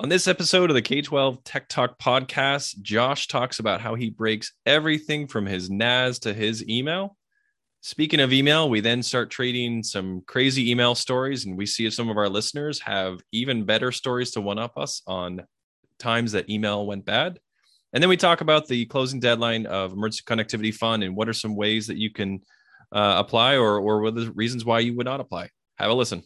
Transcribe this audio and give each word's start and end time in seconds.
On 0.00 0.08
this 0.08 0.26
episode 0.26 0.70
of 0.70 0.74
the 0.74 0.82
K 0.82 1.02
12 1.02 1.44
Tech 1.44 1.68
Talk 1.68 2.00
podcast, 2.00 2.82
Josh 2.82 3.28
talks 3.28 3.60
about 3.60 3.80
how 3.80 3.94
he 3.94 4.10
breaks 4.10 4.52
everything 4.66 5.28
from 5.28 5.46
his 5.46 5.70
NAS 5.70 6.18
to 6.20 6.34
his 6.34 6.68
email. 6.68 7.16
Speaking 7.80 8.18
of 8.18 8.32
email, 8.32 8.68
we 8.68 8.80
then 8.80 9.04
start 9.04 9.30
trading 9.30 9.84
some 9.84 10.22
crazy 10.26 10.68
email 10.68 10.96
stories, 10.96 11.46
and 11.46 11.56
we 11.56 11.64
see 11.64 11.86
if 11.86 11.94
some 11.94 12.08
of 12.08 12.16
our 12.16 12.28
listeners 12.28 12.80
have 12.80 13.20
even 13.30 13.66
better 13.66 13.92
stories 13.92 14.32
to 14.32 14.40
one 14.40 14.58
up 14.58 14.76
us 14.76 15.00
on 15.06 15.46
times 16.00 16.32
that 16.32 16.50
email 16.50 16.84
went 16.84 17.04
bad. 17.04 17.38
And 17.92 18.02
then 18.02 18.10
we 18.10 18.16
talk 18.16 18.40
about 18.40 18.66
the 18.66 18.86
closing 18.86 19.20
deadline 19.20 19.64
of 19.66 19.92
Emergency 19.92 20.24
Connectivity 20.26 20.74
Fund 20.74 21.04
and 21.04 21.14
what 21.14 21.28
are 21.28 21.32
some 21.32 21.54
ways 21.54 21.86
that 21.86 21.98
you 21.98 22.10
can 22.10 22.40
uh, 22.90 23.14
apply 23.18 23.54
or, 23.54 23.78
or 23.78 24.00
what 24.00 24.16
are 24.16 24.24
the 24.24 24.32
reasons 24.32 24.64
why 24.64 24.80
you 24.80 24.96
would 24.96 25.06
not 25.06 25.20
apply. 25.20 25.50
Have 25.76 25.92
a 25.92 25.94
listen. 25.94 26.24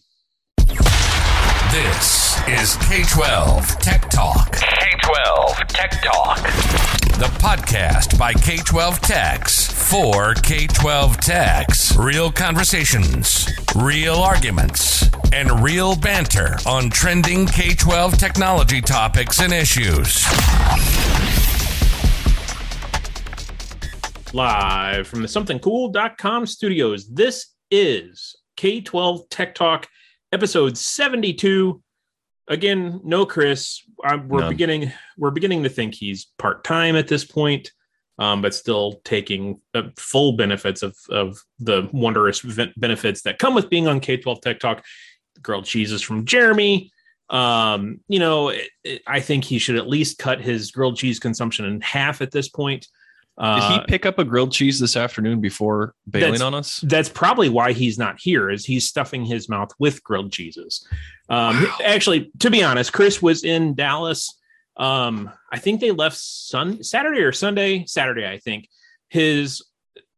This 1.70 2.17
is 2.48 2.76
K 2.88 3.02
12 3.02 3.78
Tech 3.78 4.08
Talk. 4.08 4.52
K 4.52 4.86
12 5.02 5.56
Tech 5.68 5.90
Talk. 6.02 6.38
The 7.18 7.30
podcast 7.40 8.18
by 8.18 8.32
K 8.32 8.56
12 8.56 9.00
Techs 9.00 9.90
for 9.90 10.32
K 10.32 10.66
12 10.66 11.18
Techs. 11.18 11.94
Real 11.96 12.32
conversations, 12.32 13.50
real 13.76 14.14
arguments, 14.14 15.10
and 15.32 15.62
real 15.62 15.94
banter 15.96 16.56
on 16.64 16.88
trending 16.88 17.46
K 17.46 17.74
12 17.74 18.16
technology 18.16 18.80
topics 18.80 19.40
and 19.40 19.52
issues. 19.52 20.24
live 24.32 25.06
from 25.06 25.22
the 25.22 25.28
somethingcool.com 25.28 26.46
studios. 26.46 27.08
This 27.08 27.54
is 27.70 28.36
K12 28.56 29.28
Tech 29.30 29.54
Talk, 29.54 29.86
episode 30.32 30.78
72. 30.78 31.82
Again, 32.48 33.00
no 33.04 33.26
Chris. 33.26 33.82
I, 34.02 34.16
we're 34.16 34.40
None. 34.40 34.50
beginning 34.50 34.92
we're 35.16 35.30
beginning 35.30 35.62
to 35.64 35.68
think 35.68 35.94
he's 35.94 36.26
part-time 36.38 36.96
at 36.96 37.08
this 37.08 37.24
point, 37.24 37.70
um, 38.18 38.40
but 38.42 38.54
still 38.54 39.00
taking 39.04 39.60
uh, 39.74 39.82
full 39.96 40.32
benefits 40.32 40.82
of 40.82 40.96
of 41.10 41.38
the 41.58 41.88
wondrous 41.92 42.40
benefits 42.76 43.22
that 43.22 43.38
come 43.38 43.54
with 43.54 43.68
being 43.68 43.86
on 43.86 44.00
K12 44.00 44.40
Tech 44.40 44.60
Talk. 44.60 44.84
Grilled 45.42 45.66
cheeses 45.66 46.02
from 46.02 46.24
Jeremy. 46.24 46.90
Um, 47.30 48.00
you 48.08 48.18
know, 48.18 48.48
it, 48.48 48.68
it- 48.82 49.02
I 49.06 49.20
think 49.20 49.44
he 49.44 49.58
should 49.58 49.76
at 49.76 49.86
least 49.86 50.18
cut 50.18 50.40
his 50.40 50.70
grilled 50.72 50.96
cheese 50.96 51.18
consumption 51.20 51.64
in 51.66 51.80
half 51.80 52.22
at 52.22 52.30
this 52.32 52.48
point. 52.48 52.88
Did 53.40 53.44
Uh, 53.44 53.80
he 53.80 53.86
pick 53.86 54.04
up 54.04 54.18
a 54.18 54.24
grilled 54.24 54.50
cheese 54.52 54.80
this 54.80 54.96
afternoon 54.96 55.40
before 55.40 55.94
bailing 56.10 56.42
on 56.42 56.54
us? 56.54 56.80
that's 56.82 57.08
probably 57.08 57.48
why 57.48 57.72
he's 57.72 57.96
not 57.96 58.18
here 58.18 58.50
is 58.50 58.64
he's 58.64 58.88
stuffing 58.88 59.24
his 59.24 59.48
mouth 59.48 59.70
with 59.78 60.02
grilled 60.02 60.32
cheeses 60.32 60.84
um 61.28 61.62
Wow. 61.62 61.76
actually 61.84 62.32
to 62.40 62.50
be 62.50 62.64
honest 62.64 62.92
chris 62.92 63.22
was 63.22 63.44
in 63.44 63.74
dallas 63.74 64.34
um 64.76 65.30
i 65.52 65.58
think 65.58 65.80
they 65.80 65.90
left 65.92 66.16
sun 66.16 66.82
saturday 66.82 67.20
or 67.20 67.30
sunday 67.32 67.84
saturday 67.86 68.26
i 68.28 68.38
think 68.38 68.68
his 69.08 69.62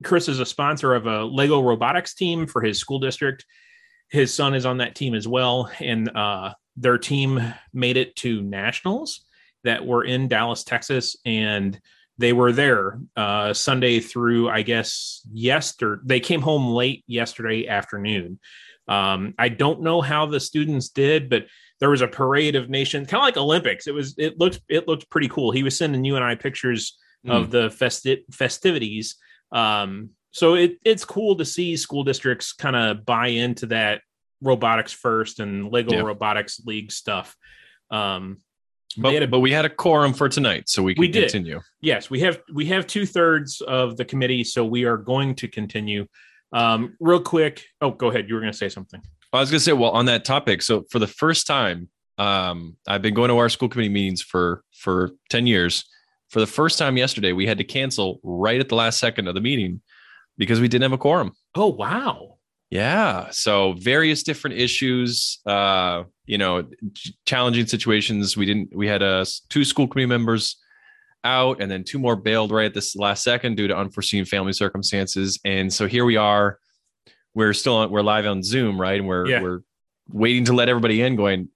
chris 0.03 0.27
is 0.29 0.41
a 0.41 0.47
sponsor 0.47 0.95
of 0.95 1.07
a 1.07 1.25
lego 1.25 1.61
robotics 1.61 2.15
team 2.15 2.47
for 2.47 2.63
his 2.63 2.79
school 2.79 2.99
district 3.01 3.45
his 4.11 4.33
son 4.33 4.55
is 4.55 4.65
on 4.65 4.79
that 4.79 4.95
team 4.95 5.15
as 5.15 5.29
well 5.29 5.71
and 5.81 6.09
uh 6.17 6.53
their 6.77 6.97
team 6.99 7.39
made 7.75 7.97
it 7.99 8.17
to 8.17 8.41
nationals 8.43 9.27
that 9.65 9.85
were 9.85 10.05
in 10.05 10.27
dallas 10.29 10.65
texas 10.65 11.17
and 11.27 11.79
they 12.21 12.35
were 12.35 12.53
there 12.53 13.01
uh, 13.17 13.55
Sunday 13.55 13.99
through, 13.99 14.51
I 14.51 14.61
guess, 14.61 15.23
yesterday. 15.33 16.03
They 16.05 16.21
came 16.21 16.43
home 16.43 16.69
late 16.69 17.03
yesterday 17.07 17.67
afternoon. 17.67 18.39
Um, 18.87 19.35
I 19.39 19.49
don't 19.49 19.81
know 19.81 20.03
how 20.03 20.27
the 20.27 20.39
students 20.39 20.91
did, 20.91 21.31
but 21.31 21.47
there 21.81 21.89
was 21.89 22.03
a 22.03 22.09
parade 22.09 22.57
of 22.57 22.69
nations, 22.69 23.09
kind 23.09 23.23
of 23.23 23.25
like 23.25 23.37
Olympics. 23.39 23.87
It 23.87 23.95
was. 23.95 24.15
It 24.19 24.39
looked. 24.39 24.61
It 24.69 24.87
looked 24.87 25.09
pretty 25.09 25.29
cool. 25.29 25.51
He 25.51 25.63
was 25.63 25.79
sending 25.79 26.05
you 26.05 26.17
and 26.17 26.25
I 26.25 26.35
pictures 26.35 26.99
of 27.27 27.51
the 27.51 27.69
festi- 27.69 28.25
festivities. 28.33 29.17
Um, 29.53 30.11
so 30.31 30.55
it, 30.55 30.79
it's 30.85 31.05
cool 31.05 31.37
to 31.37 31.45
see 31.45 31.77
school 31.77 32.05
districts 32.05 32.53
kind 32.53 32.77
of 32.77 33.05
buy 33.05 33.29
into 33.29 33.67
that 33.67 34.03
robotics 34.43 34.93
first 34.93 35.41
and 35.41 35.71
Lego 35.71 35.97
Yeah. 35.97 36.03
Robotics 36.03 36.61
League 36.65 36.93
stuff. 36.93 37.37
Um, 37.91 38.39
But, 38.99 39.13
had 39.15 39.23
a- 39.23 39.29
but 39.29 39.41
we 39.41 39.53
had 39.53 39.65
a 39.65 39.69
quorum 39.71 40.13
for 40.13 40.29
tonight, 40.29 40.69
so 40.69 40.83
we 40.83 40.95
can 40.95 41.01
We 41.01 41.09
did. 41.09 41.31
continue. 41.31 41.61
yes, 41.81 42.11
we 42.11 42.21
have 42.21 42.41
we 42.53 42.67
have 42.67 42.87
two 42.87 43.07
thirds 43.07 43.61
of 43.63 43.97
the 43.97 44.05
committee, 44.05 44.43
so 44.45 44.65
we 44.65 44.85
are 44.85 44.97
going 44.97 45.35
to 45.37 45.49
continue. 45.49 46.07
Um, 46.53 46.97
real 46.99 47.21
quick. 47.21 47.65
Oh, 47.81 47.93
go 47.93 48.09
ahead. 48.11 48.29
You 48.29 48.35
were 48.35 48.41
going 48.41 48.53
to 48.53 48.59
say 48.59 48.69
something. 48.69 49.01
I 49.33 49.39
was 49.39 49.49
gonna 49.51 49.61
say, 49.61 49.73
well, 49.73 49.93
on 49.93 50.07
that 50.07 50.25
topic, 50.25 50.61
so 50.63 50.85
for 50.91 50.99
the 50.99 51.07
first 51.07 51.47
time, 51.47 51.89
um, 52.19 52.77
I've 52.89 53.01
been 53.03 53.15
going 53.15 53.29
to 53.29 53.39
our 53.39 53.49
school 53.49 53.69
committee 53.69 53.89
meetings 53.89 54.23
for 54.23 54.65
for 54.75 55.11
ten 55.29 55.47
years. 55.47 55.85
For 56.31 56.41
the 56.41 56.47
first 56.49 56.79
time 56.79 56.97
yesterday, 56.97 57.33
we 57.33 57.47
had 57.47 57.59
to 57.59 57.65
cancel 57.65 58.19
right 58.25 58.61
at 58.61 58.69
the 58.69 58.75
last 58.75 58.99
second 58.99 59.29
of 59.29 59.35
the 59.37 59.41
meeting 59.41 59.81
because 60.37 60.61
we 60.61 60.67
didn't 60.69 60.83
have 60.83 60.93
a 60.93 60.99
quorum. 60.99 61.33
Oh, 61.55 61.69
wow. 61.69 62.39
Yeah, 62.71 63.31
so 63.31 63.73
various 63.73 64.23
different 64.23 64.57
issues, 64.57 65.41
uh, 65.45 66.05
you 66.31 66.39
know, 66.39 66.65
challenging 67.27 67.67
situations. 67.67 68.37
We 68.37 68.47
didn't. 68.47 68.73
We 68.73 68.87
had 68.87 69.03
uh, 69.03 69.25
two 69.49 69.65
school 69.65 69.89
committee 69.89 70.07
members 70.07 70.57
out, 71.25 71.61
and 71.61 71.69
then 71.69 71.83
two 71.83 71.99
more 71.99 72.15
bailed 72.15 72.53
right 72.53 72.67
at 72.67 72.73
this 72.73 72.95
last 72.95 73.25
second 73.25 73.57
due 73.57 73.67
to 73.67 73.77
unforeseen 73.77 74.25
family 74.25 74.53
circumstances. 74.53 75.41
And 75.45 75.73
so 75.73 75.89
here 75.89 76.05
we 76.05 76.17
are. 76.17 76.61
We're 77.35 77.53
still 77.53 77.75
on. 77.75 77.91
We're 77.91 78.03
live 78.03 78.27
on 78.27 78.45
Zoom, 78.45 78.81
right? 78.81 79.01
And 79.01 79.09
we're 79.09 79.27
Yeah. 79.27 79.43
we're 79.43 79.61
waiting 80.09 80.45
to 80.45 80.53
let 80.53 80.69
everybody 80.69 81.03
in. 81.03 81.17
Going, 81.17 81.49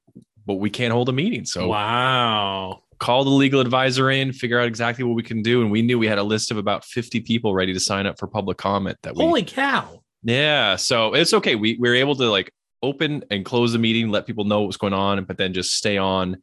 but 0.45 0.55
we 0.55 0.71
can't 0.71 0.93
hold 0.93 1.09
a 1.09 1.13
meeting. 1.13 1.45
So 1.45 1.69
wow. 1.69 2.83
call 2.99 3.23
the 3.23 3.31
legal 3.31 3.61
advisor 3.61 4.11
in, 4.11 4.33
figure 4.33 4.59
out 4.59 4.67
exactly 4.67 5.05
what 5.05 5.15
we 5.15 5.23
can 5.23 5.41
do. 5.41 5.63
And 5.63 5.71
we 5.71 5.83
knew 5.83 6.01
we 6.01 6.09
had 6.09 6.19
a 6.19 6.25
list 6.25 6.51
of 6.51 6.57
about 6.57 6.85
fifty 6.85 7.21
people 7.21 7.55
ready 7.55 7.73
to 7.73 7.81
sign 7.81 8.07
up 8.07 8.19
for 8.19 8.27
public 8.27 8.59
comment. 8.59 8.99
That 9.05 9.15
we 9.15 9.23
Holy 9.23 9.45
cow. 9.45 10.03
yeah, 10.25 10.75
so 10.75 11.15
it's 11.15 11.33
okay. 11.33 11.55
We 11.55 11.77
we 11.79 11.89
were 11.89 11.95
able 11.95 12.17
to 12.17 12.29
like 12.29 12.53
open 12.85 13.25
and 13.31 13.45
close 13.45 13.73
the 13.73 13.79
meeting, 13.79 14.09
let 14.11 14.27
people 14.27 14.45
know 14.45 14.63
what's 14.63 14.77
going 14.77 14.93
on, 14.93 15.25
but 15.25 15.39
then 15.39 15.53
just 15.53 15.73
stay 15.75 15.97
on 15.99 16.37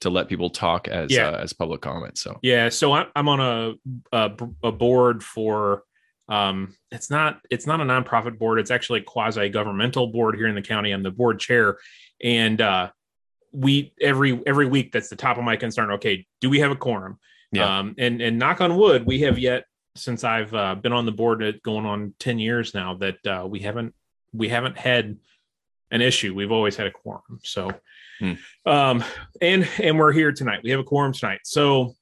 to 0.00 0.10
let 0.10 0.28
people 0.28 0.50
talk 0.50 0.88
as 0.88 1.10
Yeah. 1.10 1.28
uh, 1.30 1.38
as 1.38 1.52
public 1.52 1.80
comment. 1.80 2.18
So 2.18 2.38
Yeah, 2.42 2.68
so 2.68 2.92
I'm 2.92 3.06
I'm 3.16 3.28
on 3.28 3.40
a 3.40 3.74
a, 4.12 4.30
a 4.64 4.72
board 4.72 5.24
for 5.24 5.82
um 6.28 6.74
it's 6.90 7.08
not 7.10 7.40
it's 7.50 7.66
not 7.66 7.80
a 7.80 7.84
nonprofit 7.84 8.38
board, 8.38 8.58
it's 8.58 8.70
actually 8.70 9.00
a 9.00 9.04
quasi 9.04 9.48
governmental 9.48 10.08
board 10.08 10.36
here 10.36 10.48
in 10.48 10.54
the 10.54 10.62
county. 10.62 10.90
I'm 10.92 11.02
the 11.02 11.10
board 11.10 11.40
chair 11.40 11.78
and 12.22 12.60
uh 12.60 12.90
we 13.52 13.94
every 14.00 14.40
every 14.46 14.66
week 14.66 14.92
that's 14.92 15.08
the 15.08 15.16
top 15.16 15.38
of 15.38 15.44
my 15.44 15.56
concern. 15.56 15.92
Okay, 15.92 16.26
do 16.42 16.50
we 16.50 16.58
have 16.60 16.70
a 16.72 16.76
quorum? 16.76 17.18
Yeah. 17.52 17.78
Um 17.78 17.94
and 17.96 18.20
and 18.20 18.38
knock 18.38 18.60
on 18.60 18.76
wood, 18.76 19.06
we 19.06 19.20
have 19.20 19.38
yet 19.38 19.64
since 19.94 20.24
I've 20.24 20.52
uh, 20.52 20.74
been 20.74 20.92
on 20.92 21.06
the 21.06 21.12
board 21.12 21.42
uh, 21.42 21.52
going 21.64 21.86
on 21.86 22.12
10 22.18 22.38
years 22.38 22.74
now 22.74 22.96
that 22.96 23.26
uh 23.26 23.46
we 23.48 23.60
haven't 23.60 23.94
we 24.34 24.48
haven't 24.50 24.76
had 24.76 25.16
an 25.96 26.02
issue. 26.02 26.32
We've 26.34 26.52
always 26.52 26.76
had 26.76 26.86
a 26.86 26.92
quorum. 26.92 27.40
So 27.42 27.72
Hmm. 28.18 28.32
um 28.64 29.04
and 29.42 29.68
and 29.82 29.98
we're 29.98 30.12
here 30.12 30.32
tonight. 30.32 30.60
We 30.64 30.70
have 30.70 30.80
a 30.80 30.84
quorum 30.84 31.12
tonight. 31.12 31.40
So 31.44 31.94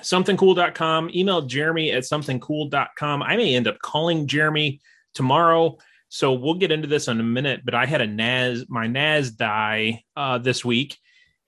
somethingcool.com 0.00 1.10
email 1.14 1.42
jeremy 1.42 1.92
at 1.92 2.02
somethingcool.com 2.02 3.22
i 3.22 3.36
may 3.36 3.54
end 3.54 3.68
up 3.68 3.78
calling 3.80 4.26
jeremy 4.26 4.80
tomorrow 5.12 5.76
so 6.08 6.32
we'll 6.32 6.54
get 6.54 6.72
into 6.72 6.88
this 6.88 7.08
in 7.08 7.20
a 7.20 7.22
minute 7.22 7.60
but 7.64 7.74
i 7.74 7.84
had 7.84 8.00
a 8.00 8.06
nas 8.06 8.64
my 8.70 8.86
nas 8.86 9.32
die 9.32 10.02
uh, 10.16 10.38
this 10.38 10.64
week 10.64 10.96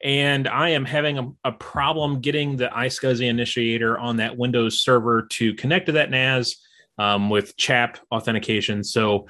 and 0.03 0.47
i 0.47 0.69
am 0.69 0.85
having 0.85 1.19
a, 1.19 1.31
a 1.45 1.53
problem 1.53 2.21
getting 2.21 2.57
the 2.59 2.69
iscsi 2.69 3.27
initiator 3.29 3.99
on 3.99 4.19
that 4.19 4.37
windows 4.37 4.79
server 4.79 5.23
to 5.23 5.55
connect 5.55 5.87
to 5.87 5.93
that 5.93 6.11
nas 6.11 6.57
um, 6.99 7.31
with 7.31 7.57
chap 7.57 7.99
authentication 8.13 8.85
so 8.85 9.27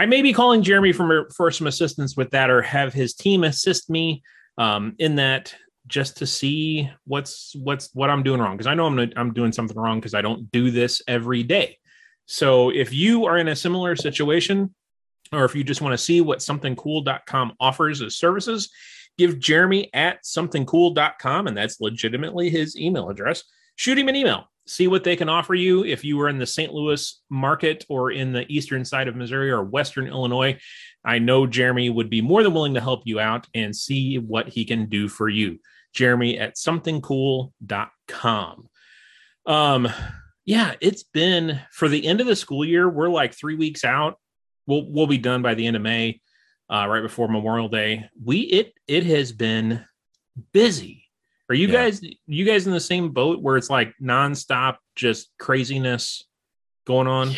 i 0.00 0.06
may 0.06 0.22
be 0.22 0.32
calling 0.32 0.62
jeremy 0.62 0.92
for, 0.92 1.28
for 1.36 1.50
some 1.50 1.66
assistance 1.66 2.16
with 2.16 2.30
that 2.30 2.50
or 2.50 2.62
have 2.62 2.92
his 2.92 3.14
team 3.14 3.44
assist 3.44 3.88
me 3.88 4.22
um, 4.58 4.94
in 4.98 5.16
that 5.16 5.54
just 5.86 6.18
to 6.18 6.26
see 6.26 6.88
what's 7.04 7.54
what's 7.56 7.90
what 7.94 8.10
I'm 8.10 8.22
doing 8.22 8.40
wrong 8.40 8.56
because 8.56 8.66
I 8.66 8.74
know 8.74 8.86
I'm 8.86 9.12
I'm 9.16 9.32
doing 9.34 9.52
something 9.52 9.76
wrong 9.76 9.98
because 9.98 10.14
I 10.14 10.22
don't 10.22 10.50
do 10.52 10.70
this 10.70 11.02
every 11.06 11.42
day. 11.42 11.78
So 12.26 12.70
if 12.70 12.92
you 12.92 13.26
are 13.26 13.38
in 13.38 13.48
a 13.48 13.56
similar 13.56 13.96
situation 13.96 14.74
or 15.32 15.44
if 15.44 15.54
you 15.54 15.64
just 15.64 15.80
want 15.80 15.92
to 15.92 15.98
see 15.98 16.20
what 16.20 16.38
somethingcool.com 16.38 17.54
offers 17.58 18.00
as 18.02 18.16
services, 18.16 18.70
give 19.18 19.38
Jeremy 19.38 19.90
at 19.92 20.22
somethingcool.com 20.22 21.46
and 21.48 21.56
that's 21.56 21.80
legitimately 21.80 22.50
his 22.50 22.76
email 22.76 23.10
address. 23.10 23.42
Shoot 23.76 23.98
him 23.98 24.08
an 24.08 24.16
email. 24.16 24.48
See 24.70 24.86
what 24.86 25.02
they 25.02 25.16
can 25.16 25.28
offer 25.28 25.52
you 25.52 25.84
if 25.84 26.04
you 26.04 26.20
are 26.20 26.28
in 26.28 26.38
the 26.38 26.46
St. 26.46 26.72
Louis 26.72 27.20
market 27.28 27.84
or 27.88 28.12
in 28.12 28.32
the 28.32 28.46
eastern 28.48 28.84
side 28.84 29.08
of 29.08 29.16
Missouri 29.16 29.50
or 29.50 29.64
western 29.64 30.06
Illinois. 30.06 30.60
I 31.04 31.18
know 31.18 31.44
Jeremy 31.44 31.90
would 31.90 32.08
be 32.08 32.20
more 32.20 32.44
than 32.44 32.54
willing 32.54 32.74
to 32.74 32.80
help 32.80 33.02
you 33.04 33.18
out 33.18 33.48
and 33.52 33.74
see 33.74 34.18
what 34.18 34.48
he 34.48 34.64
can 34.64 34.86
do 34.86 35.08
for 35.08 35.28
you. 35.28 35.58
Jeremy 35.92 36.38
at 36.38 36.54
somethingcool.com. 36.54 38.68
Um, 39.44 39.88
yeah, 40.44 40.74
it's 40.80 41.02
been 41.02 41.58
for 41.72 41.88
the 41.88 42.06
end 42.06 42.20
of 42.20 42.28
the 42.28 42.36
school 42.36 42.64
year. 42.64 42.88
We're 42.88 43.08
like 43.08 43.34
three 43.34 43.56
weeks 43.56 43.84
out. 43.84 44.20
We'll 44.68 44.88
we'll 44.88 45.08
be 45.08 45.18
done 45.18 45.42
by 45.42 45.54
the 45.54 45.66
end 45.66 45.74
of 45.74 45.82
May, 45.82 46.20
uh, 46.72 46.86
right 46.88 47.02
before 47.02 47.26
Memorial 47.26 47.68
Day. 47.68 48.08
We 48.24 48.42
it 48.42 48.74
it 48.86 49.04
has 49.06 49.32
been 49.32 49.84
busy. 50.52 50.99
Are 51.50 51.54
you 51.54 51.66
Yeah. 51.66 51.72
guys 51.84 52.00
you 52.26 52.44
guys 52.46 52.66
in 52.66 52.72
the 52.72 52.80
same 52.80 53.10
boat 53.10 53.42
where 53.42 53.56
it's 53.56 53.68
like 53.68 53.92
nonstop 54.00 54.76
just 54.94 55.30
craziness 55.38 56.22
going 56.86 57.08
on? 57.08 57.32
Yeah, 57.32 57.36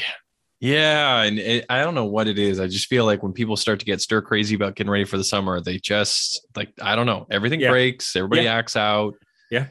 Yeah, 0.60 1.22
and 1.22 1.38
it, 1.38 1.64
I 1.70 1.82
don't 1.82 1.94
know 1.94 2.04
what 2.04 2.28
it 2.28 2.38
is. 2.38 2.60
I 2.60 2.66
just 2.68 2.86
feel 2.88 3.04
like 3.06 3.22
when 3.22 3.32
people 3.32 3.56
start 3.56 3.80
to 3.80 3.86
get 3.86 4.00
stir 4.02 4.20
crazy 4.20 4.54
about 4.54 4.76
getting 4.76 4.90
ready 4.90 5.04
for 5.04 5.16
the 5.16 5.24
summer, 5.24 5.60
they 5.62 5.78
just 5.78 6.46
like 6.54 6.72
I 6.80 6.94
don't 6.94 7.06
know, 7.06 7.26
everything 7.30 7.58
Yeah. 7.60 7.70
breaks, 7.70 8.14
everybody 8.14 8.42
Yeah. 8.42 8.54
acts 8.54 8.76
out. 8.76 9.14
Yeah. 9.50 9.66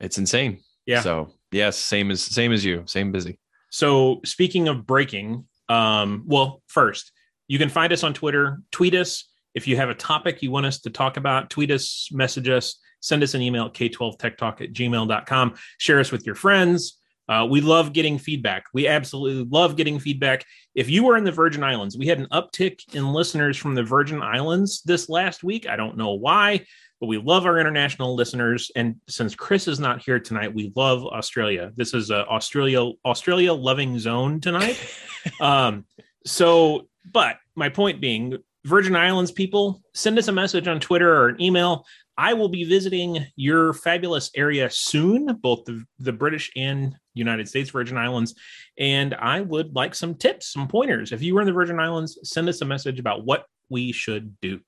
it's 0.00 0.18
insane. 0.18 0.58
Yeah. 0.86 1.00
So 1.00 1.32
yes, 1.52 1.78
same 1.78 2.10
as 2.10 2.20
same 2.22 2.52
as 2.52 2.64
you, 2.64 2.82
same 2.86 3.12
busy. 3.12 3.38
So 3.70 4.20
speaking 4.24 4.66
of 4.68 4.84
breaking, 4.86 5.46
um, 5.68 6.24
well, 6.26 6.62
first, 6.66 7.12
you 7.46 7.58
can 7.58 7.68
find 7.68 7.92
us 7.92 8.02
on 8.02 8.12
Twitter, 8.12 8.58
tweet 8.72 8.94
us. 8.94 9.24
If 9.54 9.68
you 9.68 9.76
have 9.76 9.88
a 9.88 9.94
topic 9.94 10.42
you 10.42 10.50
want 10.50 10.66
us 10.66 10.80
to 10.80 10.90
talk 10.90 11.16
about, 11.16 11.50
tweet 11.50 11.70
us, 11.70 12.08
message 12.12 12.48
us, 12.48 12.76
send 13.00 13.22
us 13.22 13.34
an 13.34 13.42
email 13.42 13.66
at 13.66 13.74
k12techtalk 13.74 14.60
at 14.60 14.72
gmail.com. 14.72 15.54
Share 15.78 16.00
us 16.00 16.10
with 16.10 16.26
your 16.26 16.34
friends. 16.34 16.98
Uh, 17.28 17.46
we 17.48 17.60
love 17.60 17.92
getting 17.92 18.18
feedback. 18.18 18.64
We 18.74 18.86
absolutely 18.86 19.44
love 19.50 19.76
getting 19.76 19.98
feedback. 19.98 20.44
If 20.74 20.90
you 20.90 21.04
were 21.04 21.16
in 21.16 21.24
the 21.24 21.32
Virgin 21.32 21.64
Islands, 21.64 21.96
we 21.96 22.06
had 22.06 22.18
an 22.18 22.26
uptick 22.32 22.94
in 22.94 23.12
listeners 23.12 23.56
from 23.56 23.74
the 23.74 23.82
Virgin 23.82 24.20
Islands 24.22 24.82
this 24.82 25.08
last 25.08 25.42
week. 25.42 25.66
I 25.66 25.76
don't 25.76 25.96
know 25.96 26.12
why, 26.12 26.66
but 27.00 27.06
we 27.06 27.16
love 27.18 27.46
our 27.46 27.58
international 27.58 28.14
listeners. 28.14 28.70
And 28.76 28.96
since 29.08 29.34
Chris 29.34 29.68
is 29.68 29.80
not 29.80 30.02
here 30.02 30.20
tonight, 30.20 30.54
we 30.54 30.72
love 30.76 31.06
Australia. 31.06 31.72
This 31.76 31.94
is 31.94 32.10
a 32.10 32.26
Australia 32.26 32.92
Australia 33.06 33.54
loving 33.54 33.98
zone 33.98 34.40
tonight. 34.40 34.78
um, 35.40 35.86
so, 36.26 36.88
but 37.10 37.36
my 37.54 37.70
point 37.70 38.02
being, 38.02 38.38
Virgin 38.64 38.96
Islands 38.96 39.30
people, 39.30 39.82
send 39.94 40.18
us 40.18 40.28
a 40.28 40.32
message 40.32 40.68
on 40.68 40.80
Twitter 40.80 41.14
or 41.14 41.28
an 41.28 41.40
email. 41.40 41.84
I 42.16 42.32
will 42.34 42.48
be 42.48 42.64
visiting 42.64 43.26
your 43.36 43.72
fabulous 43.72 44.30
area 44.36 44.70
soon, 44.70 45.26
both 45.42 45.64
the, 45.64 45.84
the 45.98 46.12
British 46.12 46.50
and 46.56 46.94
United 47.12 47.48
States 47.48 47.70
Virgin 47.70 47.98
Islands. 47.98 48.34
And 48.78 49.14
I 49.14 49.40
would 49.40 49.74
like 49.74 49.94
some 49.94 50.14
tips, 50.14 50.52
some 50.52 50.68
pointers. 50.68 51.12
If 51.12 51.22
you 51.22 51.34
were 51.34 51.40
in 51.40 51.46
the 51.46 51.52
Virgin 51.52 51.80
Islands, 51.80 52.18
send 52.22 52.48
us 52.48 52.60
a 52.60 52.64
message 52.64 52.98
about 53.00 53.24
what 53.24 53.46
we 53.68 53.92
should 53.92 54.36
do. 54.40 54.60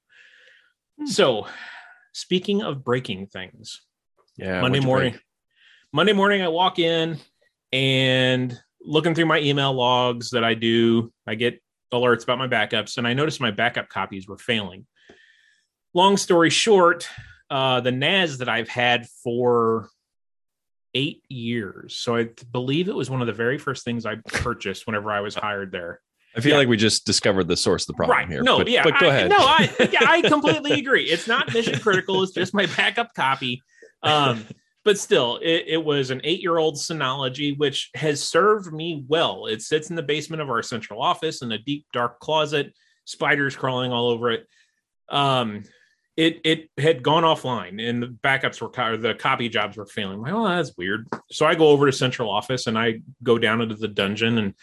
Hmm. 0.98 1.06
So, 1.06 1.46
speaking 2.12 2.62
of 2.62 2.84
breaking 2.84 3.28
things, 3.28 3.80
Yeah, 4.36 4.60
Monday 4.60 4.80
morning. 4.80 5.12
break? 5.12 5.22
Monday 5.92 6.12
morning, 6.12 6.42
I 6.42 6.48
walk 6.48 6.78
in 6.78 7.18
and 7.72 8.58
looking 8.80 9.14
through 9.14 9.26
my 9.26 9.38
email 9.40 9.72
logs 9.72 10.30
that 10.30 10.44
I 10.44 10.54
do, 10.54 11.12
I 11.26 11.36
get 11.36 11.60
alerts 11.92 12.24
about 12.24 12.38
my 12.38 12.48
backups, 12.48 12.98
and 12.98 13.06
I 13.06 13.14
noticed 13.14 13.40
my 13.40 13.50
backup 13.50 13.88
copies 13.88 14.26
were 14.26 14.38
failing. 14.38 14.86
Long 15.94 16.16
story 16.16 16.50
short, 16.50 17.08
uh, 17.50 17.80
the 17.80 17.92
NAS 17.92 18.38
that 18.38 18.48
I've 18.48 18.68
had 18.68 19.06
for 19.24 19.88
eight 20.94 21.22
years. 21.28 21.96
So 21.96 22.16
I 22.16 22.28
believe 22.52 22.88
it 22.88 22.94
was 22.94 23.10
one 23.10 23.20
of 23.20 23.26
the 23.26 23.32
very 23.32 23.58
first 23.58 23.84
things 23.84 24.06
I 24.06 24.16
purchased 24.16 24.86
whenever 24.86 25.10
I 25.10 25.20
was 25.20 25.34
hired 25.34 25.70
there. 25.72 26.00
I 26.34 26.40
feel 26.40 26.52
Yeah. 26.52 26.58
like 26.58 26.68
we 26.68 26.76
just 26.76 27.06
discovered 27.06 27.48
the 27.48 27.56
source 27.56 27.84
of 27.84 27.88
the 27.88 27.94
problem 27.94 28.18
right. 28.18 28.28
here. 28.28 28.42
No, 28.42 28.58
but, 28.58 28.68
yeah. 28.68 28.82
but 28.82 28.98
go 28.98 29.06
I- 29.06 29.14
ahead. 29.14 29.30
No, 29.30 29.38
I 29.38 29.70
yeah, 29.92 30.00
I 30.10 30.20
completely 30.22 30.72
agree. 30.72 31.04
It's 31.04 31.26
not 31.26 31.52
mission 31.52 31.78
critical. 31.80 32.22
It's 32.22 32.32
just 32.32 32.52
my 32.54 32.66
backup 32.76 33.14
copy. 33.14 33.62
Um, 34.02 34.44
but 34.86 35.00
still, 35.00 35.40
it, 35.42 35.64
it 35.66 35.84
was 35.84 36.10
an 36.10 36.20
eight-year-old 36.22 36.76
Synology, 36.76 37.58
which 37.58 37.90
has 37.96 38.22
served 38.22 38.72
me 38.72 39.04
well. 39.08 39.46
It 39.46 39.60
sits 39.60 39.90
in 39.90 39.96
the 39.96 40.02
basement 40.02 40.40
of 40.40 40.48
our 40.48 40.62
central 40.62 41.02
office 41.02 41.42
in 41.42 41.50
a 41.50 41.58
deep, 41.58 41.86
dark 41.92 42.20
closet, 42.20 42.72
spiders 43.04 43.56
crawling 43.56 43.90
all 43.90 44.08
over 44.08 44.30
it. 44.30 44.46
Um, 45.08 45.64
it 46.16 46.40
it 46.44 46.70
had 46.78 47.02
gone 47.02 47.24
offline, 47.24 47.84
and 47.84 48.00
the 48.00 48.06
backups 48.06 48.62
were 48.62 48.70
or 48.80 48.96
the 48.96 49.14
copy 49.14 49.48
jobs 49.48 49.76
were 49.76 49.86
failing. 49.86 50.18
I'm 50.18 50.22
like, 50.22 50.32
oh, 50.32 50.46
that's 50.46 50.76
weird. 50.78 51.08
So 51.32 51.46
I 51.46 51.56
go 51.56 51.70
over 51.70 51.86
to 51.86 51.92
central 51.92 52.30
office 52.30 52.68
and 52.68 52.78
I 52.78 53.00
go 53.24 53.38
down 53.38 53.62
into 53.62 53.74
the 53.74 53.88
dungeon 53.88 54.38
and 54.38 54.54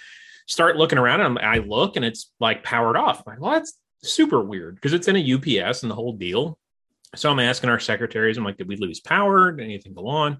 start 0.47 0.77
looking 0.77 0.99
around 0.99 1.19
and 1.19 1.37
I 1.37 1.57
look 1.57 1.97
and 1.97 2.05
it's 2.05 2.31
like 2.39 2.63
powered 2.63 2.95
off. 2.95 3.23
I'm 3.27 3.33
like, 3.33 3.41
well, 3.41 3.51
that's 3.51 3.77
super 4.03 4.41
weird 4.41 4.75
because 4.75 4.93
it's 4.93 5.09
in 5.09 5.17
a 5.17 5.33
UPS 5.33 5.83
and 5.83 5.91
the 5.91 5.95
whole 5.95 6.13
deal. 6.13 6.57
So 7.15 7.29
I'm 7.29 7.39
asking 7.39 7.69
our 7.69 7.79
secretaries, 7.79 8.37
I'm 8.37 8.43
like, 8.43 8.57
did 8.57 8.67
we 8.67 8.75
lose 8.75 8.99
power? 8.99 9.51
Did 9.51 9.63
anything 9.63 9.93
go 9.93 10.07
on? 10.07 10.37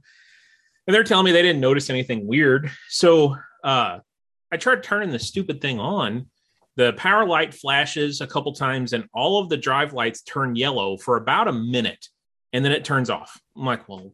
And 0.88 0.94
they're 0.94 1.04
telling 1.04 1.25
me 1.25 1.31
they 1.31 1.42
didn't 1.42 1.62
notice 1.62 1.90
anything 1.90 2.28
weird. 2.28 2.70
So 2.90 3.36
uh, 3.64 4.00
I 4.52 4.58
tried 4.58 4.84
turning 4.84 5.12
the 5.12 5.20
stupid 5.20 5.62
thing 5.62 5.80
on. 5.80 6.28
The 6.75 6.94
power 6.94 7.25
light 7.28 7.54
flashes 7.54 8.22
a 8.22 8.28
couple 8.28 8.54
times 8.54 8.94
and 8.94 9.06
all 9.14 9.40
of 9.40 9.50
the 9.50 9.58
drive 9.58 9.94
lights 9.94 10.24
turn 10.24 10.56
yellow 10.56 10.98
for 10.98 11.18
about 11.18 11.48
a 11.48 11.54
minute 11.54 12.08
and 12.52 12.66
then 12.66 12.72
it 12.72 12.84
turns 12.84 13.10
off. 13.10 13.40
I'm 13.56 13.66
like, 13.66 13.88
well, 13.88 14.14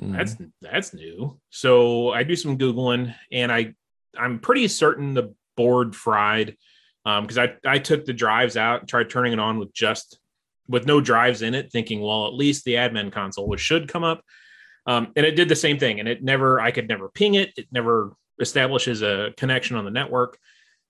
Mm. 0.00 0.12
that's 0.16 0.36
that's 0.60 0.92
new. 0.92 1.38
So 1.50 2.10
I 2.10 2.24
do 2.24 2.34
some 2.34 2.58
googling, 2.58 3.14
and 3.30 3.52
I 3.52 3.74
I'm 4.18 4.40
pretty 4.40 4.66
certain 4.66 5.14
the 5.14 5.32
board 5.56 5.94
fried 5.94 6.56
because 7.04 7.38
I 7.38 7.54
I 7.64 7.78
took 7.78 8.04
the 8.04 8.12
drives 8.12 8.56
out, 8.56 8.80
and 8.80 8.88
tried 8.88 9.08
turning 9.08 9.32
it 9.32 9.38
on 9.38 9.60
with 9.60 9.72
just 9.72 10.18
with 10.68 10.86
no 10.86 11.00
drives 11.00 11.42
in 11.42 11.54
it, 11.54 11.70
thinking 11.70 12.00
well 12.00 12.26
at 12.26 12.34
least 12.34 12.64
the 12.64 12.74
admin 12.74 13.12
console 13.12 13.48
which 13.48 13.60
should 13.60 13.88
come 13.88 14.04
up, 14.04 14.22
um, 14.86 15.12
and 15.16 15.24
it 15.26 15.36
did 15.36 15.48
the 15.48 15.56
same 15.56 15.78
thing, 15.78 16.00
and 16.00 16.08
it 16.08 16.22
never 16.22 16.60
I 16.60 16.70
could 16.70 16.88
never 16.88 17.08
ping 17.08 17.34
it, 17.34 17.52
it 17.56 17.68
never 17.70 18.14
establishes 18.40 19.02
a 19.02 19.32
connection 19.36 19.76
on 19.76 19.84
the 19.84 19.90
network. 19.90 20.38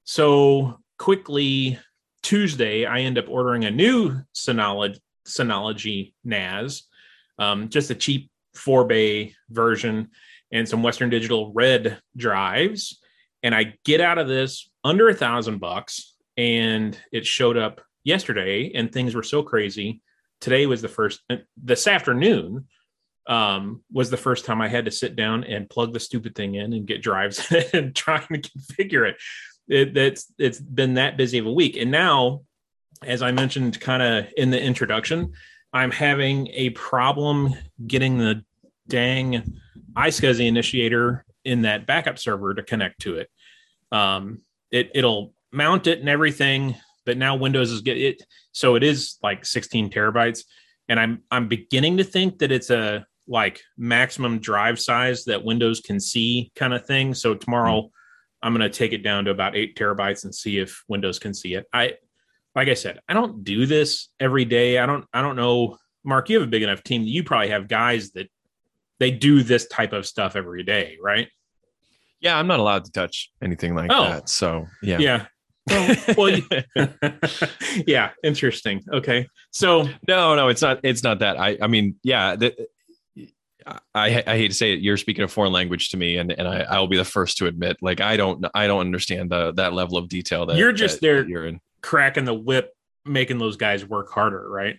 So 0.05 0.81
quickly 0.99 1.79
Tuesday, 2.23 2.87
I 2.87 3.00
end 3.00 3.19
up 3.19 3.29
ordering 3.29 3.65
a 3.65 3.71
new 3.71 4.21
Synology 4.35 4.99
Synology 5.26 6.12
NAS, 6.25 6.85
um, 7.38 7.69
just 7.69 7.91
a 7.91 7.94
cheap 7.94 8.31
four 8.55 8.85
bay 8.85 9.35
version 9.50 10.11
and 10.53 10.69
some 10.69 10.82
Western 10.82 11.11
Digital 11.11 11.53
red 11.53 11.99
drives. 12.17 13.00
And 13.43 13.55
I 13.55 13.75
get 13.85 14.00
out 14.00 14.19
of 14.19 14.29
this 14.29 14.71
under 14.85 15.09
a 15.09 15.15
thousand 15.15 15.59
bucks, 15.59 16.15
and 16.37 16.99
it 17.12 17.26
showed 17.26 17.56
up 17.56 17.81
yesterday, 18.05 18.73
and 18.75 18.93
things 18.93 19.15
were 19.15 19.23
so 19.23 19.43
crazy. 19.43 20.03
Today 20.41 20.67
was 20.67 20.83
the 20.83 20.89
first, 20.89 21.21
uh, 21.31 21.37
this 21.56 21.87
afternoon 21.87 22.67
um, 23.27 23.83
was 23.93 24.11
the 24.11 24.17
first 24.17 24.45
time 24.45 24.61
I 24.61 24.69
had 24.69 24.85
to 24.85 24.91
sit 24.91 25.17
down 25.17 25.45
and 25.45 25.69
plug 25.69 25.93
the 25.93 26.01
stupid 26.01 26.35
thing 26.35 26.55
in 26.55 26.73
and 26.73 26.87
get 26.87 27.03
drives 27.03 27.51
and 27.73 27.95
trying 27.95 28.27
to 28.29 28.39
configure 28.39 29.09
it. 29.09 29.17
it 29.69 29.95
that's 29.95 30.33
it's 30.39 30.61
been 30.61 30.95
that 30.95 31.17
busy 31.17 31.39
of 31.39 31.47
a 31.47 31.53
week, 31.53 31.77
and 31.77 31.91
now, 31.91 32.43
as 33.03 33.23
I 33.23 33.33
mentioned, 33.33 33.81
kind 33.81 34.03
of 34.03 34.27
in 34.37 34.50
the 34.50 34.61
introduction, 34.61 35.33
I'm 35.73 35.91
having 35.91 36.49
a 36.49 36.71
problem 36.71 37.55
getting 37.87 38.19
the 38.19 38.45
dang 38.88 39.59
iSCSI 39.97 40.47
initiator 40.47 41.25
in 41.45 41.62
that 41.62 41.87
backup 41.87 42.19
server 42.19 42.55
to 42.55 42.62
connect 42.62 43.00
to 43.02 43.17
it. 43.17 43.31
Um, 43.90 44.43
it 44.71 44.90
it'll 44.95 45.33
mount 45.52 45.87
it 45.87 46.00
and 46.00 46.09
everything, 46.09 46.76
but 47.04 47.16
now 47.18 47.37
Windows 47.37 47.70
is 47.70 47.80
get 47.80 47.96
it 47.99 48.23
so 48.52 48.75
it 48.76 48.82
is 48.82 49.18
like 49.23 49.44
16 49.44 49.90
terabytes, 49.90 50.44
and 50.88 50.99
I'm 51.00 51.23
I'm 51.30 51.49
beginning 51.49 51.96
to 51.99 52.04
think 52.04 52.38
that 52.38 52.52
it's 52.52 52.70
a 52.70 53.06
like 53.26 53.61
maximum 53.76 54.38
drive 54.38 54.78
size 54.78 55.25
that 55.25 55.42
Windows 55.44 55.80
can 55.80 55.99
see 55.99 56.52
kind 56.54 56.75
of 56.75 56.87
thing. 56.87 57.14
So 57.14 57.34
tomorrow 57.34 57.90
I'm 58.42 58.52
going 58.54 58.70
to 58.70 58.76
take 58.78 58.92
it 58.92 59.02
down 59.02 59.25
to 59.25 59.30
about 59.30 59.56
eight 59.56 59.76
terabytes 59.76 60.25
and 60.25 60.34
see 60.34 60.58
if 60.58 60.84
Windows 60.88 61.18
can 61.18 61.32
see 61.32 61.54
it. 61.54 61.64
I 61.73 61.94
like 62.54 62.68
I 62.68 62.75
said, 62.75 63.00
I 63.08 63.14
don't 63.14 63.42
do 63.42 63.64
this 63.66 64.11
every 64.20 64.44
day. 64.44 64.78
I 64.78 64.87
don't 64.87 65.04
I 65.12 65.23
don't 65.23 65.37
know. 65.37 65.78
Mark, 66.04 66.28
you 66.28 66.38
have 66.38 66.46
a 66.46 66.50
big 66.50 66.62
enough 66.62 66.82
team 66.82 67.02
that 67.02 67.08
you 67.08 67.25
probably 67.25 67.49
have 67.49 67.66
guys 67.66 68.11
that 68.11 68.28
they 69.00 69.11
do 69.11 69.42
this 69.42 69.66
type 69.66 69.92
of 69.94 70.06
stuff 70.06 70.37
every 70.37 70.62
day, 70.62 70.99
right? 71.02 71.28
Yeah, 72.20 72.38
I'm 72.38 72.46
not 72.46 72.61
allowed 72.61 72.84
to 72.84 72.92
touch 72.92 73.30
anything 73.42 73.75
like 73.75 73.90
Oh. 73.92 74.04
that. 74.04 74.28
So 74.28 74.66
yeah. 74.82 74.99
Yeah. 74.99 75.26
Well, 75.68 75.97
well 76.16 76.40
yeah, 77.87 78.11
interesting. 78.23 78.83
Okay. 78.92 79.26
So 79.50 79.88
No, 80.09 80.35
no, 80.35 80.49
it's 80.49 80.62
not. 80.62 80.80
It's 80.83 81.02
not 81.02 81.21
that. 81.21 81.38
I, 81.40 81.56
I 81.61 81.66
mean, 81.66 81.97
yeah. 82.02 82.37
The, 82.37 82.66
I, 83.94 84.23
I 84.26 84.37
hate 84.37 84.49
to 84.49 84.54
say 84.54 84.75
it. 84.75 84.80
You're 84.80 84.99
speaking 84.99 85.25
a 85.25 85.28
foreign 85.28 85.52
language 85.52 85.88
to 85.90 85.97
me, 85.97 86.18
and 86.18 86.30
and 86.30 86.47
I, 86.47 86.61
I 86.61 86.78
will 86.80 86.87
be 86.88 86.99
the 86.99 87.04
first 87.04 87.38
to 87.38 87.47
admit, 87.47 87.78
like 87.80 88.00
I 88.02 88.16
don't, 88.18 88.44
I 88.54 88.66
don't 88.66 88.80
understand 88.80 89.30
the 89.30 89.52
that 89.52 89.73
level 89.73 89.97
of 89.97 90.09
detail 90.09 90.44
that 90.47 90.56
You're 90.59 90.73
just 90.73 90.97
that 90.97 91.06
there- 91.06 91.26
You're 91.28 91.47
in. 91.47 91.61
cracking 91.80 92.26
the 92.26 92.35
whip, 92.35 92.73
making 93.06 93.38
those 93.38 93.56
guys 93.56 93.85
work 93.87 94.11
harder, 94.11 94.47
right? 94.50 94.76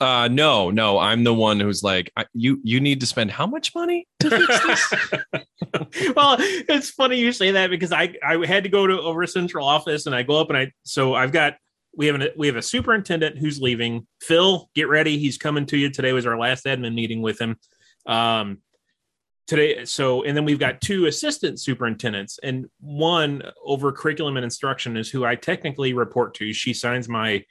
Uh, 0.00 0.28
no, 0.30 0.70
no, 0.70 0.98
I'm 0.98 1.24
the 1.24 1.34
one 1.34 1.58
who's 1.58 1.82
like, 1.82 2.12
you, 2.32 2.60
you 2.62 2.80
need 2.80 3.00
to 3.00 3.06
spend 3.06 3.32
how 3.32 3.46
much 3.46 3.74
money 3.74 4.06
to 4.20 4.30
fix 4.30 4.64
this? 4.64 6.12
well, 6.16 6.36
it's 6.38 6.90
funny 6.90 7.18
you 7.18 7.32
say 7.32 7.50
that 7.52 7.70
because 7.70 7.90
I 7.92 8.14
I 8.24 8.46
had 8.46 8.62
to 8.62 8.68
go 8.68 8.86
to 8.86 9.00
over 9.00 9.26
central 9.26 9.66
office 9.66 10.06
and 10.06 10.14
I 10.14 10.22
go 10.22 10.40
up 10.40 10.50
and 10.50 10.58
I 10.58 10.72
so 10.84 11.14
I've 11.14 11.32
got 11.32 11.56
we 11.96 12.06
have 12.06 12.14
an 12.14 12.28
we 12.36 12.46
have 12.46 12.56
a 12.56 12.62
superintendent 12.62 13.38
who's 13.38 13.60
leaving. 13.60 14.06
Phil, 14.20 14.70
get 14.74 14.88
ready, 14.88 15.18
he's 15.18 15.36
coming 15.36 15.66
to 15.66 15.76
you. 15.76 15.90
Today 15.90 16.12
was 16.12 16.26
our 16.26 16.38
last 16.38 16.64
admin 16.64 16.94
meeting 16.94 17.20
with 17.20 17.40
him. 17.40 17.56
Um 18.06 18.58
today 19.48 19.84
so 19.84 20.22
and 20.22 20.36
then 20.36 20.44
we've 20.44 20.58
got 20.58 20.80
two 20.80 21.06
assistant 21.06 21.58
superintendents 21.58 22.38
and 22.42 22.66
one 22.80 23.42
over 23.64 23.90
curriculum 23.90 24.36
and 24.36 24.44
instruction 24.44 24.96
is 24.96 25.10
who 25.10 25.24
I 25.24 25.34
technically 25.34 25.92
report 25.92 26.34
to. 26.34 26.52
She 26.52 26.72
signs 26.72 27.08
my 27.08 27.44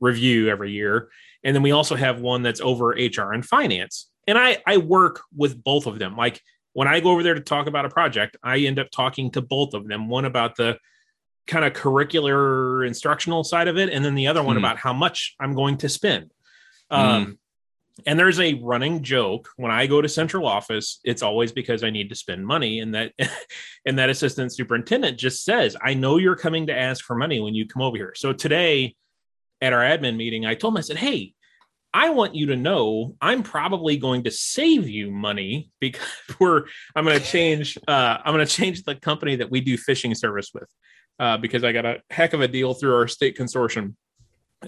review 0.00 0.48
every 0.48 0.72
year. 0.72 1.08
And 1.44 1.54
then 1.54 1.62
we 1.62 1.72
also 1.72 1.94
have 1.94 2.20
one 2.20 2.42
that's 2.42 2.60
over 2.60 2.88
HR 2.88 3.32
and 3.32 3.44
finance. 3.44 4.10
and 4.26 4.38
I 4.38 4.58
I 4.66 4.78
work 4.78 5.22
with 5.36 5.62
both 5.62 5.86
of 5.86 5.98
them. 5.98 6.16
Like 6.16 6.40
when 6.72 6.88
I 6.88 7.00
go 7.00 7.10
over 7.10 7.22
there 7.22 7.34
to 7.34 7.40
talk 7.40 7.66
about 7.68 7.84
a 7.84 7.88
project, 7.90 8.36
I 8.42 8.58
end 8.60 8.78
up 8.78 8.90
talking 8.90 9.30
to 9.32 9.42
both 9.42 9.74
of 9.74 9.86
them. 9.86 10.08
One 10.08 10.24
about 10.24 10.56
the 10.56 10.78
kind 11.46 11.64
of 11.64 11.72
curricular 11.74 12.86
instructional 12.86 13.44
side 13.44 13.68
of 13.68 13.76
it, 13.76 13.90
and 13.90 14.04
then 14.04 14.14
the 14.14 14.26
other 14.28 14.42
one 14.42 14.56
Hmm. 14.56 14.64
about 14.64 14.78
how 14.78 14.92
much 14.94 15.34
I'm 15.38 15.54
going 15.54 15.76
to 15.78 15.88
spend. 15.88 16.30
Um, 16.90 17.38
and 18.06 18.18
there's 18.18 18.40
a 18.40 18.54
running 18.54 19.02
joke 19.04 19.50
when 19.56 19.70
I 19.70 19.86
go 19.86 20.00
to 20.02 20.08
central 20.08 20.46
office, 20.48 20.98
it's 21.04 21.22
always 21.22 21.52
because 21.52 21.84
I 21.84 21.90
need 21.90 22.08
to 22.08 22.16
spend 22.16 22.44
money. 22.46 22.80
And 22.80 22.94
that 22.94 23.12
and 23.86 23.98
that 23.98 24.10
assistant 24.10 24.52
superintendent 24.52 25.18
just 25.18 25.44
says, 25.44 25.76
I 25.80 25.94
know 25.94 26.16
you're 26.16 26.34
coming 26.36 26.66
to 26.66 26.76
ask 26.76 27.04
for 27.04 27.14
money 27.14 27.38
when 27.40 27.54
you 27.54 27.66
come 27.68 27.82
over 27.82 27.96
here. 27.96 28.14
So 28.16 28.32
today 28.32 28.96
at 29.64 29.72
our 29.72 29.80
admin 29.80 30.16
meeting, 30.16 30.46
I 30.46 30.54
told 30.54 30.74
him, 30.74 30.78
I 30.78 30.82
said, 30.82 30.96
Hey, 30.96 31.34
I 31.94 32.10
want 32.10 32.34
you 32.34 32.46
to 32.46 32.56
know 32.56 33.14
I'm 33.20 33.44
probably 33.44 33.96
going 33.96 34.24
to 34.24 34.30
save 34.32 34.88
you 34.88 35.12
money 35.12 35.70
because 35.80 36.02
we're 36.40 36.64
I'm 36.94 37.04
going 37.04 37.18
to 37.18 37.24
change 37.24 37.78
uh, 37.86 38.18
I'm 38.22 38.34
going 38.34 38.44
to 38.44 38.52
change 38.52 38.82
the 38.82 38.96
company 38.96 39.36
that 39.36 39.50
we 39.50 39.60
do 39.60 39.78
phishing 39.78 40.14
service 40.16 40.50
with 40.52 40.68
uh, 41.20 41.38
because 41.38 41.62
I 41.62 41.70
got 41.70 41.86
a 41.86 42.02
heck 42.10 42.32
of 42.32 42.40
a 42.40 42.48
deal 42.48 42.74
through 42.74 42.96
our 42.96 43.06
state 43.06 43.38
consortium. 43.38 43.94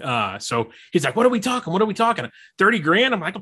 Uh, 0.01 0.39
so 0.39 0.69
he's 0.93 1.03
like, 1.03 1.15
"What 1.15 1.25
are 1.25 1.29
we 1.29 1.39
talking? 1.39 1.73
What 1.73 1.81
are 1.81 1.85
we 1.85 1.93
talking? 1.93 2.29
Thirty 2.57 2.79
grand?" 2.79 3.13
I'm 3.13 3.19
like, 3.19 3.35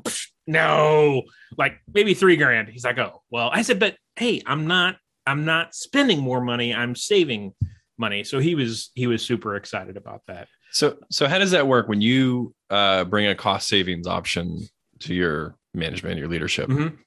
"No, 0.46 1.22
like 1.56 1.78
maybe 1.92 2.14
three 2.14 2.36
grand." 2.36 2.68
He's 2.68 2.84
like, 2.84 2.98
"Oh, 2.98 3.22
well." 3.30 3.50
I 3.52 3.60
said, 3.62 3.78
"But 3.78 3.96
hey, 4.16 4.42
I'm 4.46 4.66
not 4.66 4.96
I'm 5.26 5.44
not 5.44 5.74
spending 5.74 6.20
more 6.20 6.40
money. 6.40 6.74
I'm 6.74 6.96
saving 6.96 7.52
money." 7.98 8.24
So 8.24 8.38
he 8.38 8.54
was 8.54 8.90
he 8.94 9.06
was 9.06 9.22
super 9.22 9.54
excited 9.54 9.98
about 9.98 10.22
that. 10.28 10.48
So, 10.72 10.96
so 11.10 11.26
how 11.26 11.38
does 11.38 11.52
that 11.52 11.66
work 11.66 11.88
when 11.88 12.00
you 12.00 12.54
uh, 12.70 13.04
bring 13.04 13.26
a 13.26 13.34
cost 13.34 13.68
savings 13.68 14.06
option 14.06 14.66
to 15.00 15.14
your 15.14 15.56
management, 15.74 16.18
your 16.18 16.28
leadership? 16.28 16.68
Mhm. 16.68 16.98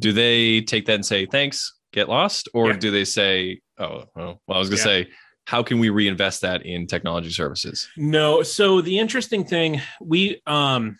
Do 0.00 0.12
they 0.12 0.62
take 0.62 0.86
that 0.86 0.94
and 0.94 1.06
say 1.06 1.26
thanks, 1.26 1.74
get 1.92 2.08
lost, 2.08 2.48
or 2.54 2.68
Yeah. 2.70 2.76
do 2.78 2.90
they 2.90 3.04
say, 3.04 3.60
oh, 3.78 4.04
well, 4.16 4.40
well 4.46 4.56
I 4.56 4.58
was 4.58 4.68
going 4.68 4.78
to 4.82 4.88
Yeah. 4.88 5.04
say, 5.04 5.10
how 5.46 5.62
can 5.62 5.78
we 5.78 5.90
reinvest 5.90 6.40
that 6.42 6.64
in 6.64 6.86
technology 6.86 7.30
services? 7.30 7.88
No. 7.96 8.42
So 8.42 8.80
the 8.80 8.98
interesting 8.98 9.44
thing, 9.44 9.80
we 10.00 10.40
um 10.46 10.98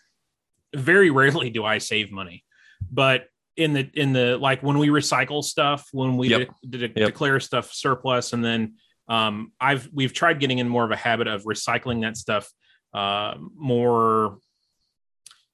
very 0.75 1.09
rarely 1.11 1.49
do 1.49 1.63
I 1.63 1.77
save 1.77 2.11
money, 2.11 2.43
but 2.91 3.27
in 3.55 3.73
the 3.73 3.89
in 3.93 4.13
the 4.13 4.37
like 4.37 4.63
when 4.63 4.77
we 4.79 4.87
recycle 4.89 5.43
stuff, 5.43 5.87
when 5.91 6.17
we 6.17 6.29
Yep. 6.29 6.49
de- 6.67 6.77
de- 6.77 6.87
Yep. 6.87 6.95
declare 6.95 7.39
stuff 7.39 7.71
surplus, 7.73 8.33
and 8.33 8.43
then 8.43 8.75
um 9.07 9.51
I've 9.59 9.89
we've 9.93 10.13
tried 10.13 10.39
getting 10.39 10.59
in 10.59 10.69
more 10.69 10.85
of 10.85 10.91
a 10.91 10.95
habit 10.95 11.27
of 11.27 11.43
recycling 11.43 12.01
that 12.01 12.17
stuff 12.17 12.49
uh 12.93 13.35
more 13.55 14.37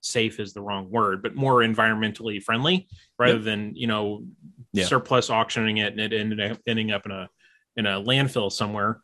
safe 0.02 0.40
is 0.40 0.54
the 0.54 0.62
wrong 0.62 0.90
word, 0.90 1.22
but 1.22 1.36
more 1.36 1.56
environmentally 1.58 2.42
friendly 2.42 2.88
rather 3.18 3.34
Yep. 3.36 3.44
than 3.44 3.76
you 3.76 3.88
know 3.88 4.26
Yeah. 4.74 4.86
surplus 4.86 5.30
auctioning 5.30 5.78
it 5.78 5.92
and 5.94 6.00
it 6.02 6.14
ended 6.14 6.40
up 6.52 6.60
ending 6.68 6.92
up 6.92 7.06
in 7.06 7.12
a 7.12 7.30
in 7.76 7.86
a 7.86 8.02
landfill 8.02 8.52
somewhere. 8.52 9.02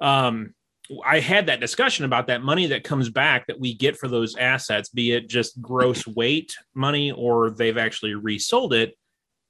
Um, 0.00 0.54
I 1.04 1.20
had 1.20 1.46
that 1.46 1.60
discussion 1.60 2.04
about 2.04 2.28
that 2.28 2.42
money 2.42 2.66
that 2.68 2.82
comes 2.82 3.10
back 3.10 3.46
that 3.46 3.60
we 3.60 3.74
get 3.74 3.96
for 3.96 4.08
those 4.08 4.36
assets, 4.36 4.88
be 4.88 5.12
it 5.12 5.28
just 5.28 5.60
gross 5.60 6.06
weight 6.20 6.54
money 6.74 7.12
or 7.12 7.50
they've 7.50 7.76
actually 7.76 8.14
resold 8.14 8.72
it. 8.72 8.96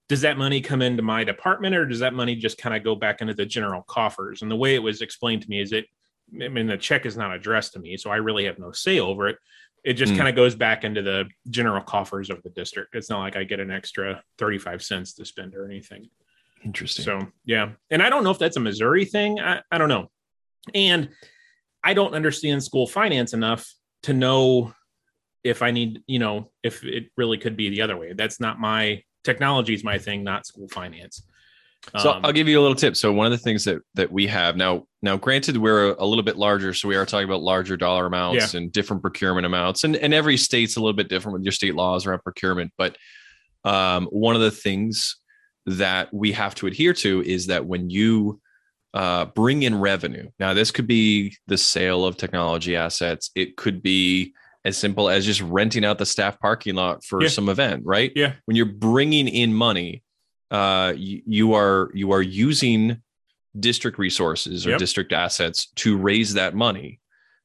Does 0.08 0.22
that 0.22 0.38
money 0.38 0.60
come 0.60 0.80
into 0.82 1.02
my 1.02 1.22
department 1.24 1.74
or 1.74 1.84
does 1.86 2.00
that 2.00 2.14
money 2.14 2.34
just 2.34 2.58
kind 2.58 2.74
of 2.74 2.82
go 2.82 2.94
back 2.94 3.20
into 3.20 3.34
the 3.34 3.44
general 3.46 3.82
coffers? 3.82 4.42
And 4.42 4.50
the 4.50 4.56
way 4.56 4.74
it 4.74 4.82
was 4.82 5.02
explained 5.02 5.42
to 5.42 5.50
me 5.50 5.60
is 5.60 5.72
it, 5.72 5.86
I 6.42 6.48
mean, 6.48 6.66
the 6.66 6.76
check 6.78 7.04
is 7.06 7.16
not 7.16 7.34
addressed 7.34 7.74
to 7.74 7.78
me, 7.78 7.96
so 7.96 8.10
I 8.10 8.16
really 8.16 8.44
have 8.46 8.58
no 8.58 8.72
say 8.72 9.00
over 9.00 9.28
it. 9.28 9.36
It 9.84 9.94
just 9.94 10.12
Hmm. 10.12 10.18
kind 10.18 10.28
of 10.28 10.34
goes 10.34 10.54
back 10.54 10.84
into 10.84 11.02
the 11.02 11.26
general 11.50 11.82
coffers 11.82 12.30
of 12.30 12.42
the 12.42 12.50
district. 12.50 12.94
It's 12.94 13.08
not 13.10 13.20
like 13.20 13.36
I 13.36 13.44
get 13.44 13.60
an 13.60 13.70
extra 13.70 14.22
35 14.38 14.82
cents 14.82 15.14
to 15.14 15.24
spend 15.24 15.54
or 15.54 15.66
anything. 15.66 16.08
Interesting. 16.64 17.04
So 17.04 17.28
yeah, 17.44 17.70
and 17.90 18.02
I 18.02 18.10
don't 18.10 18.24
know 18.24 18.30
if 18.30 18.38
that's 18.38 18.56
a 18.56 18.60
Missouri 18.60 19.04
thing. 19.04 19.38
I, 19.40 19.62
I 19.70 19.78
don't 19.78 19.88
know, 19.88 20.10
and 20.74 21.10
I 21.84 21.94
don't 21.94 22.14
understand 22.14 22.64
school 22.64 22.86
finance 22.86 23.32
enough 23.32 23.72
to 24.02 24.12
know 24.12 24.74
if 25.44 25.62
I 25.62 25.70
need, 25.70 26.02
you 26.06 26.18
know, 26.18 26.50
if 26.64 26.82
it 26.84 27.10
really 27.16 27.38
could 27.38 27.56
be 27.56 27.70
the 27.70 27.82
other 27.82 27.96
way. 27.96 28.12
That's 28.12 28.40
not 28.40 28.58
my 28.58 29.04
technology 29.24 29.74
is 29.74 29.84
my 29.84 29.98
thing, 29.98 30.24
not 30.24 30.46
school 30.46 30.68
finance. 30.68 31.22
So 31.98 32.12
Um, 32.12 32.24
I'll 32.24 32.32
give 32.32 32.48
you 32.48 32.58
a 32.58 32.62
little 32.62 32.74
tip. 32.74 32.96
So 32.96 33.12
one 33.12 33.26
of 33.26 33.32
the 33.32 33.38
things 33.38 33.64
that 33.64 33.78
that 33.94 34.10
we 34.10 34.26
have 34.26 34.56
now, 34.56 34.86
now 35.00 35.16
granted 35.16 35.56
we're 35.56 35.92
a, 35.92 36.04
little 36.04 36.24
bit 36.24 36.36
larger, 36.36 36.74
so 36.74 36.88
we 36.88 36.96
are 36.96 37.06
talking 37.06 37.28
about 37.28 37.40
larger 37.42 37.76
dollar 37.76 38.06
amounts 38.06 38.54
and 38.54 38.72
different 38.72 39.00
procurement 39.00 39.46
amounts, 39.46 39.84
and 39.84 39.96
and 39.96 40.12
every 40.12 40.36
state's 40.36 40.76
a 40.76 40.80
little 40.80 40.96
bit 40.96 41.08
different 41.08 41.34
with 41.34 41.44
your 41.44 41.52
state 41.52 41.74
laws 41.74 42.04
around 42.04 42.22
procurement. 42.22 42.72
But 42.76 42.96
um, 43.64 44.06
one 44.06 44.34
of 44.34 44.42
the 44.42 44.50
things 44.50 45.16
that 45.66 46.12
we 46.12 46.32
have 46.32 46.54
to 46.56 46.66
adhere 46.66 46.94
to 46.94 47.22
is 47.22 47.46
that 47.46 47.64
when 47.64 47.90
you 47.90 48.40
uh, 48.94 49.26
bring 49.26 49.62
in 49.62 49.78
revenue, 49.78 50.28
now 50.38 50.54
this 50.54 50.70
could 50.70 50.86
be 50.86 51.36
the 51.46 51.58
sale 51.58 52.04
of 52.04 52.16
technology 52.16 52.74
assets, 52.74 53.30
it 53.34 53.56
could 53.56 53.82
be 53.82 54.34
as 54.68 54.76
simple 54.76 55.08
as 55.08 55.24
just 55.26 55.40
renting 55.40 55.84
out 55.84 55.98
the 55.98 56.06
staff 56.06 56.38
parking 56.38 56.74
lot 56.76 57.02
for 57.04 57.22
Yeah. 57.22 57.28
some 57.28 57.48
event, 57.48 57.82
right? 57.84 58.12
Yeah. 58.14 58.34
When 58.44 58.56
you're 58.56 58.66
bringing 58.66 59.26
in 59.26 59.52
money, 59.54 60.02
uh, 60.50 60.92
you, 60.96 61.22
you 61.26 61.54
are 61.54 61.90
you 61.94 62.12
are 62.12 62.22
using 62.22 63.02
district 63.58 63.98
resources 63.98 64.66
or 64.66 64.70
Yep. 64.70 64.78
district 64.78 65.12
assets 65.12 65.66
to 65.76 65.96
raise 65.96 66.34
that 66.34 66.54
money. 66.54 67.00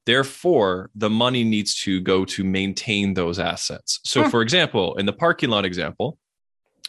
Therefore, 0.06 0.90
the 0.96 1.10
money 1.10 1.44
needs 1.46 1.76
to 1.84 2.02
go 2.02 2.26
to 2.26 2.44
maintain 2.44 3.14
those 3.14 3.40
assets. 3.40 4.00
So, 4.04 4.24
Hmm. 4.24 4.30
for 4.30 4.42
example, 4.42 4.96
in 4.98 5.06
the 5.06 5.14
parking 5.14 5.50
lot 5.50 5.64
example, 5.66 6.20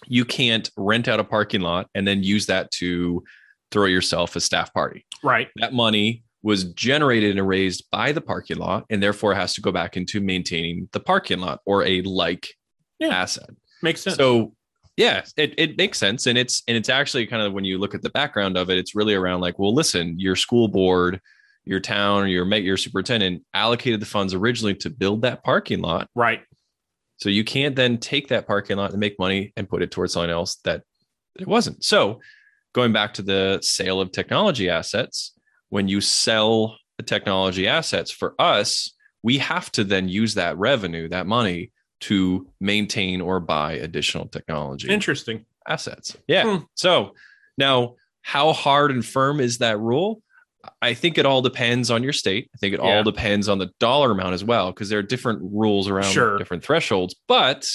you 0.08 0.24
can't 0.24 0.68
rent 0.76 1.06
out 1.08 1.20
a 1.20 1.24
parking 1.24 1.60
lot 1.60 1.88
and 1.94 2.06
then 2.06 2.24
use 2.24 2.46
that 2.46 2.70
to 2.72 3.22
throw 3.70 3.86
yourself 3.86 4.34
a 4.36 4.40
staff 4.40 4.74
party. 4.74 5.06
right. 5.22 5.48
That 5.56 5.72
money 5.72 6.24
was 6.44 6.64
generated 6.74 7.36
and 7.36 7.48
raised 7.48 7.84
by 7.90 8.12
the 8.12 8.20
parking 8.20 8.58
lot 8.58 8.84
and 8.90 9.02
therefore 9.02 9.34
has 9.34 9.54
to 9.54 9.60
go 9.62 9.72
back 9.72 9.96
into 9.96 10.20
maintaining 10.20 10.88
the 10.92 11.00
parking 11.00 11.40
lot 11.40 11.60
or 11.64 11.82
a 11.84 12.02
like 12.02 12.54
Yeah. 13.00 13.08
asset. 13.08 13.48
Makes 13.82 14.02
sense. 14.02 14.16
So 14.16 14.54
yeah, 14.96 15.24
it, 15.36 15.54
it 15.58 15.76
makes 15.78 15.98
sense. 15.98 16.26
And 16.26 16.36
it's 16.38 16.62
and 16.68 16.76
it's 16.76 16.88
actually 16.90 17.26
kind 17.26 17.42
of 17.42 17.52
when 17.54 17.64
you 17.64 17.78
look 17.78 17.94
at 17.94 18.02
the 18.02 18.10
background 18.10 18.56
of 18.56 18.68
it, 18.70 18.78
it's 18.78 18.94
really 18.94 19.14
around 19.14 19.40
like, 19.40 19.58
well, 19.58 19.74
listen, 19.74 20.20
your 20.20 20.36
school 20.36 20.68
board, 20.68 21.18
your 21.64 21.80
town, 21.80 22.28
your 22.28 22.46
your 22.56 22.76
superintendent 22.76 23.42
allocated 23.54 23.98
the 24.00 24.06
funds 24.06 24.34
originally 24.34 24.74
to 24.74 24.90
build 24.90 25.22
that 25.22 25.42
parking 25.42 25.80
lot. 25.80 26.08
right. 26.14 26.42
So 27.16 27.28
you 27.30 27.42
can't 27.44 27.74
then 27.74 27.96
take 27.98 28.28
that 28.28 28.46
parking 28.46 28.76
lot 28.76 28.90
and 28.90 29.00
make 29.00 29.18
money 29.18 29.52
and 29.56 29.68
put 29.68 29.82
it 29.82 29.90
towards 29.90 30.12
something 30.12 30.30
else 30.30 30.56
that 30.64 30.82
it 31.40 31.46
wasn't. 31.46 31.82
So 31.84 32.20
going 32.74 32.92
back 32.92 33.14
to 33.14 33.22
the 33.22 33.60
sale 33.62 34.00
of 34.00 34.12
technology 34.12 34.68
assets, 34.68 35.32
when 35.71 35.88
you 35.88 36.00
sell 36.00 36.76
the 36.97 37.02
technology 37.02 37.66
assets 37.66 38.11
for 38.11 38.35
us, 38.38 38.92
we 39.23 39.38
have 39.38 39.71
to 39.73 39.85
then 39.85 40.09
use 40.09 40.35
that 40.35 40.56
revenue, 40.59 41.09
that 41.09 41.26
money 41.26 41.73
to 42.00 42.47
maintain 42.61 43.21
or 43.21 43.40
buy 43.40 43.73
additional 43.73 44.26
technology 44.28 44.88
Interesting. 44.88 45.47
assets. 45.66 46.16
Yeah. 46.28 46.59
Hmm. 46.59 46.64
So 46.75 47.14
now, 47.56 47.94
how 48.23 48.52
hard 48.52 48.90
and 48.90 49.04
firm 49.04 49.40
is 49.40 49.59
that 49.59 49.78
rule? 49.80 50.21
I 50.80 50.94
think 50.94 51.18
it 51.18 51.26
all 51.26 51.42
depends 51.42 51.90
on 51.90 52.02
your 52.02 52.12
state. 52.12 52.50
I 52.54 52.59
think 52.59 52.75
it 52.75 52.80
Yeah. 52.83 52.97
all 52.99 53.02
depends 53.02 53.49
on 53.49 53.59
the 53.59 53.71
dollar 53.80 54.11
amount 54.12 54.35
as 54.35 54.44
well, 54.44 54.71
because 54.73 54.88
there 54.88 54.99
are 54.99 55.02
different 55.02 55.40
rules 55.42 55.88
around 55.88 56.11
Sure. 56.11 56.38
different 56.38 56.64
thresholds. 56.64 57.14
But 57.28 57.68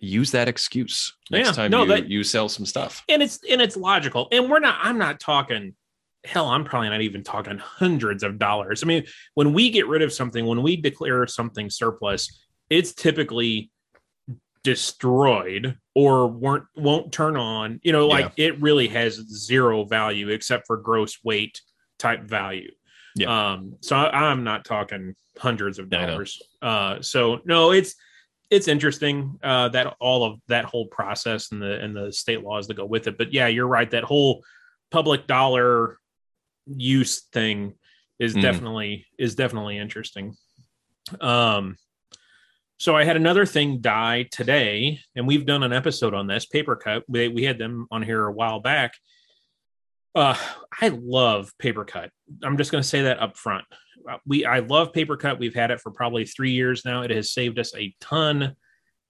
use 0.00 0.30
that 0.30 0.48
excuse 0.48 1.12
next 1.30 1.48
Yeah. 1.48 1.52
time 1.52 1.70
No, 1.72 1.82
you, 1.82 1.88
that- 1.88 2.08
you 2.08 2.22
sell 2.22 2.48
some 2.48 2.64
stuff. 2.66 3.02
and 3.08 3.20
it's 3.22 3.40
and 3.50 3.60
it's 3.60 3.76
logical 3.76 4.28
and 4.30 4.48
we're 4.48 4.60
not 4.60 4.78
i'm 4.80 4.96
not 4.96 5.18
talking 5.18 5.74
hell 6.28 6.48
i'm 6.48 6.64
probably 6.64 6.88
not 6.88 7.00
even 7.00 7.22
talking 7.22 7.58
hundreds 7.58 8.22
of 8.22 8.38
dollars 8.38 8.82
i 8.82 8.86
mean 8.86 9.04
when 9.34 9.52
we 9.52 9.70
get 9.70 9.86
rid 9.88 10.02
of 10.02 10.12
something 10.12 10.46
when 10.46 10.62
we 10.62 10.76
declare 10.76 11.26
something 11.26 11.70
surplus 11.70 12.44
it's 12.70 12.92
typically 12.92 13.70
destroyed 14.62 15.76
or 15.94 16.26
weren't 16.26 16.64
won't 16.76 17.12
turn 17.12 17.36
on 17.36 17.80
you 17.82 17.92
know 17.92 18.06
like 18.06 18.32
it 18.36 18.60
really 18.60 18.88
has 18.88 19.14
zero 19.14 19.84
value 19.84 20.28
except 20.28 20.66
for 20.66 20.76
gross 20.76 21.18
weight 21.24 21.60
type 21.98 22.22
value 22.24 22.70
Yeah. 23.16 23.52
um 23.52 23.76
so 23.80 23.96
I, 23.96 24.30
i'm 24.30 24.44
not 24.44 24.64
talking 24.64 25.14
hundreds 25.38 25.78
of 25.78 25.88
dollars 25.88 26.42
uh 26.60 27.00
so 27.00 27.40
no 27.44 27.70
it's 27.70 27.94
it's 28.50 28.68
interesting 28.68 29.38
uh, 29.42 29.68
that 29.68 29.94
all 30.00 30.24
of 30.24 30.40
that 30.48 30.64
whole 30.64 30.86
process 30.86 31.52
and 31.52 31.60
the 31.60 31.80
and 31.80 31.94
the 31.94 32.10
state 32.12 32.42
laws 32.42 32.66
that 32.66 32.78
go 32.78 32.86
with 32.86 33.06
it. 33.06 33.18
But 33.18 33.32
yeah, 33.32 33.46
you're 33.48 33.66
right. 33.66 33.90
That 33.90 34.04
whole 34.04 34.42
public 34.90 35.26
dollar 35.26 35.98
use 36.76 37.22
thing 37.32 37.74
is 38.18 38.34
Mm. 38.34 38.42
definitely 38.42 39.06
is 39.18 39.34
definitely 39.34 39.78
interesting. 39.78 40.34
Um, 41.20 41.76
so 42.78 42.96
I 42.96 43.04
had 43.04 43.16
another 43.16 43.44
thing 43.46 43.80
die 43.80 44.28
today, 44.30 45.00
and 45.16 45.26
we've 45.26 45.46
done 45.46 45.62
an 45.62 45.72
episode 45.72 46.14
on 46.14 46.26
this 46.26 46.46
PaperCut. 46.46 47.02
We 47.08 47.28
we 47.28 47.44
had 47.44 47.58
them 47.58 47.86
on 47.90 48.02
here 48.02 48.26
a 48.26 48.32
while 48.32 48.60
back. 48.60 48.94
Uh, 50.14 50.36
I 50.80 50.88
love 50.88 51.52
PaperCut. 51.62 52.10
I'm 52.42 52.56
just 52.56 52.72
going 52.72 52.82
to 52.82 52.88
say 52.88 53.02
that 53.02 53.20
up 53.20 53.36
front. 53.36 53.64
We 54.26 54.44
I 54.44 54.60
love 54.60 54.92
PaperCut. 54.92 55.38
We've 55.38 55.54
had 55.54 55.70
it 55.70 55.80
for 55.80 55.90
probably 55.90 56.24
three 56.24 56.52
years 56.52 56.84
now. 56.84 57.02
It 57.02 57.10
has 57.10 57.30
saved 57.32 57.58
us 57.58 57.74
a 57.76 57.94
ton 58.00 58.56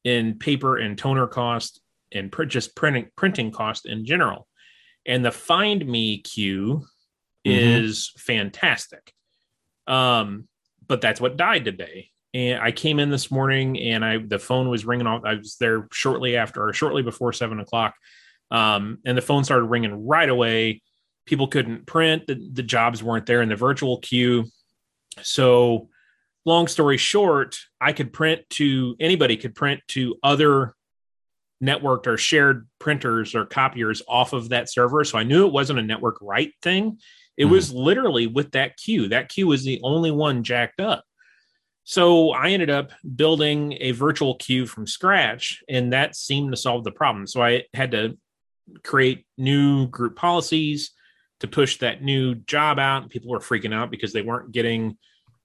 in 0.05 0.38
paper 0.38 0.77
and 0.77 0.97
toner 0.97 1.27
cost 1.27 1.81
and 2.12 2.33
print, 2.33 2.50
just 2.50 2.75
printing 2.75 3.11
printing 3.17 3.50
cost 3.53 3.87
in 3.87 4.05
general. 4.05 4.47
And 5.07 5.25
the 5.25 5.31
Find 5.33 5.87
Me 5.87 6.19
queue 6.21 6.85
Mhm. 7.47 7.85
is 7.85 8.12
fantastic. 8.16 9.12
Um, 9.87 10.49
but 10.87 11.00
that's 11.00 11.21
what 11.21 11.37
died 11.37 11.64
today. 11.64 12.11
And 12.35 12.61
I 12.61 12.73
came 12.73 12.99
in 12.99 13.11
this 13.11 13.30
morning 13.30 13.78
and 13.78 14.04
I 14.04 14.18
the 14.18 14.38
phone 14.38 14.68
was 14.68 14.85
ringing 14.85 15.07
off. 15.07 15.25
I 15.25 15.35
was 15.35 15.57
there 15.57 15.88
shortly 15.92 16.37
after 16.37 16.66
or 16.66 16.73
shortly 16.73 17.02
before 17.02 17.33
seven 17.33 17.59
o'clock. 17.61 17.95
Um, 18.50 18.99
and 19.04 19.16
the 19.16 19.23
phone 19.23 19.45
started 19.45 19.64
ringing 19.64 20.07
right 20.07 20.28
away. 20.28 20.83
People 21.26 21.49
couldn't 21.49 21.87
print, 21.87 22.26
the, 22.26 22.35
the 22.52 22.62
jobs 22.62 23.02
weren't 23.02 23.26
there 23.26 23.42
in 23.42 23.49
the 23.49 23.57
virtual 23.57 23.99
queue. 23.99 24.45
So 25.23 25.88
long 26.47 26.66
story 26.68 26.97
short, 26.97 27.59
I 27.80 27.92
could 27.92 28.12
print 28.12 28.49
to 28.50 28.97
anybody 29.00 29.37
could 29.37 29.54
print 29.54 29.80
to 29.88 30.16
other 30.23 30.75
networked 31.62 32.07
or 32.07 32.16
shared 32.16 32.68
printers 32.78 33.35
or 33.35 33.45
copiers 33.45 34.00
off 34.09 34.33
of 34.33 34.50
that 34.50 34.71
server. 34.71 35.04
So 35.04 35.18
I 35.18 35.25
knew 35.25 35.47
it 35.47 35.52
wasn't 35.52 35.80
a 35.80 35.83
network 35.83 36.18
right 36.21 36.52
thing. 36.62 36.99
It 37.38 37.47
Mhm. 37.47 37.50
was 37.50 37.73
literally 37.73 38.26
with 38.26 38.50
that 38.52 38.76
queue. 38.76 39.09
That 39.09 39.30
queue 39.30 39.47
was 39.47 39.64
the 39.64 39.80
only 39.83 40.11
one 40.11 40.42
jacked 40.45 40.80
up. 40.80 41.04
So 41.85 42.33
I 42.33 42.50
ended 42.50 42.68
up 42.68 42.90
building 43.16 43.78
a 43.80 43.92
virtual 43.92 44.35
queue 44.35 44.66
from 44.66 44.87
scratch, 44.87 45.62
and 45.71 45.92
that 45.95 46.16
seemed 46.16 46.50
to 46.50 46.57
solve 46.57 46.85
the 46.85 46.92
problem. 46.92 47.26
So 47.26 47.42
I 47.42 47.64
had 47.73 47.92
to 47.92 48.18
create 48.85 49.25
new 49.38 49.87
group 49.87 50.16
policies 50.16 50.90
to 51.40 51.49
push 51.49 51.78
that 51.78 52.02
new 52.02 52.35
job 52.35 52.78
out. 52.78 53.09
People 53.09 53.30
were 53.30 53.38
freaking 53.38 53.73
out 53.73 53.90
because 53.90 54.12
they 54.12 54.21
weren't 54.21 54.52
getting 54.52 54.99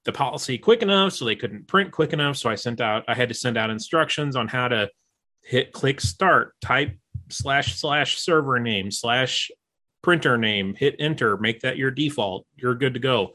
the 0.04 0.12
policy 0.12 0.58
quick 0.58 0.82
enough, 0.82 1.14
so 1.14 1.24
they 1.24 1.36
couldn't 1.36 1.68
print 1.68 1.92
quick 1.92 2.12
enough. 2.12 2.36
So 2.36 2.50
I 2.50 2.56
sent 2.56 2.82
out, 2.82 3.06
I 3.08 3.14
had 3.14 3.30
to 3.30 3.36
send 3.36 3.56
out 3.56 3.70
instructions 3.70 4.36
on 4.36 4.50
how 4.50 4.68
to 4.68 4.90
hit 5.44 5.72
click 5.72 6.02
start, 6.02 6.56
type 6.60 6.98
slash 7.30 7.76
slash 7.76 8.18
server 8.18 8.60
name 8.60 8.92
slash 8.92 9.50
printer 10.04 10.38
name, 10.38 10.76
hit 10.76 10.96
enter, 11.00 11.38
make 11.38 11.62
that 11.62 11.78
your 11.78 11.90
default. 11.90 12.46
You're 12.56 12.76
good 12.76 12.94
to 12.94 13.00
go. 13.00 13.34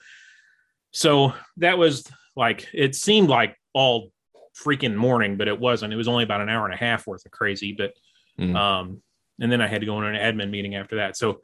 So 0.93 1.33
that 1.57 1.77
was 1.79 2.05
like 2.37 2.69
it 2.73 2.95
seemed 2.95 3.29
like 3.29 3.57
all 3.73 4.13
freaking 4.57 4.95
morning, 4.95 5.37
but 5.37 5.49
it 5.49 5.59
wasn't. 5.59 5.93
It 5.93 5.97
was 5.97 6.09
only 6.09 6.25
about 6.25 6.41
an 6.41 6.49
hour 6.49 6.65
and 6.65 6.75
a 6.75 6.79
half 6.79 7.07
worth 7.07 7.25
of 7.27 7.33
crazy. 7.33 7.73
But 7.77 7.95
Mhm. 8.39 8.55
um, 8.55 9.03
and 9.41 9.51
then 9.51 9.61
I 9.61 9.67
had 9.67 9.81
to 9.81 9.87
go 9.87 10.01
in 10.03 10.15
an 10.15 10.37
admin 10.37 10.51
meeting 10.51 10.75
after 10.77 10.97
that. 10.97 11.17
So 11.17 11.41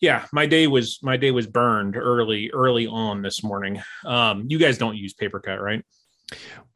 yeah, 0.00 0.26
my 0.32 0.46
day 0.46 0.66
was 0.66 0.98
my 1.02 1.16
day 1.16 1.30
was 1.30 1.46
burned 1.46 1.96
early 1.96 2.50
early 2.52 2.86
on 2.86 3.22
this 3.22 3.42
morning. 3.42 3.82
Um, 4.04 4.46
you 4.48 4.58
guys 4.58 4.78
don't 4.78 4.96
use 4.96 5.14
PaperCut, 5.14 5.60
right? 5.60 5.84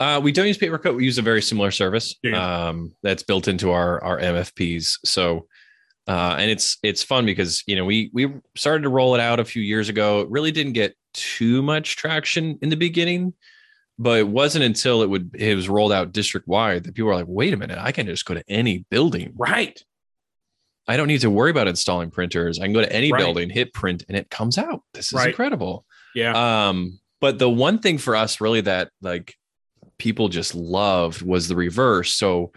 Uh, 0.00 0.20
we 0.22 0.32
don't 0.32 0.46
use 0.48 0.58
PaperCut. 0.58 0.94
We 0.96 1.04
use 1.04 1.18
a 1.18 1.22
very 1.22 1.40
similar 1.40 1.70
service 1.70 2.16
Yeah. 2.22 2.68
um, 2.68 2.94
that's 3.02 3.22
built 3.22 3.46
into 3.48 3.70
our 3.70 4.02
our 4.02 4.18
MFPs. 4.18 4.98
So, 5.04 5.46
uh, 6.06 6.36
and 6.38 6.50
it's 6.50 6.78
it's 6.82 7.02
fun 7.02 7.24
because 7.26 7.62
you 7.66 7.76
know 7.76 7.84
we 7.84 8.10
we 8.12 8.32
started 8.56 8.82
to 8.82 8.88
roll 8.88 9.14
it 9.14 9.20
out 9.20 9.40
a 9.40 9.44
few 9.44 9.62
years 9.62 9.88
ago. 9.88 10.20
It 10.20 10.30
really 10.30 10.52
didn't 10.52 10.72
get 10.74 10.94
too 11.12 11.62
much 11.62 11.96
traction 11.96 12.58
in 12.60 12.68
the 12.68 12.76
beginning, 12.76 13.32
but 13.98 14.18
it 14.18 14.28
wasn't 14.28 14.64
until 14.64 15.02
it 15.02 15.08
would 15.08 15.34
it 15.34 15.54
was 15.54 15.68
rolled 15.68 15.92
out 15.92 16.12
district 16.12 16.46
wide 16.48 16.84
that 16.84 16.94
people 16.94 17.08
were 17.08 17.14
like, 17.14 17.26
"Wait 17.28 17.54
a 17.54 17.56
minute, 17.56 17.78
I 17.80 17.92
can 17.92 18.06
just 18.06 18.24
go 18.24 18.34
to 18.34 18.44
any 18.48 18.84
building. 18.90 19.32
Right. 19.36 19.82
I 20.86 20.98
don't 20.98 21.08
need 21.08 21.22
to 21.22 21.30
worry 21.30 21.50
about 21.50 21.66
installing 21.68 22.10
printers. 22.10 22.60
I 22.60 22.64
can 22.64 22.74
go 22.74 22.82
to 22.82 22.92
any 22.92 23.10
Right. 23.10 23.18
building, 23.18 23.48
hit 23.48 23.72
print, 23.72 24.04
and 24.08 24.16
it 24.18 24.28
comes 24.28 24.58
out. 24.58 24.82
This 24.92 25.06
is 25.06 25.14
Right. 25.14 25.28
incredible." 25.28 25.86
Yeah. 26.14 26.68
Um, 26.68 27.00
but 27.20 27.38
the 27.38 27.48
one 27.48 27.78
thing 27.78 27.96
for 27.96 28.14
us 28.14 28.40
really 28.40 28.60
that 28.62 28.90
like 29.00 29.34
people 29.96 30.28
just 30.28 30.54
loved 30.54 31.22
was 31.22 31.48
the 31.48 31.56
reverse. 31.56 32.12
So 32.12 32.52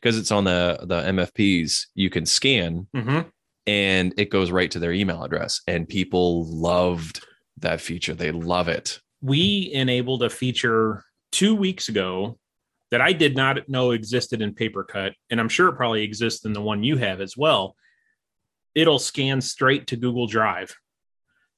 because 0.00 0.18
it's 0.18 0.30
on 0.30 0.44
the 0.44 0.78
the 0.82 1.02
MFPs, 1.02 1.86
you 1.94 2.10
can 2.10 2.26
scan 2.26 2.86
hmm 2.94 3.20
and 3.66 4.14
it 4.16 4.30
goes 4.30 4.50
right 4.50 4.70
to 4.70 4.78
their 4.78 4.92
email 4.92 5.22
address. 5.22 5.60
And 5.66 5.86
people 5.86 6.46
loved 6.46 7.22
that 7.58 7.82
feature. 7.82 8.14
They 8.14 8.32
love 8.32 8.68
it. 8.68 8.98
we 9.20 9.70
enabled 9.74 10.22
a 10.22 10.30
feature 10.30 11.04
two 11.32 11.54
weeks 11.54 11.90
ago 11.90 12.38
that 12.90 13.02
I 13.02 13.12
did 13.12 13.36
not 13.36 13.68
know 13.68 13.90
existed 13.90 14.40
in 14.40 14.54
PaperCut, 14.54 15.12
and 15.28 15.38
I'm 15.38 15.50
sure 15.50 15.68
it 15.68 15.76
probably 15.76 16.02
exists 16.02 16.46
in 16.46 16.54
the 16.54 16.62
one 16.62 16.82
you 16.82 16.96
have 16.96 17.20
as 17.20 17.36
well. 17.36 17.76
It'll 18.74 18.98
scan 18.98 19.42
straight 19.42 19.88
to 19.88 19.96
Google 19.96 20.26
Drive. 20.26 20.74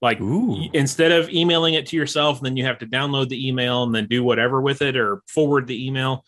Like 0.03 0.21
Ooh. 0.21 0.69
instead 0.73 1.13
of 1.13 1.29
emailing 1.31 1.75
it 1.75 1.87
to 1.87 1.97
yourself, 1.97 2.41
then 2.41 2.57
you 2.57 2.65
have 2.65 2.79
to 2.79 2.87
download 2.87 3.29
the 3.29 3.47
email 3.47 3.85
and 3.85 3.95
then 3.95 4.09
do 4.09 4.25
whatever 4.25 4.61
with 4.61 4.83
it 4.83 4.97
or 4.97 5.23
forward 5.29 5.67
the 5.69 5.87
email. 5.87 6.25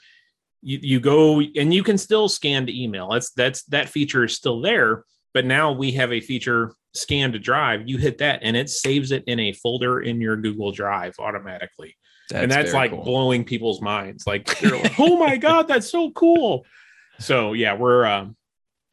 You, 0.62 0.78
you 0.80 1.00
go 1.00 1.40
and 1.40 1.74
you 1.74 1.82
can 1.82 1.98
still 1.98 2.28
scan 2.28 2.66
to 2.66 2.82
email. 2.82 3.10
That's 3.10 3.32
that's 3.32 3.64
that 3.64 3.88
feature 3.88 4.24
is 4.24 4.34
still 4.34 4.60
there, 4.60 5.04
but 5.34 5.44
now 5.44 5.72
we 5.72 5.92
have 5.92 6.12
a 6.12 6.20
feature 6.20 6.74
scan 6.94 7.32
to 7.32 7.38
drive. 7.38 7.88
You 7.88 7.98
hit 7.98 8.18
that 8.18 8.40
and 8.42 8.56
it 8.56 8.70
saves 8.70 9.12
it 9.12 9.24
in 9.26 9.40
a 9.40 9.52
folder 9.52 10.00
in 10.00 10.20
your 10.20 10.36
Google 10.36 10.72
Drive 10.72 11.14
automatically. 11.18 11.96
That's 12.30 12.42
and 12.42 12.50
that's 12.50 12.72
like 12.72 12.92
cool. 12.92 13.04
blowing 13.04 13.44
people's 13.44 13.80
minds. 13.80 14.26
Like, 14.26 14.58
they're 14.60 14.78
like, 14.78 14.98
oh 14.98 15.16
my 15.16 15.36
god, 15.36 15.68
that's 15.68 15.90
so 15.90 16.10
cool. 16.12 16.64
So 17.18 17.52
yeah, 17.52 17.74
we're 17.74 18.04
um, 18.04 18.36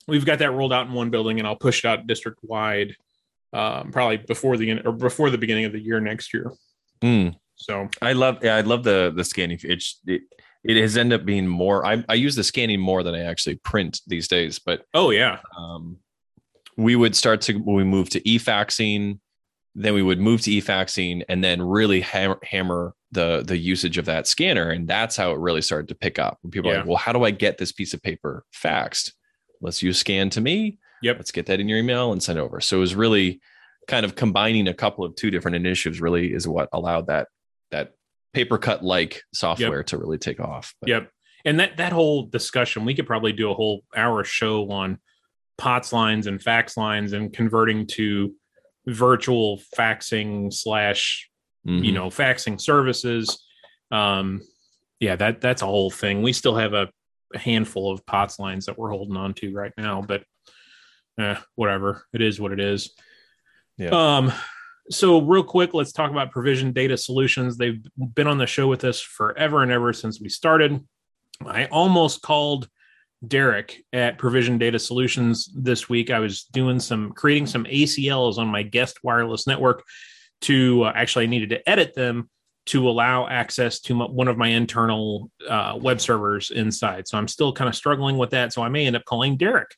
we've 0.07 0.25
got 0.25 0.39
that 0.39 0.51
rolled 0.51 0.73
out 0.73 0.87
in 0.87 0.93
one 0.93 1.09
building, 1.09 1.39
and 1.39 1.47
I'll 1.47 1.55
push 1.55 1.83
it 1.83 1.87
out 1.87 2.07
district 2.07 2.39
wide, 2.43 2.95
um, 3.53 3.91
probably 3.91 4.17
before 4.17 4.57
the 4.57 4.71
end 4.71 4.81
or 4.85 4.91
before 4.91 5.29
the 5.29 5.37
beginning 5.37 5.65
of 5.65 5.71
the 5.71 5.79
year 5.79 5.99
next 5.99 6.33
year. 6.33 6.51
Mm. 7.01 7.35
So 7.55 7.89
I 8.01 8.13
love 8.13 8.39
yeah, 8.43 8.55
I 8.55 8.61
love 8.61 8.83
the 8.83 9.11
the 9.15 9.23
scanning. 9.23 9.59
It's 9.63 9.99
it, 10.05 10.21
it 10.63 10.77
has 10.77 10.97
ended 10.97 11.21
up 11.21 11.25
being 11.25 11.47
more. 11.47 11.85
I, 11.85 12.03
I 12.09 12.15
use 12.15 12.35
the 12.35 12.43
scanning 12.43 12.79
more 12.79 13.03
than 13.03 13.15
I 13.15 13.21
actually 13.21 13.55
print 13.55 14.01
these 14.07 14.27
days, 14.27 14.59
but 14.59 14.85
oh 14.93 15.09
yeah, 15.11 15.39
um, 15.57 15.97
we 16.77 16.95
would 16.95 17.15
start 17.15 17.41
to 17.41 17.53
when 17.53 17.75
we 17.75 17.83
moved 17.83 18.13
to 18.13 18.29
e-faxing 18.29 19.19
then 19.75 19.93
we 19.93 20.01
would 20.01 20.19
move 20.19 20.41
to 20.41 20.51
e-faxing 20.51 21.23
and 21.29 21.43
then 21.43 21.61
really 21.61 22.01
hammer, 22.01 22.39
hammer 22.43 22.93
the 23.11 23.43
the 23.45 23.57
usage 23.57 23.97
of 23.97 24.05
that 24.05 24.27
scanner. 24.27 24.69
And 24.69 24.87
that's 24.87 25.15
how 25.15 25.31
it 25.31 25.39
really 25.39 25.61
started 25.61 25.87
to 25.89 25.95
pick 25.95 26.19
up. 26.19 26.37
When 26.41 26.51
people 26.51 26.69
are 26.69 26.77
like 26.77 26.85
well 26.85 26.97
how 26.97 27.13
do 27.13 27.23
i 27.23 27.31
get 27.31 27.57
this 27.57 27.71
piece 27.71 27.93
of 27.93 28.01
paper 28.01 28.43
faxed? 28.53 29.13
Let's 29.61 29.81
use 29.81 29.99
scan 29.99 30.29
to 30.31 30.41
me. 30.41 30.79
Yep. 31.01 31.17
let's 31.17 31.31
get 31.31 31.45
that 31.45 31.61
in 31.61 31.69
your 31.69 31.77
email 31.77 32.11
and 32.11 32.21
send 32.21 32.39
over. 32.39 32.59
So 32.59 32.77
it 32.77 32.81
was 32.81 32.93
really 32.93 33.39
kind 33.87 34.05
of 34.05 34.15
combining 34.15 34.67
a 34.67 34.73
couple 34.73 35.05
of 35.05 35.15
two 35.15 35.31
different 35.31 35.55
initiatives 35.55 36.01
really 36.01 36.33
is 36.33 36.45
what 36.45 36.67
allowed 36.73 37.07
that 37.07 37.29
that 37.71 37.93
PaperCut 38.35 38.81
like 38.81 39.23
software 39.33 39.83
to 39.83 39.97
really 39.97 40.17
take 40.17 40.39
off 40.39 40.73
But- 40.81 40.89
Yep. 40.89 41.11
And 41.45 41.59
that 41.61 41.77
that 41.77 41.93
whole 41.93 42.23
discussion, 42.25 42.83
we 42.85 42.93
could 42.93 43.07
probably 43.07 43.31
do 43.31 43.49
a 43.49 43.53
whole 43.53 43.83
hour 43.95 44.23
show 44.25 44.69
on 44.71 44.99
POTS 45.57 45.93
lines 45.93 46.27
and 46.27 46.41
fax 46.41 46.75
lines 46.75 47.13
and 47.13 47.31
converting 47.31 47.87
to 47.87 48.35
virtual 48.85 49.61
faxing 49.77 50.53
slash 50.53 51.29
you 51.63 51.81
Mhm. 51.81 51.93
know 51.93 52.07
faxing 52.09 52.59
services. 52.59 53.45
Um, 53.91 54.41
yeah, 54.99 55.15
that 55.15 55.39
that's 55.41 55.61
a 55.61 55.65
whole 55.65 55.89
thing. 55.89 56.21
We 56.23 56.33
still 56.33 56.55
have 56.55 56.73
a, 56.73 56.89
a 57.33 57.39
handful 57.39 57.91
of 57.91 58.05
POTS 58.05 58.37
lines 58.39 58.65
that 58.65 58.77
we're 58.77 58.89
holding 58.91 59.15
on 59.17 59.33
to 59.35 59.53
right 59.53 59.73
now, 59.77 60.01
but 60.01 60.23
eh, 61.19 61.37
whatever. 61.55 62.05
It 62.13 62.21
is 62.21 62.39
what 62.39 62.51
it 62.51 62.59
is. 62.59 62.93
Yeah. 63.77 63.89
Um, 63.91 64.33
so 64.91 65.21
real 65.21 65.43
quick, 65.43 65.73
let's 65.73 65.91
talk 65.91 66.11
about 66.11 66.31
Provision 66.31 66.71
Data 66.73 66.97
Solutions. 66.97 67.57
They've 67.57 67.81
been 67.97 68.27
on 68.27 68.37
the 68.37 68.47
show 68.47 68.67
with 68.67 68.83
us 68.83 68.99
forever 68.99 69.61
and 69.61 69.71
ever 69.71 69.93
since 69.93 70.19
we 70.19 70.29
started. 70.29 70.83
I 71.45 71.65
almost 71.65 72.21
called 72.21 72.67
Derek 73.25 73.83
at 73.93 74.17
Provision 74.17 74.57
Data 74.57 74.79
Solutions 74.79 75.49
this 75.55 75.89
week. 75.89 76.09
I 76.09 76.19
was 76.19 76.43
doing 76.45 76.79
some 76.79 77.11
creating 77.11 77.47
some 77.47 77.65
ACLs 77.65 78.37
on 78.37 78.47
my 78.47 78.63
guest 78.63 78.99
wireless 79.03 79.45
network 79.45 79.83
to 80.41 80.83
uh, 80.83 80.93
actually 80.95 81.25
I 81.25 81.27
needed 81.27 81.49
to 81.49 81.69
edit 81.69 81.93
them 81.93 82.29
to 82.67 82.87
allow 82.87 83.27
access 83.27 83.79
to 83.81 83.97
one 83.97 84.27
of 84.27 84.37
my 84.37 84.47
internal 84.47 85.31
uh, 85.47 85.77
web 85.79 85.99
servers 85.99 86.51
inside. 86.51 87.07
So 87.07 87.17
I'm 87.17 87.27
still 87.27 87.51
kind 87.51 87.67
of 87.67 87.75
struggling 87.75 88.17
with 88.17 88.31
that. 88.31 88.53
So 88.53 88.61
I 88.61 88.69
may 88.69 88.85
end 88.85 88.95
up 88.95 89.05
calling 89.05 89.37
Derek 89.37 89.75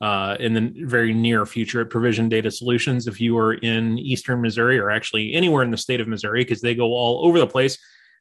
uh, 0.00 0.36
in 0.38 0.54
the 0.54 0.72
very 0.86 1.12
near 1.12 1.44
future 1.44 1.80
at 1.80 1.90
Provision 1.90 2.28
Data 2.28 2.50
Solutions 2.50 3.06
if 3.06 3.20
you 3.20 3.36
are 3.36 3.54
in 3.54 3.98
Eastern 3.98 4.40
Missouri 4.40 4.78
or 4.78 4.90
actually 4.90 5.34
anywhere 5.34 5.62
in 5.62 5.70
the 5.70 5.76
state 5.76 6.00
of 6.00 6.08
Missouri 6.08 6.42
because 6.42 6.60
they 6.60 6.74
go 6.74 6.92
all 6.92 7.26
over 7.26 7.38
the 7.38 7.46
place. 7.46 7.78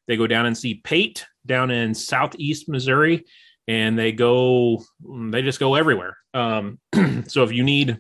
They 0.08 0.18
go 0.18 0.28
down 0.28 0.46
and 0.46 0.58
see 0.58 0.76
Pate 0.76 1.26
down 1.46 1.70
in 1.70 1.94
Southeast 1.94 2.70
Missouri, 2.70 3.26
and 3.68 4.00
they 4.00 4.12
go 4.12 4.82
they 5.30 5.42
just 5.42 5.60
go 5.60 5.76
everywhere. 5.76 6.18
Um, 6.34 6.80
so 7.28 7.44
if 7.44 7.52
you 7.52 7.64
need 7.64 8.00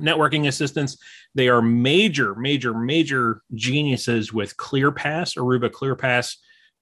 networking 0.00 0.48
assistance, 0.48 0.98
they 1.34 1.48
are 1.48 1.62
major, 1.62 2.34
major, 2.34 2.74
major 2.74 3.40
geniuses 3.54 4.32
with 4.32 4.56
ClearPass, 4.56 5.36
Aruba 5.36 5.70
ClearPass 5.70 6.36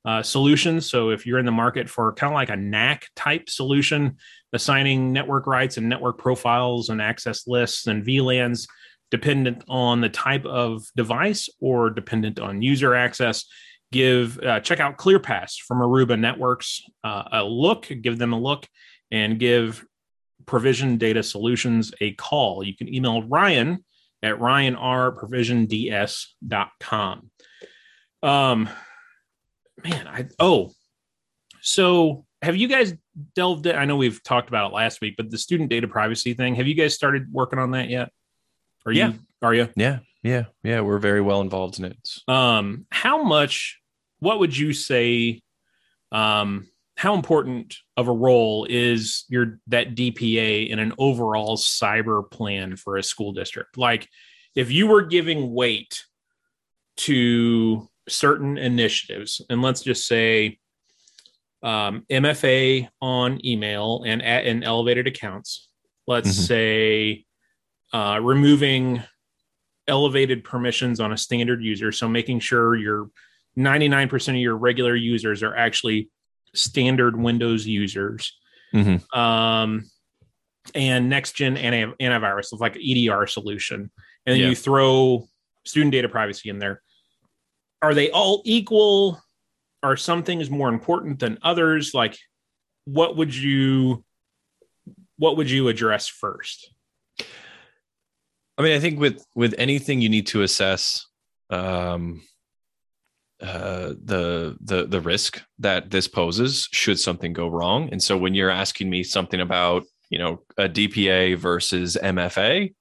uh, 0.05 0.23
solutions. 0.23 0.91
So 0.91 1.11
if 1.11 1.27
you're 1.27 1.39
in 1.39 1.47
the 1.47 1.53
market 1.53 1.89
for 1.89 2.13
kind 2.13 2.33
of 2.33 2.35
like 2.35 2.51
a 2.51 2.57
NAC 2.57 3.07
type 3.17 3.49
solution, 3.49 4.19
assigning 4.53 5.13
network 5.13 5.47
rights 5.47 5.77
and 5.77 5.89
network 5.89 6.19
profiles 6.19 6.91
and 6.91 7.01
access 7.01 7.47
lists 7.47 7.87
and 7.87 8.05
VLANs 8.05 8.69
dependent 9.11 9.65
on 9.69 10.01
the 10.01 10.09
type 10.09 10.45
of 10.45 10.85
device 10.97 11.49
or 11.61 11.91
dependent 11.91 12.39
on 12.39 12.63
user 12.63 12.95
access, 12.95 13.45
give 13.93 14.39
uh, 14.41 14.61
check 14.61 14.81
out 14.81 14.99
ClearPass 14.99 15.61
from 15.61 15.79
Aruba 15.79 16.19
Networks 16.19 16.83
uh, 17.05 17.25
a 17.33 17.45
look, 17.45 17.91
give 18.03 18.19
them 18.19 18.33
a 18.33 18.39
look, 18.39 18.67
and 19.11 19.39
give 19.39 19.85
Provision 20.47 20.97
Data 20.99 21.23
Solutions 21.23 21.93
a 22.01 22.13
call. 22.15 22.65
You 22.65 22.77
can 22.77 22.93
email 22.93 23.23
Ryan 23.23 23.85
at 24.23 24.39
ryanrprovisionds.com. 24.39 27.31
Um, 28.23 28.69
man, 29.85 30.09
I 30.09 30.27
oh, 30.39 30.71
so 31.61 32.25
have 32.43 32.57
you 32.57 32.69
guys 32.69 32.95
delved 33.35 33.67
in? 33.67 33.77
I 33.77 33.85
know 33.85 33.97
we've 33.97 34.23
talked 34.23 34.49
about 34.49 34.71
it 34.71 34.75
last 34.75 35.01
week, 35.01 35.15
but 35.17 35.31
the 35.31 35.39
student 35.39 35.71
data 35.71 35.89
privacy 35.89 36.35
thing, 36.35 36.55
have 36.57 36.67
you 36.67 36.75
guys 36.75 36.95
started 36.95 37.33
working 37.33 37.59
on 37.59 37.73
that 37.73 37.89
yet? 37.89 38.11
Are 38.87 38.93
Yeah. 38.93 39.09
you 39.09 39.19
are 39.43 39.55
you? 39.55 39.69
Yeah, 39.77 39.99
yeah, 40.23 40.45
yeah. 40.63 40.81
We're 40.81 40.99
very 40.99 41.21
well 41.21 41.41
involved 41.41 41.79
in 41.79 41.85
it. 41.87 42.09
Um, 42.29 42.87
how 42.91 43.23
much 43.23 43.81
what 44.21 44.39
would 44.41 44.57
you 44.57 44.73
say 44.73 45.43
um 46.13 46.69
how 46.97 47.15
important 47.15 47.77
of 47.97 48.07
a 48.09 48.13
role 48.13 48.67
is 48.71 49.25
your 49.29 49.59
that 49.67 49.95
DPA 49.97 50.69
in 50.71 50.79
an 50.79 50.93
overall 50.97 51.57
cyber 51.57 52.31
plan 52.31 52.77
for 52.77 52.97
a 52.97 53.03
school 53.03 53.33
district? 53.33 53.77
Like 53.77 54.09
if 54.55 54.71
you 54.71 54.87
were 54.87 55.03
giving 55.03 55.53
weight 55.53 56.05
to 56.99 57.89
certain 58.09 58.59
initiatives, 58.59 59.41
and 59.49 59.63
let's 59.63 59.83
just 59.83 60.07
say 60.07 60.59
um, 61.63 62.05
MFA 62.11 62.89
on 63.01 63.45
email 63.45 64.03
and 64.07 64.23
at, 64.23 64.45
and 64.45 64.63
elevated 64.65 65.07
accounts. 65.07 65.69
Let's 66.07 66.29
Mhm. 66.29 66.47
say 66.47 67.25
uh, 67.93 68.19
removing 68.23 69.03
elevated 69.87 70.45
permissions 70.45 70.99
on 71.01 71.13
a 71.13 71.17
standard 71.17 71.63
user. 71.63 71.93
So 71.93 72.09
making 72.09 72.41
sure 72.41 72.75
your 72.75 73.09
99% 73.57 74.29
of 74.35 74.41
your 74.41 74.57
regular 74.57 74.97
users 74.97 75.43
are 75.43 75.55
actually 75.57 76.11
standard 76.55 77.17
Windows 77.19 77.67
users. 77.67 78.37
Mhm. 78.75 79.01
Um, 79.17 79.85
and 80.75 81.09
next 81.09 81.37
gen 81.37 81.57
anti- 81.57 81.95
antivirus 82.05 82.53
of 82.53 82.61
like 82.61 82.77
EDR 82.77 83.27
solution. 83.27 83.91
And 84.27 84.35
then 84.35 84.41
Yeah. 84.41 84.49
you 84.49 84.55
throw 84.57 85.29
student 85.65 85.93
data 85.93 86.09
privacy 86.09 86.49
in 86.51 86.59
there. 86.59 86.83
Are 87.85 87.93
they 87.93 88.11
all 88.11 88.41
equal? 88.47 89.21
Are 89.83 89.95
some 89.95 90.23
things 90.23 90.49
more 90.49 90.71
important 90.71 91.19
than 91.19 91.39
others? 91.43 91.93
Like 91.93 92.17
what 92.87 93.19
would 93.19 93.35
you 93.35 94.03
what 95.19 95.37
would 95.37 95.51
you 95.51 95.69
address 95.69 96.09
first? 96.09 96.73
I 98.57 98.63
mean, 98.63 98.75
I 98.75 98.81
think 98.81 98.99
with 98.99 99.23
with 99.35 99.55
anything 99.59 100.01
you 100.01 100.09
need 100.09 100.29
to 100.29 100.41
assess 100.41 101.07
um, 101.51 102.23
uh, 103.43 103.93
the 104.03 104.57
the 104.63 104.87
the 104.87 105.03
risk 105.03 105.43
that 105.59 105.91
this 105.91 106.09
poses 106.09 106.67
should 106.73 106.99
something 106.99 107.35
go 107.35 107.49
wrong. 107.49 107.91
And 107.93 108.03
so, 108.03 108.17
when 108.17 108.33
you're 108.33 108.49
asking 108.49 108.89
me 108.89 109.03
something 109.03 109.43
about 109.43 109.85
you 110.09 110.19
know 110.19 110.41
a 110.57 110.71
DPA 110.71 111.37
versus 111.37 111.99
MFA 112.03 112.73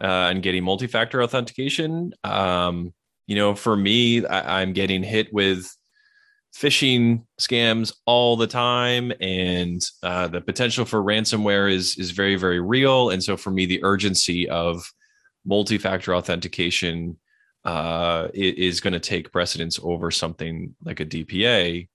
uh, 0.00 0.06
and 0.30 0.42
getting 0.42 0.64
multi-factor 0.64 1.22
authentication, 1.22 2.14
um, 2.24 2.94
you 3.28 3.36
know, 3.36 3.54
for 3.54 3.76
me, 3.76 4.26
I, 4.26 4.60
I'm 4.60 4.72
getting 4.72 5.04
hit 5.04 5.32
with 5.32 5.72
phishing 6.56 7.22
scams 7.40 7.94
all 8.06 8.36
the 8.36 8.46
time 8.46 9.12
and 9.20 9.84
uh, 10.02 10.26
the 10.26 10.40
potential 10.40 10.84
for 10.84 11.00
ransomware 11.04 11.70
is 11.70 11.96
is 11.98 12.10
very 12.10 12.34
very 12.36 12.58
real 12.58 13.10
and 13.10 13.22
so 13.22 13.36
for 13.36 13.50
me 13.50 13.66
the 13.66 13.84
urgency 13.84 14.48
of 14.48 14.90
multi-factor 15.44 16.14
authentication 16.16 17.16
uh, 17.64 18.28
is 18.34 18.80
going 18.80 18.92
to 18.92 19.00
take 19.00 19.30
precedence 19.30 19.78
over 19.82 20.10
something 20.10 20.74
like 20.84 21.00
a 21.00 21.04
DPA. 21.06 21.88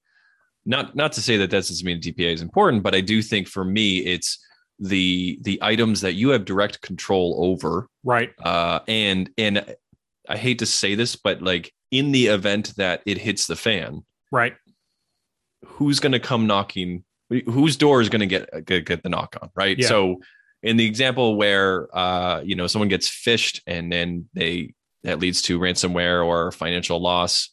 Not 0.66 0.96
not 0.96 1.12
to 1.14 1.22
say 1.22 1.36
that 1.38 1.50
that 1.50 1.68
doesn't 1.68 1.86
mean 1.86 2.00
DPA 2.00 2.34
is 2.34 2.42
important, 2.42 2.84
but 2.84 2.96
I 2.96 3.02
do 3.02 3.22
think 3.22 3.48
for 3.48 3.66
me 3.66 3.98
it's 4.00 4.38
the 4.80 5.40
the 5.42 5.60
items 5.62 6.02
that 6.02 6.14
you 6.14 6.30
have 6.30 6.46
direct 6.46 6.82
control 6.82 7.38
over, 7.40 7.90
Right. 8.04 8.32
uh, 8.44 8.80
and 8.88 9.30
and 9.38 9.76
I 10.30 10.38
hate 10.38 10.60
to 10.60 10.66
say 10.66 10.96
this, 10.96 11.16
but 11.16 11.42
like 11.42 11.74
in 11.92 12.12
the 12.12 12.28
event 12.28 12.74
that 12.78 13.02
it 13.06 13.18
hits 13.18 13.48
the 13.48 13.56
fan, 13.56 14.04
Right. 14.32 14.54
who's 15.66 16.00
going 16.00 16.12
to 16.14 16.20
come 16.20 16.48
knocking? 16.48 17.04
Whose 17.46 17.78
door 17.78 18.02
is 18.02 18.10
going 18.10 18.20
to 18.22 18.28
get, 18.28 18.66
get 18.66 18.86
get 18.86 19.04
the 19.04 19.10
knock 19.10 19.36
on? 19.42 19.50
Right. 19.56 19.78
Yeah. 19.78 19.88
So 19.88 20.22
in 20.62 20.78
the 20.78 20.86
example 20.86 21.36
where 21.36 21.88
uh, 21.98 22.42
you 22.42 22.56
know 22.56 22.68
someone 22.68 22.90
gets 22.90 23.10
phished 23.10 23.62
and 23.66 23.92
then 23.92 24.30
they 24.34 24.74
that 25.04 25.20
leads 25.20 25.42
to 25.44 25.60
ransomware 25.60 26.24
or 26.26 26.52
financial 26.52 27.02
loss, 27.02 27.50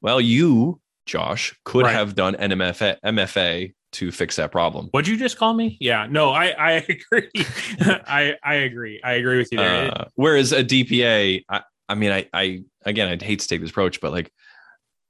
well, 0.00 0.20
you 0.20 0.80
Josh 1.06 1.54
could 1.64 1.84
Right. 1.84 1.92
have 1.94 2.14
done 2.14 2.34
an 2.36 2.50
MFA, 2.52 2.96
MFA 3.04 3.74
to 3.92 4.10
fix 4.12 4.36
that 4.36 4.52
problem. 4.52 4.88
What'd 4.92 5.08
you 5.08 5.16
just 5.16 5.36
call 5.36 5.52
me? 5.52 5.76
Yeah. 5.80 6.06
No, 6.08 6.30
I 6.30 6.46
I 6.58 6.70
agree. 6.88 7.28
I 7.80 8.36
I 8.42 8.54
agree. 8.54 9.00
I 9.04 9.12
agree 9.14 9.38
with 9.38 9.48
you 9.52 9.58
there. 9.58 9.90
Uh, 9.92 10.04
whereas 10.14 10.52
a 10.52 10.64
DPA, 10.64 11.44
I, 11.48 11.62
I 11.90 11.94
mean, 11.96 12.12
I, 12.12 12.26
I 12.32 12.62
again, 12.86 13.08
I'd 13.08 13.20
hate 13.22 13.40
to 13.40 13.48
take 13.48 13.60
this 13.60 13.70
approach, 13.70 14.00
but 14.00 14.12
like, 14.12 14.32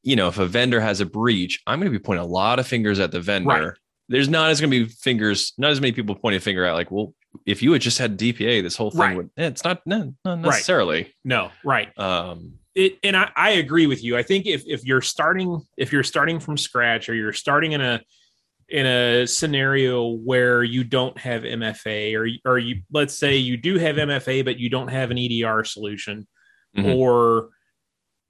you 0.02 0.16
know, 0.16 0.28
if 0.28 0.38
a 0.38 0.46
vendor 0.46 0.80
has 0.80 1.00
a 1.00 1.06
breach, 1.06 1.60
I'm 1.66 1.78
going 1.78 1.92
to 1.92 1.98
be 1.98 2.02
pointing 2.02 2.24
a 2.24 2.28
lot 2.28 2.58
of 2.58 2.66
fingers 2.66 2.98
at 2.98 3.12
the 3.12 3.20
vendor. 3.20 3.48
Right. 3.48 3.72
There's 4.08 4.28
not 4.28 4.50
as 4.50 4.60
going 4.60 4.70
to 4.72 4.86
be 4.86 4.90
fingers, 4.90 5.52
not 5.58 5.70
as 5.70 5.80
many 5.80 5.92
people 5.92 6.14
pointing 6.16 6.38
a 6.38 6.40
finger 6.40 6.64
at 6.64 6.72
like, 6.72 6.90
well, 6.90 7.14
if 7.46 7.62
you 7.62 7.72
had 7.72 7.82
just 7.82 7.98
had 7.98 8.18
DPA, 8.18 8.62
this 8.62 8.76
whole 8.76 8.90
thing 8.90 9.00
Right. 9.00 9.16
would. 9.16 9.30
eh, 9.36 9.46
It's 9.46 9.62
not, 9.62 9.82
no, 9.86 10.14
not 10.24 10.40
necessarily. 10.40 11.14
no, 11.24 11.50
right. 11.64 11.96
Um, 11.98 12.54
it 12.74 12.98
and 13.02 13.16
I, 13.16 13.30
I 13.36 13.50
agree 13.50 13.86
with 13.86 14.02
you. 14.02 14.16
I 14.16 14.22
think 14.22 14.46
if 14.46 14.62
if 14.66 14.84
you're 14.84 15.00
starting 15.02 15.60
if 15.76 15.92
you're 15.92 16.02
starting 16.04 16.38
from 16.40 16.56
scratch 16.56 17.08
or 17.08 17.14
you're 17.14 17.32
starting 17.32 17.72
in 17.72 17.80
a 17.80 18.00
in 18.68 18.86
a 18.86 19.26
scenario 19.26 20.08
where 20.10 20.62
you 20.62 20.84
don't 20.84 21.18
have 21.18 21.42
MFA 21.42 22.14
or 22.16 22.28
or 22.48 22.58
you 22.58 22.82
let's 22.92 23.18
say 23.18 23.36
you 23.36 23.56
do 23.56 23.76
have 23.78 23.96
MFA 23.96 24.44
but 24.44 24.58
you 24.60 24.70
don't 24.70 24.86
have 24.88 25.10
an 25.10 25.18
EDR 25.18 25.64
solution 25.64 26.28
Mhm. 26.76 26.94
or 26.94 27.50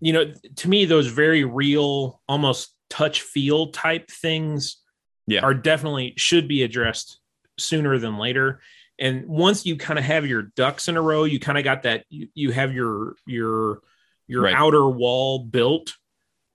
you 0.01 0.13
know 0.13 0.33
to 0.57 0.69
me 0.69 0.85
those 0.85 1.07
very 1.09 1.45
real 1.45 2.21
almost 2.29 2.75
touch 2.89 3.21
feel 3.21 3.69
type 3.69 4.11
things 4.11 4.77
Yeah. 5.27 5.41
are 5.43 5.55
definitely 5.55 6.15
should 6.17 6.49
be 6.49 6.63
addressed 6.63 7.21
sooner 7.59 7.99
than 7.99 8.17
later 8.17 8.61
and 8.99 9.27
once 9.27 9.65
you 9.67 9.77
kind 9.77 9.99
of 9.99 10.05
have 10.05 10.27
your 10.27 10.43
ducks 10.57 10.89
in 10.89 10.97
a 10.97 11.03
row 11.03 11.25
you 11.25 11.39
kind 11.39 11.59
of 11.59 11.65
got 11.65 11.83
that 11.83 12.05
you, 12.09 12.29
you 12.35 12.51
have 12.53 12.73
your 12.73 13.17
your 13.27 13.83
your 14.27 14.43
Right. 14.45 14.55
outer 14.55 14.89
wall 14.89 15.41
built 15.45 15.95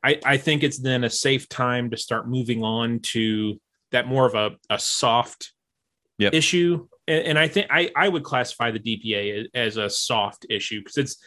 I, 0.04 0.20
I 0.26 0.38
think 0.38 0.64
it's 0.64 0.78
then 0.80 1.04
a 1.04 1.10
safe 1.10 1.48
time 1.50 1.90
to 1.92 1.98
start 1.98 2.28
moving 2.28 2.64
on 2.64 3.00
to 3.14 3.60
that 3.92 4.08
more 4.08 4.26
of 4.26 4.34
a, 4.36 4.56
a 4.70 4.80
soft 4.80 5.52
Yep. 6.18 6.34
issue 6.34 6.88
and, 7.08 7.24
and 7.26 7.40
i 7.40 7.48
think 7.48 7.68
I, 7.70 7.92
I 7.96 8.08
would 8.10 8.24
classify 8.24 8.72
the 8.72 8.80
dpa 8.80 9.46
as 9.54 9.78
a 9.78 9.90
soft 9.90 10.46
issue 10.50 10.80
because 10.80 10.98
it's 10.98 11.18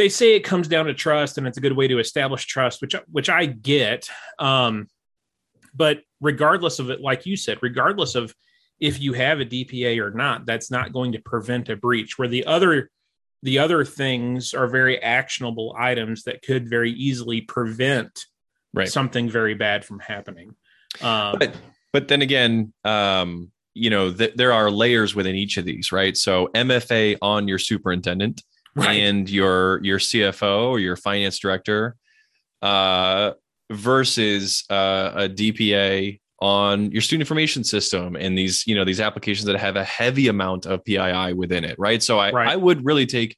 they 0.00 0.08
say 0.08 0.34
it 0.34 0.40
comes 0.40 0.66
down 0.66 0.86
to 0.86 0.94
trust 0.94 1.36
and 1.36 1.46
it's 1.46 1.58
a 1.58 1.60
good 1.60 1.76
way 1.76 1.86
to 1.86 1.98
establish 1.98 2.46
trust 2.46 2.80
which 2.80 2.94
which 3.12 3.28
i 3.28 3.44
get. 3.44 4.08
Um 4.38 4.88
but 5.74 6.00
regardless 6.20 6.78
of 6.78 6.88
it 6.90 7.00
like 7.02 7.26
you 7.26 7.36
said 7.36 7.58
regardless 7.60 8.14
of 8.14 8.34
if 8.80 8.98
you 8.98 9.12
have 9.12 9.40
a 9.40 9.44
dpa 9.44 9.98
or 10.00 10.10
not 10.10 10.46
that's 10.46 10.70
not 10.70 10.92
going 10.92 11.12
to 11.12 11.20
prevent 11.20 11.68
a 11.68 11.76
breach 11.76 12.18
where 12.18 12.28
the 12.28 12.46
other 12.46 12.90
the 13.42 13.58
other 13.58 13.84
things 13.84 14.54
are 14.54 14.66
very 14.66 14.96
actionable 15.02 15.74
items 15.78 16.24
that 16.24 16.42
could 16.42 16.68
very 16.68 16.92
easily 16.92 17.40
prevent 17.42 18.26
Right. 18.72 18.88
something 18.88 19.28
very 19.28 19.54
bad 19.54 19.84
from 19.84 19.98
happening. 19.98 20.54
Um 21.02 21.36
but 21.38 21.54
but 21.92 22.08
then 22.08 22.22
again 22.22 22.72
um 22.84 23.50
you 23.74 23.90
know 23.90 24.12
th- 24.12 24.34
there 24.36 24.52
are 24.52 24.70
layers 24.70 25.14
within 25.14 25.34
each 25.36 25.56
of 25.58 25.64
these 25.66 25.92
right? 25.92 26.16
So 26.16 26.48
mfa 26.54 27.18
on 27.20 27.48
your 27.48 27.58
superintendent 27.58 28.42
right 28.80 28.98
and 29.00 29.28
your 29.30 29.80
your 29.84 29.98
cfo 29.98 30.68
or 30.70 30.78
your 30.78 30.96
finance 30.96 31.38
director 31.38 31.96
uh 32.62 33.32
versus 33.70 34.64
uh, 34.70 35.12
a 35.14 35.28
dpa 35.28 36.18
on 36.40 36.90
your 36.90 37.00
student 37.02 37.20
information 37.22 37.62
system 37.62 38.16
and 38.16 38.36
these 38.36 38.66
you 38.66 38.74
know 38.74 38.84
these 38.84 39.00
applications 39.00 39.44
that 39.46 39.56
have 39.58 39.76
a 39.76 39.84
heavy 39.84 40.28
amount 40.28 40.66
of 40.66 40.82
pii 40.84 41.32
within 41.34 41.64
it 41.64 41.76
right 41.78 42.02
so 42.02 42.18
i 42.18 42.30
Right. 42.30 42.48
i 42.48 42.56
would 42.56 42.84
really 42.84 43.06
take 43.06 43.36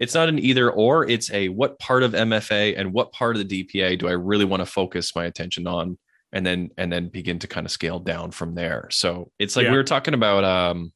it's 0.00 0.14
not 0.14 0.28
an 0.28 0.38
either 0.38 0.70
or 0.70 1.08
it's 1.08 1.30
a 1.32 1.48
what 1.50 1.78
part 1.78 2.02
of 2.02 2.12
mfa 2.12 2.74
and 2.78 2.92
what 2.92 3.12
part 3.12 3.36
of 3.36 3.46
the 3.48 3.64
dpa 3.64 3.98
do 3.98 4.08
i 4.08 4.12
really 4.12 4.44
want 4.44 4.60
to 4.60 4.66
focus 4.66 5.14
my 5.14 5.26
attention 5.26 5.66
on 5.66 5.96
and 6.32 6.44
then 6.44 6.70
and 6.76 6.90
then 6.92 7.08
begin 7.08 7.38
to 7.38 7.46
kind 7.46 7.64
of 7.66 7.70
scale 7.70 8.00
down 8.00 8.30
from 8.32 8.54
there 8.54 8.88
so 8.90 9.30
it's 9.38 9.54
like 9.54 9.64
Yeah. 9.64 9.70
we 9.70 9.76
were 9.76 9.84
talking 9.84 10.14
about 10.14 10.42
um 10.44 10.92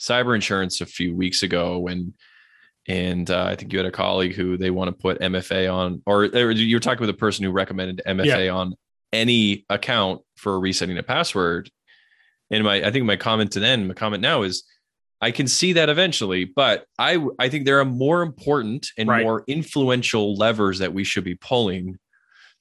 cyber 0.00 0.34
insurance 0.34 0.80
a 0.80 0.86
few 0.86 1.14
weeks 1.16 1.42
ago 1.44 1.78
when 1.78 2.12
and 2.88 3.30
uh, 3.30 3.44
I 3.44 3.54
think 3.56 3.72
you 3.72 3.78
had 3.78 3.86
a 3.86 3.92
colleague 3.92 4.34
who 4.34 4.56
they 4.56 4.70
want 4.70 4.88
to 4.88 4.92
put 4.92 5.20
MFA 5.20 5.72
on, 5.72 6.02
or, 6.06 6.24
or 6.24 6.50
you 6.50 6.76
were 6.76 6.80
talking 6.80 7.00
with 7.00 7.10
a 7.10 7.14
person 7.14 7.44
who 7.44 7.50
recommended 7.52 8.02
MFA 8.06 8.48
on 8.54 8.74
any 9.12 9.64
account 9.70 10.22
for 10.36 10.58
resetting 10.58 10.98
a 10.98 11.02
password. 11.02 11.70
And 12.50 12.64
my, 12.64 12.84
I 12.84 12.90
think 12.90 13.04
my 13.04 13.16
comment 13.16 13.52
to 13.52 13.60
then, 13.60 13.86
my 13.88 13.94
comment 13.94 14.22
now 14.22 14.42
is, 14.42 14.64
I 15.20 15.30
can 15.30 15.46
see 15.46 15.74
that 15.74 15.88
eventually, 15.88 16.44
but 16.44 16.84
I, 16.98 17.24
I 17.38 17.48
think 17.48 17.64
there 17.64 17.78
are 17.78 17.84
more 17.84 18.22
important 18.22 18.88
and 18.98 19.08
Right. 19.08 19.22
more 19.22 19.44
influential 19.46 20.34
levers 20.34 20.80
that 20.80 20.92
we 20.92 21.04
should 21.04 21.22
be 21.22 21.36
pulling 21.36 21.98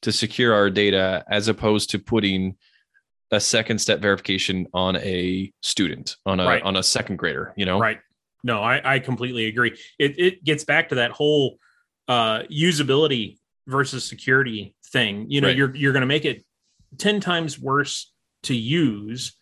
to 0.04 0.12
secure 0.12 0.54
our 0.54 0.70
data 0.70 1.24
as 1.30 1.48
opposed 1.48 1.90
to 1.92 2.00
putting 2.00 2.56
a 3.32 3.40
second 3.40 3.80
step 3.80 4.00
verification 4.00 4.68
on 4.74 4.98
a 4.98 5.52
student 5.62 6.18
on 6.26 6.40
a 6.40 6.46
Right. 6.46 6.62
on 6.64 6.76
a 6.76 6.84
second 6.84 7.16
grader 7.16 7.54
you 7.56 7.66
know 7.66 7.80
Right. 7.80 8.00
No, 8.44 8.62
I, 8.62 8.96
I 8.96 9.00
completely 9.00 9.48
agree. 9.48 9.78
It 10.00 10.20
it 10.20 10.44
gets 10.44 10.64
back 10.64 10.90
to 10.90 10.96
that 10.96 11.12
whole 11.12 11.58
uh 12.08 12.44
usability 12.52 13.38
versus 13.68 14.04
security 14.04 14.76
thing. 14.92 15.28
You 15.30 15.42
know, 15.42 15.48
Right. 15.48 15.58
you're 15.58 15.76
you're 15.76 15.94
gonna 15.94 16.06
make 16.06 16.26
it 16.26 16.44
10 16.98 17.20
times 17.20 17.60
worse 17.60 18.12
to 18.44 18.56
use, 18.56 19.38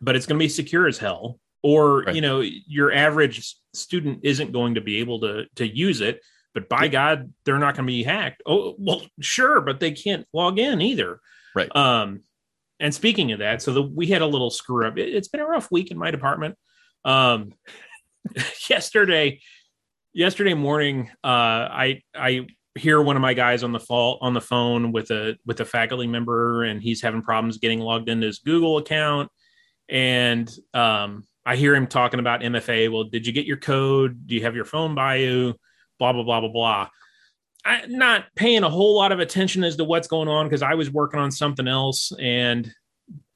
but 0.00 0.16
it's 0.16 0.26
gonna 0.26 0.38
be 0.38 0.48
secure 0.48 0.86
as 0.86 0.98
hell. 0.98 1.38
Or, 1.62 2.02
Right. 2.02 2.14
you 2.16 2.20
know, 2.20 2.40
your 2.40 2.92
average 2.92 3.54
student 3.72 4.20
isn't 4.24 4.50
going 4.52 4.74
to 4.74 4.80
be 4.80 4.98
able 4.98 5.20
to 5.20 5.46
to 5.56 5.66
use 5.66 6.00
it, 6.00 6.20
but 6.54 6.68
by 6.68 6.88
God, 6.88 7.32
they're 7.44 7.58
not 7.60 7.76
gonna 7.76 7.86
be 7.86 8.02
hacked. 8.02 8.42
Oh 8.44 8.74
well, 8.78 9.02
sure, 9.20 9.60
but 9.60 9.78
they 9.78 9.92
can't 9.92 10.26
log 10.32 10.58
in 10.58 10.80
either. 10.80 11.20
Right. 11.54 11.74
Um 11.76 12.22
and 12.80 12.92
speaking 12.92 13.30
of 13.30 13.38
that, 13.38 13.62
so 13.62 13.72
the, 13.72 13.82
we 13.82 14.08
had 14.08 14.22
a 14.22 14.26
little 14.26 14.50
screw 14.50 14.84
up. 14.88 14.98
It, 14.98 15.14
it's 15.14 15.28
been 15.28 15.40
a 15.40 15.46
rough 15.46 15.70
week 15.70 15.92
in 15.92 15.98
my 15.98 16.10
department. 16.10 16.56
Um, 17.04 17.52
yesterday 18.68 19.40
yesterday 20.14 20.54
morning 20.54 21.08
uh 21.24 21.66
i 21.70 22.02
i 22.14 22.46
hear 22.74 23.02
one 23.02 23.16
of 23.16 23.22
my 23.22 23.34
guys 23.34 23.62
on 23.62 23.72
the 23.72 23.80
fall 23.80 24.18
on 24.20 24.32
the 24.34 24.40
phone 24.40 24.92
with 24.92 25.10
a 25.10 25.36
with 25.44 25.60
a 25.60 25.64
faculty 25.64 26.06
member 26.06 26.64
and 26.64 26.82
he's 26.82 27.02
having 27.02 27.22
problems 27.22 27.58
getting 27.58 27.80
logged 27.80 28.08
into 28.08 28.26
his 28.26 28.38
google 28.38 28.78
account. 28.78 29.30
And 29.88 30.50
um 30.72 31.24
i 31.44 31.56
hear 31.56 31.74
him 31.74 31.86
talking 31.86 32.20
about 32.20 32.40
mfa 32.40 32.90
well 32.90 33.04
did 33.04 33.26
you 33.26 33.32
get 33.32 33.46
your 33.46 33.58
code? 33.58 34.26
Do 34.26 34.34
you 34.34 34.42
have 34.42 34.56
your 34.56 34.64
phone 34.64 34.94
by 34.94 35.16
you? 35.16 35.54
Blah 35.98 36.12
blah 36.12 36.22
blah 36.22 36.40
blah 36.40 36.52
blah. 36.52 36.88
I 37.64 37.84
not 37.86 38.24
paying 38.36 38.64
a 38.64 38.70
whole 38.70 38.96
lot 38.96 39.12
of 39.12 39.20
attention 39.20 39.64
as 39.64 39.76
to 39.76 39.84
what's 39.84 40.08
going 40.08 40.28
on 40.28 40.46
because 40.46 40.62
i 40.62 40.74
was 40.74 40.90
working 40.90 41.20
on 41.20 41.30
something 41.30 41.68
else. 41.68 42.12
And 42.18 42.72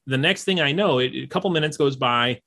the 0.07 0.17
next 0.17 0.45
thing 0.45 0.59
i 0.59 0.71
know 0.71 0.99
it, 0.99 1.13
a 1.13 1.27
couple 1.27 1.49
minutes 1.51 1.77
goes 1.77 1.95
by 1.95 2.41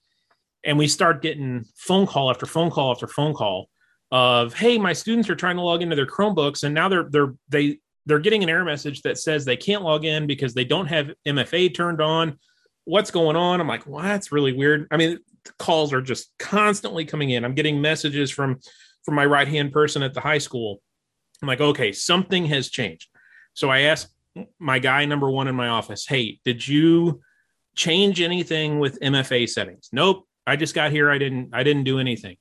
and 0.65 0.79
we 0.79 0.87
start 0.87 1.23
getting 1.23 1.65
phone 1.77 2.07
call 2.07 2.31
after 2.31 2.47
phone 2.47 2.71
call 2.71 2.93
after 2.93 3.07
phone 3.07 3.35
call 3.35 3.69
of 4.13 4.55
hey 4.55 4.77
my 4.79 4.93
students 4.93 5.31
are 5.31 5.37
trying 5.37 5.57
to 5.57 5.63
log 5.63 5.83
into 5.83 5.97
their 5.97 6.07
chromebooks 6.07 6.65
and 6.65 6.75
now 6.75 6.89
they're 6.89 7.09
they're 7.11 7.35
they 7.49 7.79
they're 8.07 8.19
getting 8.19 8.43
an 8.43 8.49
error 8.49 8.65
message 8.65 9.03
that 9.03 9.19
says 9.19 9.45
they 9.45 9.57
can't 9.57 9.85
log 9.85 10.05
in 10.05 10.27
because 10.27 10.55
they 10.55 10.65
don't 10.65 10.87
have 10.87 11.13
mfa 11.27 11.73
turned 11.75 12.01
on. 12.01 12.39
What's 12.85 13.11
going 13.11 13.37
on? 13.37 13.61
I'm 13.61 13.69
like 13.69 13.87
well 13.87 14.03
that's 14.03 14.33
really 14.33 14.53
weird. 14.53 14.89
I 14.91 14.97
mean 14.97 15.19
calls 15.59 15.93
are 15.93 16.03
just 16.03 16.33
constantly 16.39 17.05
coming 17.05 17.31
in. 17.31 17.45
I'm 17.45 17.55
getting 17.55 17.81
messages 17.81 18.31
from 18.31 18.59
from 19.05 19.15
my 19.15 19.25
right 19.25 19.49
hand 19.49 19.73
person 19.73 20.03
at 20.03 20.13
the 20.13 20.21
high 20.21 20.39
school. 20.39 20.83
I'm 21.41 21.49
like 21.49 21.61
okay 21.61 21.93
something 21.93 22.47
has 22.47 22.69
changed. 22.69 23.09
So 23.55 23.71
i 23.71 23.81
asked 23.81 24.09
my 24.59 24.79
guy 24.79 25.05
number 25.05 25.31
one 25.31 25.49
in 25.49 25.55
my 25.57 25.69
office 25.69 26.07
hey 26.07 26.39
did 26.45 26.67
you 26.67 27.21
change 27.77 28.21
anything 28.21 28.81
with 28.81 28.99
mfa 29.01 29.49
settings? 29.49 29.89
Nope 29.93 30.27
I 30.51 30.57
just 30.57 30.75
got 30.75 30.91
here. 30.91 31.11
I 31.11 31.19
didn't 31.19 31.51
I 31.53 31.63
didn't 31.63 31.85
do 31.85 32.01
anything. 32.01 32.37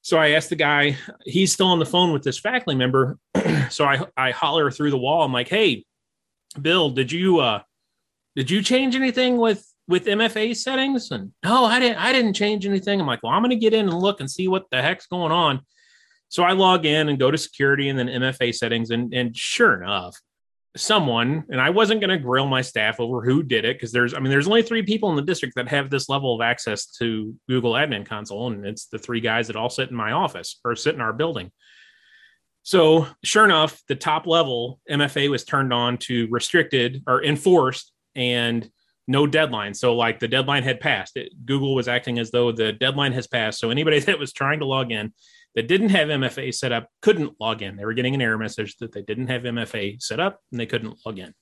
So 0.00 0.16
I 0.16 0.30
asked 0.30 0.48
the 0.48 0.56
guy, 0.56 0.96
he's 1.24 1.52
still 1.52 1.66
on 1.66 1.78
the 1.78 1.86
phone 1.86 2.12
with 2.12 2.22
this 2.22 2.38
faculty 2.38 2.76
member. 2.76 3.18
so 3.70 3.84
I 3.84 4.06
I 4.16 4.30
holler 4.30 4.70
through 4.70 4.90
the 4.90 4.98
wall. 4.98 5.22
I'm 5.22 5.32
like, 5.32 5.48
"Hey, 5.48 5.84
Bill, 6.60 6.90
did 6.90 7.12
you 7.12 7.40
uh 7.40 7.60
did 8.34 8.50
you 8.50 8.62
change 8.62 8.96
anything 8.96 9.36
with 9.36 9.62
with 9.86 10.06
MFA 10.06 10.56
settings?" 10.56 11.10
And 11.10 11.32
no, 11.44 11.66
I 11.66 11.78
didn't 11.78 11.98
I 11.98 12.12
didn't 12.12 12.32
change 12.32 12.66
anything. 12.66 12.98
I'm 12.98 13.06
like, 13.06 13.22
"Well, 13.22 13.32
I'm 13.32 13.48
to 13.48 13.56
get 13.56 13.74
in 13.74 13.88
and 13.88 13.98
look 13.98 14.20
and 14.20 14.30
see 14.30 14.48
what 14.48 14.70
the 14.70 14.80
heck's 14.80 15.06
going 15.06 15.32
on." 15.32 15.60
So 16.30 16.44
I 16.44 16.52
log 16.52 16.86
in 16.86 17.10
and 17.10 17.18
go 17.18 17.30
to 17.30 17.36
security 17.36 17.90
and 17.90 17.98
then 17.98 18.08
MFA 18.08 18.54
settings 18.54 18.90
and 18.90 19.12
and 19.12 19.36
sure 19.36 19.82
enough, 19.82 20.16
someone 20.74 21.44
and 21.50 21.60
i 21.60 21.68
wasn't 21.68 22.00
going 22.00 22.08
to 22.08 22.18
grill 22.18 22.46
my 22.46 22.62
staff 22.62 22.98
over 22.98 23.22
who 23.22 23.42
did 23.42 23.64
it 23.64 23.76
because 23.76 23.92
there's 23.92 24.14
i 24.14 24.18
mean 24.18 24.30
there's 24.30 24.46
only 24.46 24.62
three 24.62 24.82
people 24.82 25.10
in 25.10 25.16
the 25.16 25.22
district 25.22 25.54
that 25.54 25.68
have 25.68 25.90
this 25.90 26.08
level 26.08 26.34
of 26.34 26.40
access 26.40 26.86
to 26.86 27.34
google 27.46 27.72
admin 27.72 28.06
console 28.06 28.50
and 28.50 28.64
it's 28.66 28.86
the 28.86 28.98
three 28.98 29.20
guys 29.20 29.46
that 29.46 29.56
all 29.56 29.68
sit 29.68 29.90
in 29.90 29.96
my 29.96 30.12
office 30.12 30.60
or 30.64 30.74
sit 30.74 30.94
in 30.94 31.00
our 31.00 31.12
building. 31.12 31.50
So 32.64 33.06
sure 33.24 33.44
enough 33.44 33.82
the 33.88 33.96
top 33.96 34.26
level 34.26 34.80
mfa 34.90 35.28
was 35.28 35.44
turned 35.44 35.72
on 35.72 35.98
to 35.98 36.26
restricted 36.30 37.02
or 37.06 37.22
enforced 37.22 37.92
and 38.14 38.68
no 39.08 39.26
deadline. 39.26 39.74
So 39.74 39.96
like 39.96 40.20
the 40.20 40.28
deadline 40.28 40.62
had 40.62 40.80
passed. 40.80 41.16
It, 41.16 41.32
google 41.44 41.74
was 41.74 41.88
acting 41.88 42.18
as 42.18 42.30
though 42.30 42.52
the 42.52 42.72
deadline 42.72 43.12
has 43.12 43.26
passed. 43.26 43.58
So 43.58 43.70
anybody 43.70 43.98
that 44.00 44.18
was 44.18 44.32
trying 44.32 44.60
to 44.60 44.66
log 44.66 44.90
in 44.92 45.12
that 45.54 45.68
didn't 45.68 45.90
have 45.90 46.08
MFA 46.08 46.54
set 46.54 46.72
up 46.72 46.88
couldn't 47.02 47.40
log 47.40 47.62
in. 47.62 47.76
They 47.76 47.84
were 47.84 47.94
getting 47.94 48.14
an 48.14 48.22
error 48.22 48.38
message 48.38 48.76
that 48.78 48.92
they 48.92 49.02
didn't 49.02 49.28
have 49.28 49.42
MFA 49.42 50.02
set 50.02 50.20
up 50.20 50.40
and 50.50 50.58
they 50.58 50.66
couldn't 50.66 50.98
log 51.04 51.18
in. 51.18 51.34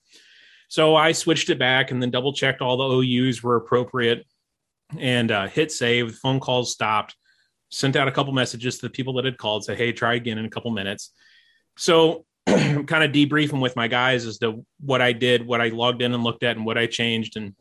So 0.69 0.95
I 0.97 1.13
switched 1.13 1.51
it 1.51 1.59
back 1.59 1.91
and 1.91 2.01
then 2.01 2.11
double 2.11 2.33
checked 2.33 2.61
all 2.61 2.77
the 2.77 3.29
OUs 3.29 3.43
were 3.43 3.57
appropriate 3.57 4.27
and 4.99 5.31
uh, 5.31 5.49
hit 5.49 5.73
save. 5.73 6.15
Phone 6.17 6.41
calls 6.41 6.73
stopped. 6.73 7.17
Sent 7.73 7.95
out 7.95 8.09
a 8.09 8.13
couple 8.13 8.33
messages 8.33 8.79
to 8.79 8.87
the 8.87 8.91
people 8.91 9.15
that 9.15 9.25
had 9.25 9.39
called, 9.39 9.65
said, 9.65 9.79
"Hey, 9.79 9.93
try 9.93 10.15
again 10.15 10.39
in 10.39 10.45
a 10.45 10.51
couple 10.51 10.73
minutes." 10.73 11.13
So 11.77 12.25
I'm 12.49 12.85
kind 12.87 13.05
of 13.05 13.13
debriefing 13.13 13.61
with 13.61 13.77
my 13.77 13.87
guys 13.87 14.27
as 14.27 14.39
to 14.39 14.67
what 14.81 15.01
I 15.01 15.13
did, 15.13 15.47
what 15.47 15.61
I 15.61 15.69
logged 15.69 16.03
in 16.03 16.13
and 16.13 16.25
looked 16.25 16.43
at, 16.43 16.57
and 16.57 16.67
what 16.67 16.77
I 16.77 16.87
changed. 16.87 17.37
And 17.37 17.55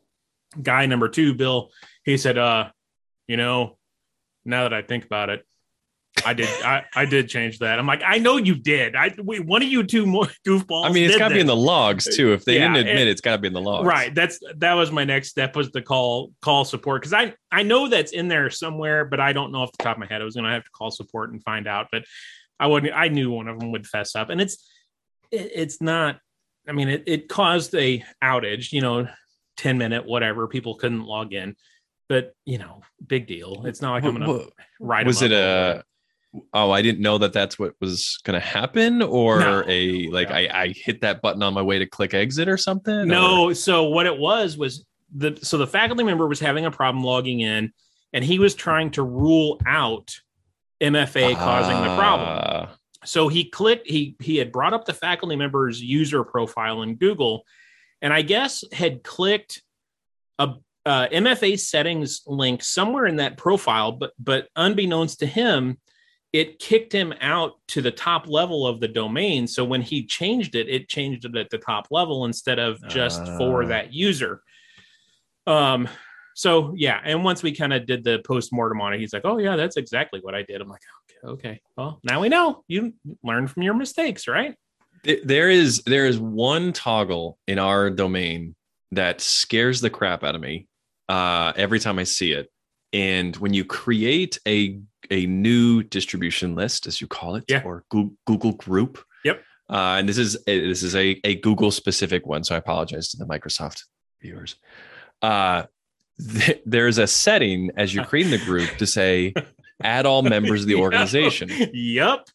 guy 0.59 0.87
number 0.87 1.09
two, 1.09 1.35
Bill, 1.35 1.69
he 2.03 2.17
said, 2.17 2.39
"Uh, 2.39 2.71
you 3.27 3.37
know, 3.37 3.77
now 4.45 4.63
that 4.63 4.73
I 4.73 4.81
think 4.81 5.05
about 5.05 5.29
it." 5.29 5.45
I 6.25 6.33
did. 6.33 6.47
I, 6.63 6.83
I 6.95 7.05
did 7.05 7.29
change 7.29 7.59
that. 7.59 7.79
I'm 7.79 7.87
like, 7.87 8.01
I 8.05 8.17
know 8.17 8.37
you 8.37 8.55
did. 8.55 8.95
I 8.95 9.13
we, 9.23 9.39
one 9.39 9.61
of 9.61 9.67
you 9.69 9.83
two 9.83 10.05
more 10.05 10.25
goofballs. 10.47 10.85
i 10.89 10.91
mean 10.91 11.05
it's 11.09 11.17
got 11.17 11.29
to 11.29 11.33
be 11.35 11.39
in 11.41 11.47
the 11.47 11.55
logs 11.55 12.13
too 12.15 12.33
if 12.33 12.45
they 12.45 12.55
Yeah, 12.55 12.73
didn't 12.73 12.87
admit 12.87 12.97
it- 12.97 13.07
it, 13.07 13.11
has 13.11 13.21
got 13.21 13.33
to 13.33 13.37
be 13.37 13.47
in 13.47 13.53
the 13.53 13.61
logs 13.61 13.87
right. 13.87 14.13
That's 14.13 14.39
that 14.57 14.73
was 14.73 14.91
my 14.91 15.03
next 15.05 15.29
step 15.29 15.55
was 15.55 15.71
to 15.71 15.81
call 15.81 16.31
call 16.41 16.65
support 16.65 17.01
because 17.01 17.13
I 17.13 17.33
I 17.51 17.63
know 17.63 17.87
that's 17.87 18.11
in 18.11 18.27
there 18.27 18.49
somewhere, 18.49 19.05
but 19.05 19.19
I 19.19 19.33
don't 19.33 19.51
know 19.51 19.59
off 19.61 19.71
the 19.77 19.83
top 19.83 19.95
of 19.97 19.99
my 19.99 20.07
head. 20.07 20.21
I 20.21 20.25
was 20.25 20.35
gonna 20.35 20.51
have 20.51 20.63
to 20.63 20.71
call 20.71 20.91
support 20.91 21.31
and 21.31 21.43
find 21.43 21.67
out, 21.67 21.87
but 21.91 22.03
I 22.59 22.67
wouldn't. 22.67 22.93
I 22.93 23.07
knew 23.07 23.31
one 23.31 23.47
of 23.47 23.59
them 23.59 23.71
would 23.71 23.87
fess 23.87 24.15
up, 24.15 24.29
and 24.29 24.41
it's 24.41 24.69
it, 25.31 25.51
it's 25.55 25.81
not. 25.81 26.19
I 26.67 26.73
mean, 26.73 26.89
it 26.89 27.03
it 27.07 27.29
caused 27.29 27.73
a 27.75 28.03
outage. 28.23 28.71
You 28.73 28.81
know, 28.81 29.07
ten 29.57 29.77
minute 29.77 30.05
whatever. 30.05 30.47
People 30.47 30.75
couldn't 30.75 31.03
log 31.05 31.33
in, 31.33 31.55
but 32.09 32.33
you 32.45 32.57
know, 32.57 32.81
big 33.07 33.27
deal. 33.27 33.65
It's 33.65 33.81
not 33.81 33.93
like 33.93 34.03
I'm 34.03 34.11
gonna 34.13 34.27
Wha- 34.31 34.45
write. 34.81 35.05
was 35.05 35.21
it 35.21 35.31
up 35.31 35.77
a 35.77 35.83
oh 36.53 36.69
i 36.71 36.81
didn't 36.81 37.01
know 37.01 37.17
that 37.17 37.33
that's 37.33 37.57
what 37.57 37.73
was 37.81 38.19
going 38.23 38.39
to 38.39 38.45
happen 38.45 39.01
or 39.01 39.39
No. 39.39 39.63
a 39.67 40.07
like 40.09 40.29
No. 40.29 40.35
I, 40.35 40.49
I 40.63 40.67
hit 40.75 41.01
that 41.01 41.21
button 41.21 41.41
on 41.41 41.53
my 41.53 41.61
way 41.61 41.79
to 41.79 41.85
click 41.87 42.13
exit 42.13 42.47
or 42.47 42.57
something 42.57 42.93
or- 42.93 43.05
No, 43.05 43.53
so 43.53 43.85
what 43.85 44.05
it 44.05 44.17
was 44.17 44.57
was 44.57 44.85
the 45.15 45.37
so 45.41 45.57
the 45.57 45.65
faculty 45.67 46.03
member 46.03 46.27
was 46.27 46.39
having 46.39 46.65
a 46.65 46.71
problem 46.71 47.03
logging 47.03 47.39
in, 47.39 47.73
and 48.13 48.23
he 48.23 48.37
was 48.37 48.53
trying 48.53 48.91
to 48.91 49.01
rule 49.03 49.59
out 49.65 50.19
MFA 50.79 51.33
causing 51.35 51.77
the 51.81 51.95
problem. 51.97 52.27
Ah, 52.29 52.75
So 53.05 53.27
he 53.27 53.45
clicked. 53.49 53.87
He 53.89 54.15
he 54.21 54.37
had 54.37 54.51
brought 54.51 54.73
up 54.73 54.85
the 54.85 54.93
faculty 54.93 55.35
member's 55.35 55.81
user 55.81 56.23
profile 56.23 56.83
in 56.83 56.95
Google, 56.95 57.43
and 58.03 58.13
I 58.13 58.21
guess 58.21 58.63
had 58.71 59.01
clicked 59.03 59.63
a 60.37 60.53
uh, 60.85 61.07
MFA 61.11 61.59
settings 61.59 62.21
link 62.27 62.63
somewhere 62.63 63.07
in 63.07 63.15
that 63.15 63.35
profile, 63.35 63.91
but 63.93 64.11
but 64.19 64.47
unbeknownst 64.55 65.19
to 65.21 65.25
him, 65.25 65.79
it 66.31 66.59
kicked 66.59 66.93
him 66.93 67.13
out 67.21 67.53
to 67.69 67.81
the 67.81 67.91
top 67.91 68.27
level 68.27 68.67
of 68.67 68.79
the 68.79 68.87
domain. 68.87 69.47
So 69.47 69.65
when 69.65 69.81
he 69.81 70.05
changed 70.05 70.53
it, 70.55 70.69
it 70.69 70.87
changed 70.87 71.25
it 71.25 71.35
at 71.35 71.49
the 71.49 71.57
top 71.57 71.87
level 71.89 72.25
instead 72.25 72.59
of 72.59 72.79
just 72.87 73.25
for 73.37 73.63
Ah. 73.63 73.67
that 73.67 73.93
user. 73.93 74.41
Um. 75.47 75.87
So 76.35 76.73
yeah, 76.77 77.01
and 77.03 77.23
once 77.23 77.43
we 77.43 77.51
kind 77.53 77.73
of 77.73 77.85
did 77.85 78.03
the 78.03 78.19
post 78.19 78.53
mortem 78.53 78.79
on 78.79 78.93
it, 78.93 78.99
he's 78.99 79.11
like, 79.11 79.23
"Oh 79.25 79.39
yeah, 79.39 79.55
that's 79.57 79.75
exactly 79.75 80.19
what 80.21 80.35
I 80.35 80.43
did." 80.43 80.61
I'm 80.61 80.69
like, 80.69 80.81
"Okay, 81.25 81.31
okay. 81.49 81.61
Well, 81.75 81.99
now 82.03 82.21
we 82.21 82.29
know. 82.29 82.63
You 82.67 82.93
learn 83.23 83.47
from 83.47 83.63
your 83.63 83.73
mistakes, 83.73 84.27
right?" 84.27 84.55
There 85.03 85.49
is 85.49 85.81
there 85.83 86.05
is 86.05 86.17
one 86.19 86.71
toggle 86.71 87.37
in 87.47 87.59
our 87.59 87.89
domain 87.89 88.55
that 88.91 89.19
scares 89.21 89.81
the 89.81 89.89
crap 89.89 90.23
out 90.23 90.35
of 90.35 90.41
me 90.41 90.67
uh, 91.09 91.51
every 91.55 91.79
time 91.79 91.99
I 91.99 92.03
see 92.03 92.31
it. 92.31 92.49
And 92.93 93.35
when 93.37 93.53
you 93.53 93.65
create 93.65 94.39
a 94.47 94.79
a 95.09 95.25
new 95.25 95.83
distribution 95.83 96.55
list, 96.55 96.87
as 96.87 97.01
you 97.01 97.07
call 97.07 97.35
it, 97.35 97.43
Yeah. 97.47 97.63
or 97.65 97.83
Google 98.25 98.53
group, 98.53 99.03
Yep. 99.25 99.43
Uh, 99.69 99.97
and 99.99 100.09
this 100.09 100.17
is 100.17 100.35
a, 100.47 100.67
this 100.67 100.81
is 100.81 100.95
a, 100.95 101.19
a 101.23 101.35
Google 101.35 101.69
specific 101.71 102.25
one, 102.25 102.43
so 102.43 102.55
I 102.55 102.57
apologize 102.57 103.09
to 103.09 103.17
the 103.17 103.25
Microsoft 103.25 103.83
viewers. 104.21 104.55
Uh, 105.21 105.63
th- 106.35 106.61
there's 106.65 106.97
a 106.97 107.05
setting 107.07 107.69
as 107.77 107.93
you're 107.93 108.05
creating 108.05 108.31
the 108.31 108.43
group 108.45 108.69
to 108.77 108.87
say 108.87 109.33
add 109.83 110.05
all 110.07 110.21
members 110.23 110.61
of 110.61 110.67
the 110.67 110.75
organization. 110.81 111.49
yep. 111.73 112.27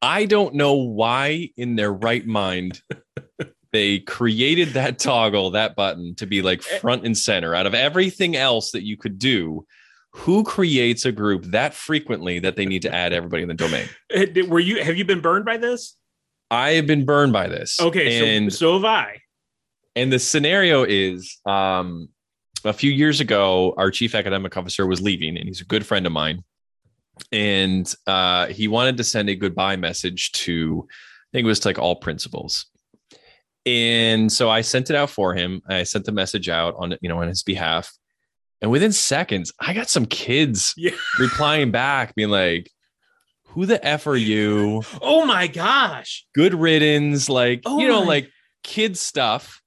I 0.00 0.24
don't 0.24 0.54
know 0.54 0.74
why 0.74 1.50
in 1.56 1.76
their 1.76 1.92
right 1.92 2.26
mind 2.26 2.80
they 3.72 4.00
created 4.00 4.68
that 4.70 4.98
toggle, 4.98 5.50
that 5.52 5.76
button 5.76 6.14
to 6.16 6.26
be 6.26 6.42
like 6.42 6.62
front 6.62 7.06
and 7.06 7.16
center 7.16 7.54
out 7.54 7.66
of 7.66 7.74
everything 7.74 8.36
else 8.36 8.72
that 8.72 8.82
you 8.84 8.96
could 8.96 9.18
do. 9.18 9.64
Who 10.14 10.44
creates 10.44 11.04
a 11.04 11.12
group 11.12 11.44
that 11.46 11.72
frequently 11.74 12.38
that 12.40 12.56
they 12.56 12.66
need 12.66 12.82
to 12.82 12.94
add 12.94 13.12
everybody 13.12 13.42
in 13.42 13.48
the 13.48 13.54
domain? 13.54 13.88
Uh, 14.14 14.26
Were 14.46 14.60
you? 14.60 14.82
Have 14.82 14.96
you 14.96 15.04
been 15.06 15.20
burned 15.20 15.44
by 15.46 15.56
this? 15.56 15.96
I 16.50 16.72
have 16.72 16.86
been 16.86 17.06
burned 17.06 17.32
by 17.32 17.48
this. 17.48 17.80
Okay, 17.80 18.36
and 18.36 18.52
so 18.52 18.58
so 18.58 18.74
have 18.74 18.84
I. 18.84 19.20
and 19.96 20.12
the 20.12 20.18
scenario 20.18 20.84
is 20.84 21.38
um 21.46 22.08
a 22.64 22.72
few 22.74 22.90
years 22.92 23.20
ago 23.20 23.74
our 23.78 23.90
chief 23.90 24.14
academic 24.14 24.54
officer 24.56 24.86
was 24.86 25.00
leaving 25.00 25.36
and 25.38 25.46
he's 25.46 25.62
a 25.62 25.64
good 25.64 25.84
friend 25.86 26.06
of 26.06 26.12
mine 26.12 26.44
and 27.32 27.94
uh 28.06 28.46
he 28.48 28.68
wanted 28.68 28.96
to 28.98 29.04
send 29.04 29.28
a 29.30 29.34
goodbye 29.34 29.76
message 29.76 30.30
to 30.32 30.86
i 30.90 31.28
think 31.32 31.44
it 31.44 31.48
was 31.48 31.58
to 31.60 31.68
like 31.68 31.78
all 31.78 31.96
principals 31.96 32.66
and 33.66 34.30
so 34.32 34.48
i 34.50 34.60
sent 34.60 34.90
it 34.90 34.96
out 34.96 35.10
for 35.10 35.34
him 35.34 35.60
i 35.68 35.82
sent 35.82 36.04
the 36.04 36.12
message 36.12 36.48
out 36.48 36.74
on 36.78 36.94
you 37.00 37.08
know 37.08 37.20
on 37.20 37.28
his 37.28 37.42
behalf 37.42 37.92
and 38.62 38.70
within 38.70 38.92
seconds 38.92 39.52
i 39.60 39.74
got 39.74 39.90
some 39.90 40.06
kids 40.06 40.72
Yeah. 40.78 40.92
replying 41.18 41.70
back 41.70 42.14
being 42.14 42.30
like 42.30 42.70
who 43.48 43.66
the 43.66 43.84
f 43.86 44.06
are 44.06 44.16
you 44.16 44.82
Oh 45.02 45.26
my 45.26 45.46
gosh. 45.46 46.24
good 46.34 46.54
riddance, 46.54 47.28
like 47.28 47.60
Oh 47.66 47.78
you 47.80 47.86
know, 47.88 48.00
my- 48.00 48.06
like 48.06 48.30
kid 48.62 48.96
stuff 48.96 49.60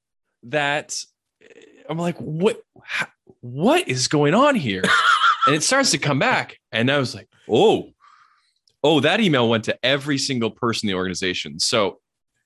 that 0.43 0.99
eh, 1.43 1.45
I'm 1.87 1.99
like, 1.99 2.17
what 2.17 2.59
how, 2.81 3.05
what 3.41 3.87
is 3.87 4.07
going 4.07 4.33
on 4.33 4.55
here? 4.55 4.81
and 5.45 5.55
it 5.55 5.61
starts 5.61 5.91
to 5.91 5.99
come 5.99 6.17
back. 6.17 6.57
And 6.71 6.89
I 6.91 6.97
was 6.97 7.13
like, 7.13 7.29
oh, 7.47 7.91
oh, 8.83 9.01
that 9.01 9.19
email 9.19 9.47
went 9.47 9.65
to 9.65 9.77
every 9.85 10.17
single 10.17 10.49
person 10.49 10.89
in 10.89 10.93
the 10.93 10.97
organization. 10.97 11.59
So 11.59 11.99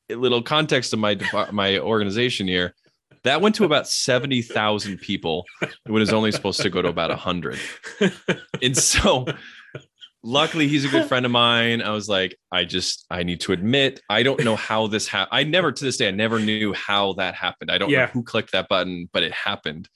a 0.10 0.16
little 0.16 0.42
context 0.42 0.92
of 0.92 1.00
my 1.00 1.18
my 1.54 1.80
organization 1.80 2.50
here. 2.50 2.76
That 3.23 3.41
went 3.41 3.55
to 3.55 3.65
about 3.65 3.88
70,000 3.88 4.97
people 4.99 5.45
when 5.60 5.97
it 5.97 5.99
was 5.99 6.13
only 6.13 6.32
supposed 6.32 6.62
to 6.62 6.69
go 6.69 6.82
to 6.82 6.88
about 6.89 7.10
100. 7.10 7.60
And 8.62 8.77
so 8.77 9.25
luckily 10.23 10.67
he's 10.67 10.86
a 10.86 10.89
good 10.89 11.08
friend 11.08 11.25
of 11.25 11.32
mine. 11.32 11.82
I 11.82 11.91
was 11.91 12.10
like, 12.10 12.38
I 12.51 12.65
just 12.65 13.05
I 13.10 13.23
need 13.23 13.41
to 13.41 13.53
admit, 13.53 14.01
I 14.10 14.23
don't 14.23 14.43
know 14.43 14.55
how 14.55 14.88
this 14.88 15.08
happened. 15.08 15.38
I 15.38 15.43
never 15.43 15.71
to 15.71 15.84
this 15.84 15.97
day 15.97 16.08
I 16.08 16.12
never 16.12 16.39
knew 16.39 16.73
how 16.73 17.13
that 17.13 17.36
happened. 17.36 17.71
I 17.71 17.77
don't 17.77 17.89
Yeah. 17.89 18.05
know 18.05 18.12
who 18.12 18.23
clicked 18.23 18.51
that 18.53 18.67
button, 18.69 19.10
but 19.12 19.23
it 19.23 19.32
happened. 19.32 19.89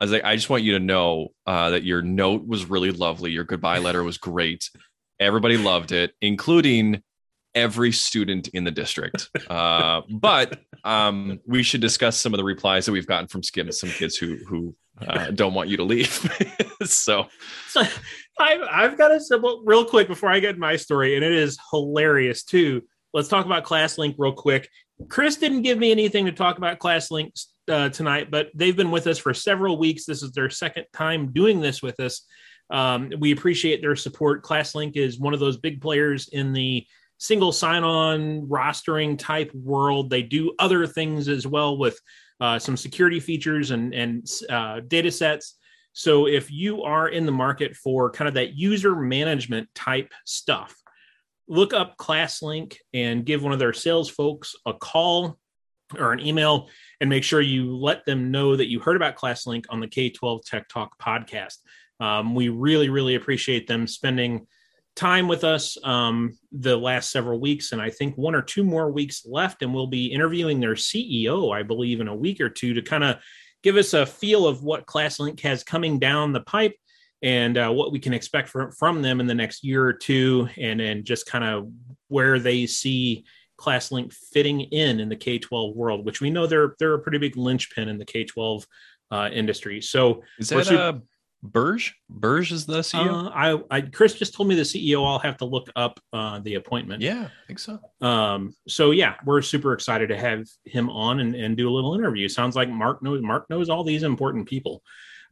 I 0.00 0.04
was 0.04 0.12
like, 0.12 0.24
I 0.24 0.36
just 0.36 0.50
want 0.50 0.62
you 0.62 0.72
to 0.72 0.78
know 0.84 1.28
uh, 1.46 1.70
that 1.70 1.82
your 1.84 2.02
note 2.02 2.46
was 2.46 2.66
really 2.66 2.90
lovely. 2.90 3.30
Your 3.30 3.44
goodbye 3.44 3.78
letter 3.78 4.04
was 4.04 4.18
great. 4.18 4.68
Everybody 5.18 5.56
loved 5.56 5.90
it, 5.92 6.12
including 6.20 7.02
every 7.54 7.92
student 7.92 8.48
in 8.48 8.64
the 8.64 8.70
district. 8.70 9.30
Uh, 9.48 10.02
but 10.10 10.60
um, 10.86 11.40
we 11.46 11.62
should 11.62 11.80
discuss 11.80 12.16
some 12.16 12.32
of 12.32 12.38
the 12.38 12.44
replies 12.44 12.86
that 12.86 12.92
we've 12.92 13.06
gotten 13.06 13.26
from 13.26 13.42
skim 13.42 13.70
some 13.72 13.90
kids 13.90 14.16
who 14.16 14.36
who 14.48 14.74
uh, 15.06 15.30
don't 15.32 15.52
want 15.52 15.68
you 15.68 15.76
to 15.76 15.82
leave. 15.82 16.08
so 16.84 17.26
So 17.68 17.82
I've, 18.38 18.62
I've 18.70 18.98
got 18.98 19.12
a 19.12 19.20
simple, 19.20 19.62
real 19.64 19.84
quick 19.84 20.08
before 20.08 20.30
I 20.30 20.40
get 20.40 20.58
my 20.58 20.76
story, 20.76 21.16
and 21.16 21.24
it 21.24 21.32
is 21.32 21.58
hilarious 21.70 22.44
too. 22.44 22.82
Let's 23.12 23.28
talk 23.28 23.46
about 23.46 23.64
ClassLink 23.64 24.14
real 24.18 24.32
quick. 24.32 24.68
Chris 25.08 25.36
didn't 25.36 25.62
give 25.62 25.78
me 25.78 25.90
anything 25.90 26.26
to 26.26 26.32
talk 26.32 26.58
about 26.58 26.78
ClassLink 26.78 27.32
uh, 27.68 27.88
tonight, 27.90 28.30
but 28.30 28.48
they've 28.54 28.76
been 28.76 28.90
with 28.90 29.06
us 29.06 29.18
for 29.18 29.34
several 29.34 29.78
weeks. 29.78 30.04
This 30.04 30.22
is 30.22 30.32
their 30.32 30.50
second 30.50 30.86
time 30.92 31.32
doing 31.32 31.60
this 31.60 31.82
with 31.82 31.98
us. 32.00 32.22
Um, 32.70 33.12
we 33.18 33.32
appreciate 33.32 33.80
their 33.80 33.96
support. 33.96 34.42
ClassLink 34.42 34.96
is 34.96 35.18
one 35.18 35.34
of 35.34 35.40
those 35.40 35.56
big 35.56 35.80
players 35.80 36.28
in 36.28 36.52
the 36.52 36.86
single 37.18 37.52
sign-on 37.52 38.46
rostering 38.46 39.18
type 39.18 39.52
world. 39.54 40.10
They 40.10 40.22
do 40.22 40.54
other 40.58 40.86
things 40.86 41.28
as 41.28 41.46
well 41.46 41.78
with 41.78 41.98
uh, 42.40 42.58
some 42.58 42.76
security 42.76 43.20
features 43.20 43.70
and 43.70 43.94
and 43.94 44.28
uh, 44.50 44.80
data 44.86 45.10
sets. 45.10 45.56
So 45.92 46.26
if 46.26 46.50
you 46.50 46.82
are 46.82 47.08
in 47.08 47.24
the 47.24 47.32
market 47.32 47.74
for 47.74 48.10
kind 48.10 48.28
of 48.28 48.34
that 48.34 48.54
user 48.54 48.94
management 48.94 49.68
type 49.74 50.12
stuff, 50.26 50.76
look 51.48 51.72
up 51.72 51.96
ClassLink 51.96 52.76
and 52.92 53.24
give 53.24 53.42
one 53.42 53.52
of 53.52 53.58
their 53.58 53.72
sales 53.72 54.10
folks 54.10 54.54
a 54.66 54.74
call 54.74 55.38
or 55.96 56.12
an 56.12 56.20
email 56.20 56.68
and 57.00 57.08
make 57.08 57.24
sure 57.24 57.40
you 57.40 57.74
let 57.76 58.04
them 58.04 58.30
know 58.30 58.56
that 58.56 58.68
you 58.68 58.80
heard 58.80 58.96
about 58.96 59.16
ClassLink 59.16 59.64
on 59.70 59.80
the 59.80 59.86
K12 59.86 60.44
Tech 60.44 60.68
Talk 60.68 60.98
podcast. 61.00 61.58
Um, 62.00 62.34
we 62.34 62.48
really, 62.48 62.88
really 62.88 63.14
appreciate 63.14 63.66
them 63.66 63.86
spending 63.86 64.46
time 64.96 65.28
with 65.28 65.44
us 65.44 65.76
um, 65.84 66.36
the 66.50 66.76
last 66.76 67.12
several 67.12 67.38
weeks, 67.38 67.72
and 67.72 67.80
I 67.80 67.90
think 67.90 68.16
one 68.16 68.34
or 68.34 68.42
two 68.42 68.64
more 68.64 68.90
weeks 68.90 69.24
left, 69.26 69.62
and 69.62 69.72
we'll 69.72 69.86
be 69.86 70.06
interviewing 70.06 70.58
their 70.58 70.74
CEO, 70.74 71.54
I 71.54 71.62
believe, 71.62 72.00
in 72.00 72.08
a 72.08 72.16
week 72.16 72.40
or 72.40 72.48
two 72.48 72.74
to 72.74 72.82
kind 72.82 73.04
of 73.04 73.16
give 73.62 73.76
us 73.76 73.94
a 73.94 74.06
feel 74.06 74.46
of 74.46 74.62
what 74.62 74.86
ClassLink 74.86 75.40
has 75.40 75.62
coming 75.62 75.98
down 75.98 76.32
the 76.32 76.40
pipe 76.40 76.74
and 77.22 77.58
uh, 77.58 77.70
what 77.70 77.92
we 77.92 77.98
can 77.98 78.14
expect 78.14 78.48
from, 78.48 78.72
from 78.72 79.02
them 79.02 79.20
in 79.20 79.26
the 79.26 79.34
next 79.34 79.62
year 79.62 79.84
or 79.84 79.92
two, 79.92 80.48
and 80.56 80.80
then 80.80 81.04
just 81.04 81.26
kind 81.26 81.44
of 81.44 81.70
where 82.08 82.38
they 82.38 82.66
see 82.66 83.24
ClassLink 83.58 84.12
fitting 84.12 84.60
in 84.60 85.00
in 85.00 85.08
the 85.08 85.16
K-12 85.16 85.74
world, 85.74 86.04
which 86.04 86.20
we 86.20 86.30
know 86.30 86.46
they're 86.46 86.74
they're 86.78 86.94
a 86.94 86.98
pretty 86.98 87.18
big 87.18 87.36
linchpin 87.36 87.88
in 87.88 87.98
the 87.98 88.04
K-12 88.04 88.64
uh, 89.10 89.28
industry. 89.32 89.80
So 89.80 90.22
is 90.38 90.48
that 90.50 90.66
super- 90.66 90.80
uh, 90.80 90.92
Burge? 91.42 91.94
Burge 92.08 92.52
is 92.52 92.66
the 92.66 92.78
CEO. 92.80 93.26
uh, 93.26 93.30
I, 93.70 93.76
I 93.76 93.80
Chris 93.82 94.14
just 94.14 94.34
told 94.34 94.48
me 94.48 94.54
the 94.54 94.62
CEO. 94.62 95.06
I'll 95.06 95.18
have 95.18 95.36
to 95.38 95.44
look 95.44 95.68
up 95.76 96.00
uh, 96.12 96.40
the 96.40 96.54
appointment. 96.54 97.02
yeah, 97.02 97.24
I 97.24 97.46
think 97.46 97.58
so. 97.58 97.78
Um, 98.00 98.54
so 98.66 98.90
yeah, 98.90 99.14
we're 99.24 99.42
super 99.42 99.72
excited 99.72 100.08
to 100.08 100.16
have 100.16 100.46
him 100.64 100.90
on 100.90 101.20
and, 101.20 101.34
and 101.34 101.56
do 101.56 101.68
a 101.68 101.72
little 101.72 101.94
interview. 101.94 102.28
Sounds 102.28 102.56
like 102.56 102.68
Mark 102.68 103.02
knows 103.02 103.22
Mark 103.22 103.48
knows 103.50 103.68
all 103.68 103.84
these 103.84 104.02
important 104.02 104.48
people. 104.48 104.82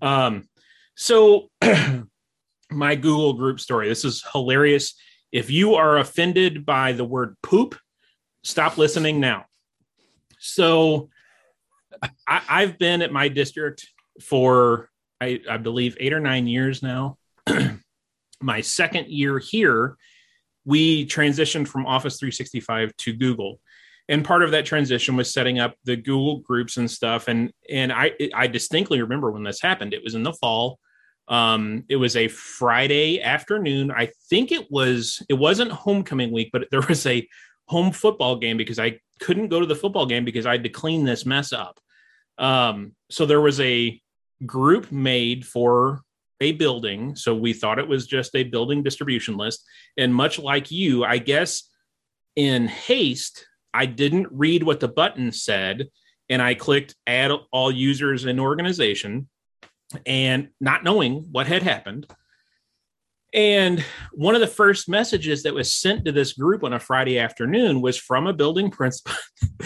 Um, 0.03 0.49
so 0.95 1.51
my 2.71 2.95
Google 2.95 3.33
group 3.33 3.61
story. 3.61 3.89
This 3.89 4.05
is 4.05 4.25
hilarious. 4.33 4.95
If 5.33 5.51
you 5.51 5.75
are 5.75 5.99
offended 5.99 6.65
by 6.65 6.93
the 6.93 7.05
word 7.05 7.37
poop, 7.43 7.77
stop 8.45 8.79
listening 8.79 9.21
now. 9.21 9.47
So 10.39 11.09
I, 12.29 12.43
I've 12.49 12.79
been 12.79 13.03
at 13.03 13.13
my 13.13 13.29
district 13.29 13.89
for 14.21 14.91
I, 15.25 15.41
I 15.49 15.57
believe 15.57 15.97
eight 16.01 16.13
or 16.13 16.21
nine 16.21 16.47
years 16.47 16.83
now. 16.83 17.17
my 18.41 18.61
second 18.61 19.09
year 19.09 19.39
here, 19.39 19.97
we 20.65 21.07
transitioned 21.07 21.69
from 21.69 21.87
Office 21.87 22.19
365 22.19 22.97
to 22.99 23.13
Google. 23.15 23.61
And 24.09 24.25
part 24.25 24.43
of 24.43 24.51
that 24.51 24.67
transition 24.67 25.17
was 25.17 25.33
setting 25.33 25.59
up 25.59 25.77
the 25.85 25.97
Google 25.97 26.41
groups 26.41 26.77
and 26.77 26.91
stuff. 26.91 27.29
And 27.29 27.53
and 27.71 27.91
I 27.91 28.13
I 28.35 28.47
distinctly 28.49 29.01
remember 29.01 29.31
when 29.31 29.45
this 29.45 29.63
happened. 29.63 29.95
It 29.95 30.05
was 30.05 30.15
in 30.15 30.23
the 30.23 30.35
fall. 30.35 30.79
Um, 31.27 31.85
it 31.89 31.97
was 31.97 32.17
a 32.17 32.29
Friday 32.29 33.23
afternoon. 33.23 33.91
I 33.91 34.11
think 34.29 34.53
it 34.53 34.71
was 34.71 35.23
it 35.31 35.35
wasn't 35.35 35.73
homecoming 35.73 36.33
week, 36.33 36.51
but 36.53 36.69
there 36.71 36.83
was 36.87 37.07
a 37.07 37.27
home 37.67 37.93
football 37.93 38.37
game 38.37 38.59
because 38.59 38.79
I 38.79 39.01
couldn't 39.21 39.49
go 39.49 39.61
to 39.61 39.67
the 39.67 39.75
football 39.75 40.05
game 40.05 40.27
because 40.27 40.45
I 40.45 40.53
had 40.53 40.65
to 40.65 40.69
clean 40.69 41.05
this 41.05 41.25
mess 41.25 41.55
up. 41.55 41.81
Um, 42.37 42.95
so 43.11 43.25
there 43.25 43.41
was 43.41 43.59
a 43.61 43.99
group 44.47 44.91
made 44.93 45.47
for 45.47 46.03
a 46.41 46.53
building. 46.53 47.17
So 47.17 47.35
we 47.35 47.53
thought 47.53 47.79
it 47.79 47.89
was 47.89 48.07
just 48.07 48.35
a 48.35 48.45
building 48.45 48.83
distribution 48.83 49.37
list. 49.37 49.65
And 49.97 50.15
much 50.15 50.39
like 50.39 50.71
you, 50.71 51.05
I 51.05 51.19
guess 51.19 51.71
in 52.37 52.67
haste, 52.67 53.47
I 53.73 53.87
didn't 53.87 54.29
read 54.31 54.63
what 54.63 54.81
the 54.81 54.89
button 54.89 55.33
said 55.33 55.89
and 56.29 56.41
I 56.41 56.55
clicked 56.55 56.95
add 57.07 57.33
all 57.53 57.71
users 57.71 58.25
in 58.25 58.41
organization 58.41 59.29
and 60.07 60.49
not 60.61 60.85
knowing 60.85 61.27
what 61.31 61.47
had 61.47 61.63
happened. 61.63 62.07
And 63.33 63.85
one 64.13 64.35
of 64.35 64.41
the 64.41 64.47
first 64.47 64.89
messages 64.89 65.43
that 65.43 65.55
was 65.55 65.75
sent 65.75 66.05
to 66.05 66.13
this 66.13 66.35
group 66.35 66.63
on 66.63 66.73
a 66.73 66.79
Friday 66.79 67.19
afternoon 67.19 67.81
was 67.81 67.97
from 67.97 68.27
a 68.27 68.33
building 68.33 68.71
principal. 68.71 69.13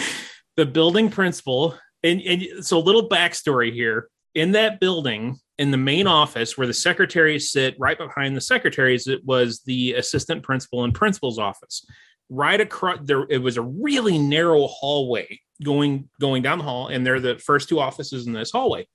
the 0.57 0.67
building 0.67 1.11
principal, 1.11 1.79
and, 2.03 2.21
and 2.23 2.65
so 2.65 2.79
a 2.79 2.81
little 2.81 3.09
backstory 3.09 3.73
here 3.73 4.09
in 4.35 4.53
that 4.53 4.81
building, 4.81 5.39
in 5.59 5.71
the 5.71 5.77
main 5.77 6.07
office 6.07 6.57
where 6.57 6.67
the 6.67 6.75
secretaries 6.75 7.51
sit, 7.51 7.75
right 7.79 7.99
behind 7.99 8.37
the 8.37 8.41
secretaries, 8.41 9.07
it 9.07 9.25
was 9.25 9.61
the 9.67 9.95
assistant 9.95 10.43
principal 10.43 10.85
and 10.85 10.95
principal's 10.95 11.39
office. 11.39 11.85
Right 12.31 12.61
across 12.61 12.99
there, 13.03 13.27
it 13.29 13.39
was 13.39 13.57
a 13.57 13.63
really 13.63 14.19
narrow 14.19 14.67
hallway 14.67 15.41
going 15.65 16.09
going 16.21 16.43
down 16.43 16.59
the 16.59 16.65
hall, 16.65 16.89
and 16.89 17.05
they're 17.05 17.21
the 17.21 17.39
first 17.39 17.69
two 17.69 17.81
offices 17.81 18.27
in 18.27 18.33
this 18.33 18.53
hallway. 18.53 18.87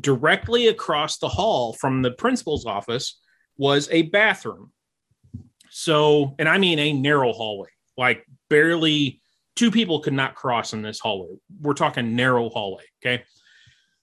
Directly 0.00 0.68
across 0.68 1.18
the 1.18 1.28
hall 1.28 1.74
from 1.74 2.00
the 2.00 2.12
principal's 2.12 2.64
office 2.64 3.20
was 3.58 3.88
a 3.90 4.02
bathroom. 4.02 4.72
So, 5.68 6.34
and 6.38 6.48
I 6.48 6.58
mean 6.58 6.78
a 6.78 6.92
narrow 6.92 7.32
hallway, 7.32 7.68
like 7.98 8.24
barely 8.48 9.20
two 9.56 9.70
people 9.70 10.00
could 10.00 10.12
not 10.12 10.34
cross 10.34 10.72
in 10.72 10.82
this 10.82 11.00
hallway. 11.00 11.36
We're 11.60 11.74
talking 11.74 12.16
narrow 12.16 12.48
hallway. 12.48 12.84
Okay. 13.04 13.24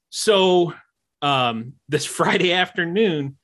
So, 0.10 0.74
um, 1.22 1.74
this 1.88 2.06
Friday 2.20 2.54
afternoon, 2.54 3.38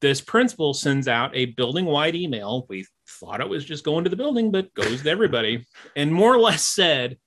this 0.00 0.20
principal 0.20 0.74
sends 0.74 1.08
out 1.08 1.34
a 1.34 1.46
building 1.46 1.84
wide 1.84 2.14
email. 2.14 2.66
We 2.68 2.86
thought 3.08 3.40
it 3.40 3.48
was 3.48 3.64
just 3.64 3.84
going 3.84 4.04
to 4.04 4.10
the 4.10 4.16
building, 4.16 4.50
but 4.50 4.72
goes 4.74 5.02
to 5.02 5.10
everybody, 5.10 5.66
and 5.96 6.12
more 6.12 6.32
or 6.32 6.38
less 6.38 6.62
said, 6.64 7.18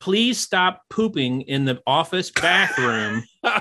please 0.00 0.36
stop 0.36 0.82
pooping 0.90 1.42
in 1.42 1.64
the 1.64 1.80
office 1.86 2.30
bathroom. 2.30 3.22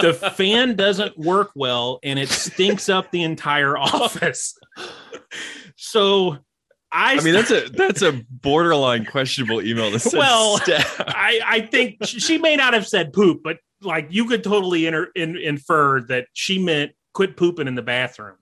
the 0.00 0.14
fan 0.14 0.76
doesn't 0.76 1.18
work 1.18 1.50
well 1.56 1.98
and 2.04 2.20
it 2.20 2.28
stinks 2.28 2.88
up 2.88 3.10
the 3.10 3.24
entire 3.24 3.76
office. 3.78 4.56
So 5.74 6.38
I, 6.92 7.18
I 7.18 7.20
mean, 7.20 7.34
that's 7.34 7.50
a 7.50 7.68
that's 7.68 8.02
a 8.02 8.22
borderline 8.30 9.04
questionable 9.04 9.60
email. 9.60 9.90
That 9.90 9.98
says 9.98 10.14
Well. 10.14 10.60
I, 10.98 11.40
I 11.44 11.60
think 11.62 11.96
she 12.04 12.38
may 12.38 12.56
not 12.56 12.74
have 12.74 12.86
said 12.86 13.12
poop, 13.12 13.40
but 13.42 13.58
like 13.82 14.08
you 14.10 14.26
could 14.26 14.42
totally 14.44 14.86
inter, 14.86 15.08
in, 15.14 15.36
infer 15.36 16.00
that 16.02 16.26
she 16.32 16.58
meant 16.58 16.92
quit 17.14 17.36
pooping 17.36 17.66
in 17.68 17.74
the 17.74 17.82
bathroom. 17.82 18.36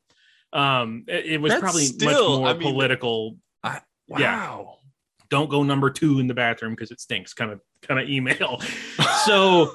Um, 0.52 1.04
it, 1.08 1.26
it 1.26 1.40
was 1.40 1.50
That's 1.52 1.60
probably 1.60 1.84
still- 1.86 2.30
much 2.30 2.38
more 2.40 2.48
I 2.48 2.52
mean- 2.54 2.62
political. 2.62 3.36
wow. 3.64 3.80
yeah. 4.08 4.62
Don't 5.28 5.50
go 5.50 5.62
number 5.64 5.90
two 5.90 6.20
in 6.20 6.28
the 6.28 6.34
bathroom 6.34 6.72
because 6.72 6.92
it 6.92 7.00
stinks. 7.00 7.34
Kind 7.34 7.50
of 7.50 7.60
kind 7.82 8.00
of 8.00 8.08
email. 8.08 8.60
So, 9.26 9.72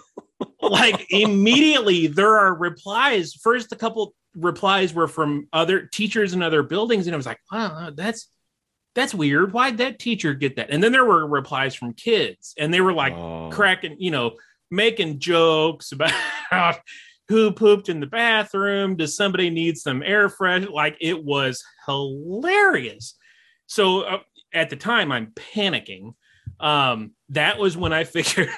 like 0.62 1.08
immediately 1.10 2.08
there 2.08 2.38
are 2.40 2.54
replies. 2.56 3.34
First, 3.34 3.74
a 3.74 3.76
couple 3.76 4.14
replies 4.34 4.94
were 4.94 5.10
from 5.10 5.50
other 5.52 5.88
teachers 5.88 6.34
in 6.34 6.42
other 6.42 6.64
buildings, 6.64 7.06
and 7.06 7.14
I 7.14 7.18
was 7.18 7.26
like, 7.26 7.40
wow, 7.52 7.92
that's 7.94 8.30
that's 8.96 9.14
weird. 9.14 9.52
Why'd 9.52 9.80
that 9.80 10.00
teacher 10.00 10.34
get 10.34 10.56
that? 10.56 10.70
And 10.70 10.82
then 10.82 10.94
there 10.94 11.04
were 11.04 11.28
replies 11.28 11.76
from 11.76 11.94
kids, 11.94 12.54
and 12.58 12.74
they 12.74 12.80
were 12.80 12.94
like 12.94 13.12
Oh. 13.14 13.50
cracking, 13.52 13.98
you 14.00 14.12
know, 14.12 14.38
making 14.72 15.20
jokes 15.20 15.92
about 15.92 16.12
who 17.28 17.52
pooped 17.52 17.90
in 17.90 18.00
the 18.00 18.08
bathroom. 18.08 18.96
Does 18.96 19.16
somebody 19.16 19.50
need 19.50 19.78
some 19.78 20.02
air 20.02 20.30
fresh? 20.30 20.68
Like 20.68 20.98
it 21.00 21.24
was 21.24 21.64
hilarious. 21.86 23.16
So 23.68 24.02
uh, 24.02 24.20
at 24.54 24.70
the 24.70 24.76
time, 24.76 25.12
I'm 25.12 25.28
panicking. 25.28 26.14
Um, 26.60 27.12
that 27.30 27.58
was 27.60 27.78
when 27.78 27.94
I 27.94 28.04
figured 28.06 28.50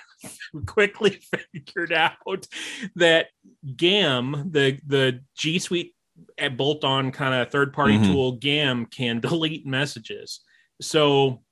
quickly 0.66 1.20
figured 1.53 1.91
out 1.91 2.47
that 2.95 3.28
GAM, 3.76 4.49
the 4.51 4.80
the 4.86 5.22
G 5.38 5.59
Suite 5.59 5.93
at 6.38 6.57
bolt 6.57 6.84
on 6.84 7.11
kind 7.11 7.34
of 7.34 7.49
third 7.51 7.74
party 7.74 7.97
Mhm. 7.97 8.05
tool, 8.05 8.32
GAM 8.34 8.86
can 8.86 9.20
delete 9.20 9.66
messages. 9.66 10.41
So 10.82 11.43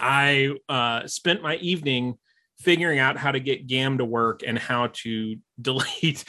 I 0.00 0.50
uh, 0.68 1.06
spent 1.06 1.42
my 1.42 1.56
evening 1.56 2.18
figuring 2.66 2.98
out 2.98 3.16
how 3.16 3.30
to 3.30 3.38
get 3.38 3.68
GAM 3.68 3.98
to 3.98 4.04
work 4.04 4.42
and 4.44 4.58
how 4.58 4.88
to 4.88 5.36
delete 5.62 6.24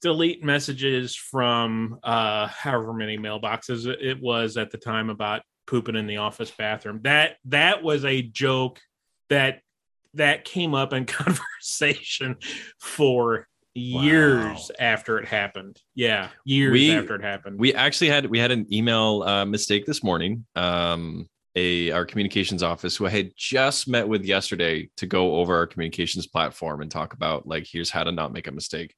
delete 0.00 0.42
messages 0.42 1.14
from 1.14 1.98
uh, 2.04 2.46
however 2.46 2.94
many 2.94 3.18
mailboxes 3.18 3.86
it- 3.86 4.22
was 4.22 4.56
at 4.56 4.70
the 4.70 4.78
time 4.78 5.10
about 5.10 5.42
pooping 5.66 5.96
in 5.96 6.06
the 6.06 6.16
office 6.16 6.50
bathroom. 6.52 7.00
That 7.02 7.36
that 7.46 7.82
was 7.82 8.04
a 8.04 8.22
joke 8.22 8.80
that 9.28 9.60
that 10.14 10.44
came 10.44 10.74
up 10.74 10.92
in 10.92 11.04
conversation 11.20 12.36
for 12.78 13.46
years 13.74 14.70
after 14.78 15.18
it 15.18 15.26
happened. 15.28 15.76
Yeah, 15.94 16.28
years 16.44 16.72
We- 16.72 16.92
after 16.92 17.16
it 17.16 17.22
happened. 17.22 17.58
We 17.58 17.74
actually 17.74 18.08
had 18.10 18.26
we 18.26 18.38
had 18.38 18.52
an 18.52 18.72
email 18.72 19.22
uh, 19.26 19.44
mistake 19.44 19.86
this 19.86 20.02
morning. 20.04 20.46
Um, 20.54 21.28
a 21.56 21.90
our 21.90 22.04
communications 22.04 22.62
office 22.62 22.96
who 22.96 23.06
I 23.06 23.10
had 23.10 23.32
just 23.36 23.88
met 23.88 24.06
with 24.06 24.24
yesterday 24.24 24.88
to 24.96 25.06
go 25.06 25.36
over 25.36 25.56
our 25.56 25.66
communications 25.66 26.26
platform 26.26 26.80
and 26.80 26.90
talk 26.90 27.12
about 27.12 27.46
like 27.46 27.66
here's 27.66 27.90
how 27.90 28.04
to 28.04 28.12
not 28.12 28.32
make 28.32 28.46
a 28.46 28.52
mistake. 28.52 28.94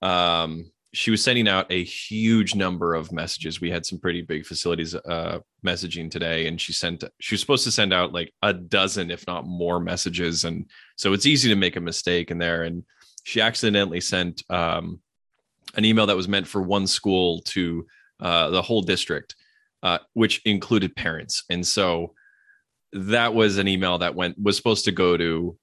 Um, 0.00 0.70
she 0.94 1.10
was 1.10 1.24
sending 1.24 1.48
out 1.48 1.66
a 1.70 1.82
huge 1.82 2.54
number 2.54 2.94
of 2.94 3.10
messages. 3.10 3.60
We 3.60 3.70
had 3.70 3.84
some 3.84 3.98
pretty 3.98 4.22
big 4.22 4.46
facilities 4.46 4.94
uh, 4.94 5.40
messaging 5.66 6.08
today, 6.08 6.46
and 6.46 6.60
she 6.60 6.72
sent 6.72 7.02
she 7.20 7.34
was 7.34 7.40
supposed 7.40 7.64
to 7.64 7.72
send 7.72 7.92
out 7.92 8.12
like 8.12 8.32
a 8.42 8.52
dozen, 8.52 9.10
if 9.10 9.26
not 9.26 9.44
more, 9.44 9.80
messages, 9.80 10.44
and 10.44 10.70
so 10.96 11.12
it's 11.12 11.26
easy 11.26 11.48
to 11.48 11.56
make 11.56 11.76
a 11.76 11.80
mistake 11.80 12.30
in 12.30 12.38
there. 12.38 12.62
And 12.62 12.84
she 13.24 13.40
accidentally 13.40 14.00
sent 14.00 14.42
um, 14.50 15.00
an 15.76 15.84
email 15.84 16.06
that 16.06 16.16
was 16.16 16.28
meant 16.28 16.46
for 16.46 16.62
one 16.62 16.86
school 16.86 17.40
to 17.40 17.86
uh, 18.20 18.50
the 18.50 18.62
whole 18.62 18.82
district, 18.82 19.34
uh, 19.84 19.98
which 20.14 20.40
included 20.44 20.96
parents. 20.96 21.44
And 21.50 21.64
so 21.64 22.14
that 22.92 23.34
was 23.34 23.58
an 23.58 23.68
email 23.68 23.98
that 23.98 24.14
went 24.14 24.36
was 24.40 24.56
supposed 24.56 24.86
to 24.86 24.92
go 24.92 25.16
to 25.16 25.56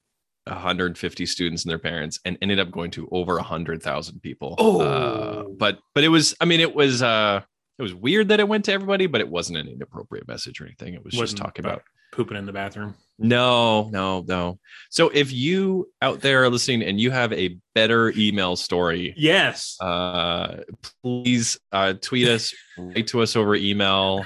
150 0.46 1.26
students 1.26 1.64
and 1.64 1.70
their 1.70 1.80
parents, 1.80 2.20
and 2.24 2.38
ended 2.42 2.60
up 2.60 2.72
going 2.72 2.92
to 2.92 3.08
over 3.12 3.36
100,000 3.36 4.20
people. 4.22 4.56
Oh. 4.58 4.82
Uh, 4.82 5.44
but 5.58 5.80
but 5.94 6.04
it 6.04 6.10
was 6.10 6.36
I 6.40 6.46
mean 6.46 6.60
it 6.60 6.74
was 6.74 7.02
uh 7.02 7.42
it 7.82 7.84
was 7.84 7.96
weird 7.96 8.28
that 8.30 8.40
it 8.40 8.48
went 8.48 8.66
to 8.66 8.72
everybody, 8.72 9.08
but 9.08 9.22
it 9.22 9.28
wasn't 9.30 9.58
an 9.58 9.68
inappropriate 9.68 10.28
message 10.28 10.62
or 10.62 10.66
anything. 10.66 10.94
It 10.94 11.04
was 11.04 11.14
just 11.14 11.22
Wasn't 11.22 11.40
talking 11.42 11.66
about 11.66 11.74
about 11.78 11.84
pooping 12.14 12.38
in 12.38 12.46
the 12.46 12.52
bathroom. 12.54 12.94
no, 13.18 13.90
no, 13.90 14.24
no. 14.28 14.60
So 14.90 15.10
if 15.10 15.32
you 15.32 15.90
out 16.02 16.20
there 16.22 16.44
are 16.44 16.50
listening 16.50 16.84
and 16.84 17.00
you 17.00 17.10
have 17.10 17.34
a 17.34 17.58
better 17.74 18.14
email 18.16 18.56
story, 18.56 19.14
Yes. 19.18 19.78
uh, 19.82 20.58
please 21.02 21.60
uh, 21.72 21.94
tweet 22.02 22.28
us, 22.28 22.54
write 22.78 23.08
to 23.08 23.22
us 23.22 23.36
over 23.36 23.56
email. 23.56 24.26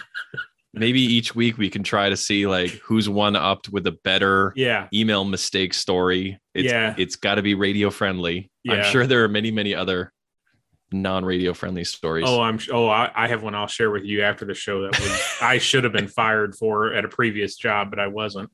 Maybe 0.74 1.00
each 1.00 1.34
week 1.36 1.58
we 1.58 1.70
can 1.70 1.84
try 1.84 2.10
to 2.10 2.18
see 2.18 2.48
like 2.48 2.72
who's 2.84 3.08
one 3.08 3.38
upped 3.38 3.70
with 3.70 3.88
a 3.88 3.94
better 4.04 4.52
yeah. 4.58 4.90
email 4.94 5.24
mistake 5.24 5.74
story. 5.74 6.38
It's, 6.54 6.70
Yeah. 6.70 6.94
it's 6.98 7.16
got 7.16 7.36
to 7.36 7.42
be 7.42 7.54
radio 7.54 7.90
friendly. 7.90 8.52
Yeah. 8.66 8.74
I'm 8.74 8.92
sure 8.92 9.08
there 9.08 9.24
are 9.24 9.30
many, 9.30 9.52
many 9.52 9.74
other 9.74 10.12
non-radio 10.92 11.54
friendly 11.54 11.84
stories. 11.84 12.26
Oh, 12.28 12.42
I'm. 12.42 12.60
Oh, 12.72 12.88
I, 12.88 13.12
I 13.16 13.28
have 13.28 13.44
one. 13.44 13.56
I'll 13.56 13.68
share 13.68 13.92
with 13.92 14.04
you 14.04 14.22
after 14.22 14.46
the 14.46 14.54
show. 14.54 14.82
That 14.84 15.00
was 15.00 15.22
I 15.42 15.58
should 15.58 15.84
have 15.84 15.94
been 15.94 16.08
fired 16.08 16.56
for 16.56 16.94
at 16.94 17.04
a 17.06 17.08
previous 17.08 17.56
job, 17.56 17.90
but 17.90 18.00
I 18.00 18.08
wasn't. 18.08 18.50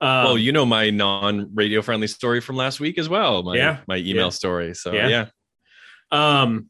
Um, 0.00 0.24
well, 0.24 0.38
you 0.38 0.52
know 0.52 0.66
my 0.66 0.90
non-radio 0.90 1.80
friendly 1.82 2.06
story 2.06 2.40
from 2.40 2.56
last 2.56 2.80
week 2.80 2.98
as 2.98 3.08
well. 3.08 3.42
My, 3.42 3.56
Yeah. 3.56 3.78
my 3.88 3.96
email 3.96 4.24
Yeah. 4.26 4.28
story. 4.30 4.74
So 4.74 4.92
Yeah. 4.92 5.08
yeah. 5.08 5.26
Um, 6.12 6.66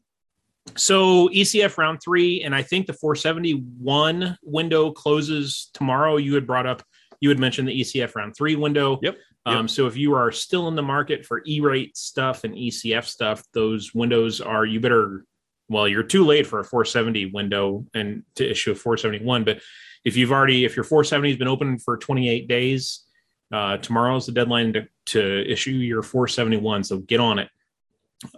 so 0.75 1.27
ECF 1.29 1.77
round 1.77 1.99
three, 2.03 2.41
and 2.43 2.53
I 2.55 2.61
think 2.61 2.87
the 2.87 2.93
471 2.93 4.37
window 4.43 4.91
closes 4.91 5.69
tomorrow. 5.73 6.17
You 6.17 6.35
had 6.35 6.45
brought 6.47 6.65
up, 6.65 6.83
you 7.19 7.29
had 7.29 7.39
mentioned 7.39 7.67
the 7.67 7.81
ECF 7.81 8.15
round 8.15 8.35
three 8.35 8.55
window. 8.55 8.99
Yep. 9.01 9.17
Um, 9.45 9.67
so 9.67 9.87
if 9.87 9.95
you 9.95 10.13
are 10.13 10.31
still 10.31 10.67
in 10.67 10.75
the 10.75 10.81
market 10.81 11.25
for 11.25 11.41
E-rate 11.45 11.95
stuff 11.95 12.43
and 12.43 12.53
ECF 12.53 13.05
stuff, 13.05 13.43
those 13.53 13.93
windows 13.93 14.41
are 14.41 14.65
you 14.65 14.79
better. 14.79 15.25
Well, 15.69 15.87
you're 15.87 16.03
too 16.03 16.25
late 16.25 16.47
for 16.47 16.59
a 16.59 16.65
470 16.65 17.27
window 17.27 17.85
and 17.93 18.23
to 18.35 18.49
issue 18.49 18.71
a 18.71 18.75
471. 18.75 19.43
But 19.45 19.61
if 20.03 20.15
you've 20.17 20.31
already, 20.31 20.65
if 20.65 20.75
your 20.75 20.83
470 20.83 21.29
has 21.29 21.37
been 21.37 21.47
open 21.47 21.79
for 21.79 21.97
28 21.97 22.47
days, 22.47 23.05
uh, 23.51 23.77
is 23.81 24.25
the 24.25 24.31
deadline 24.33 24.73
to, 24.73 24.87
to 25.07 25.51
issue 25.51 25.71
your 25.71 26.03
471. 26.03 26.83
So 26.83 26.99
get 26.99 27.19
on 27.19 27.39
it. 27.39 27.49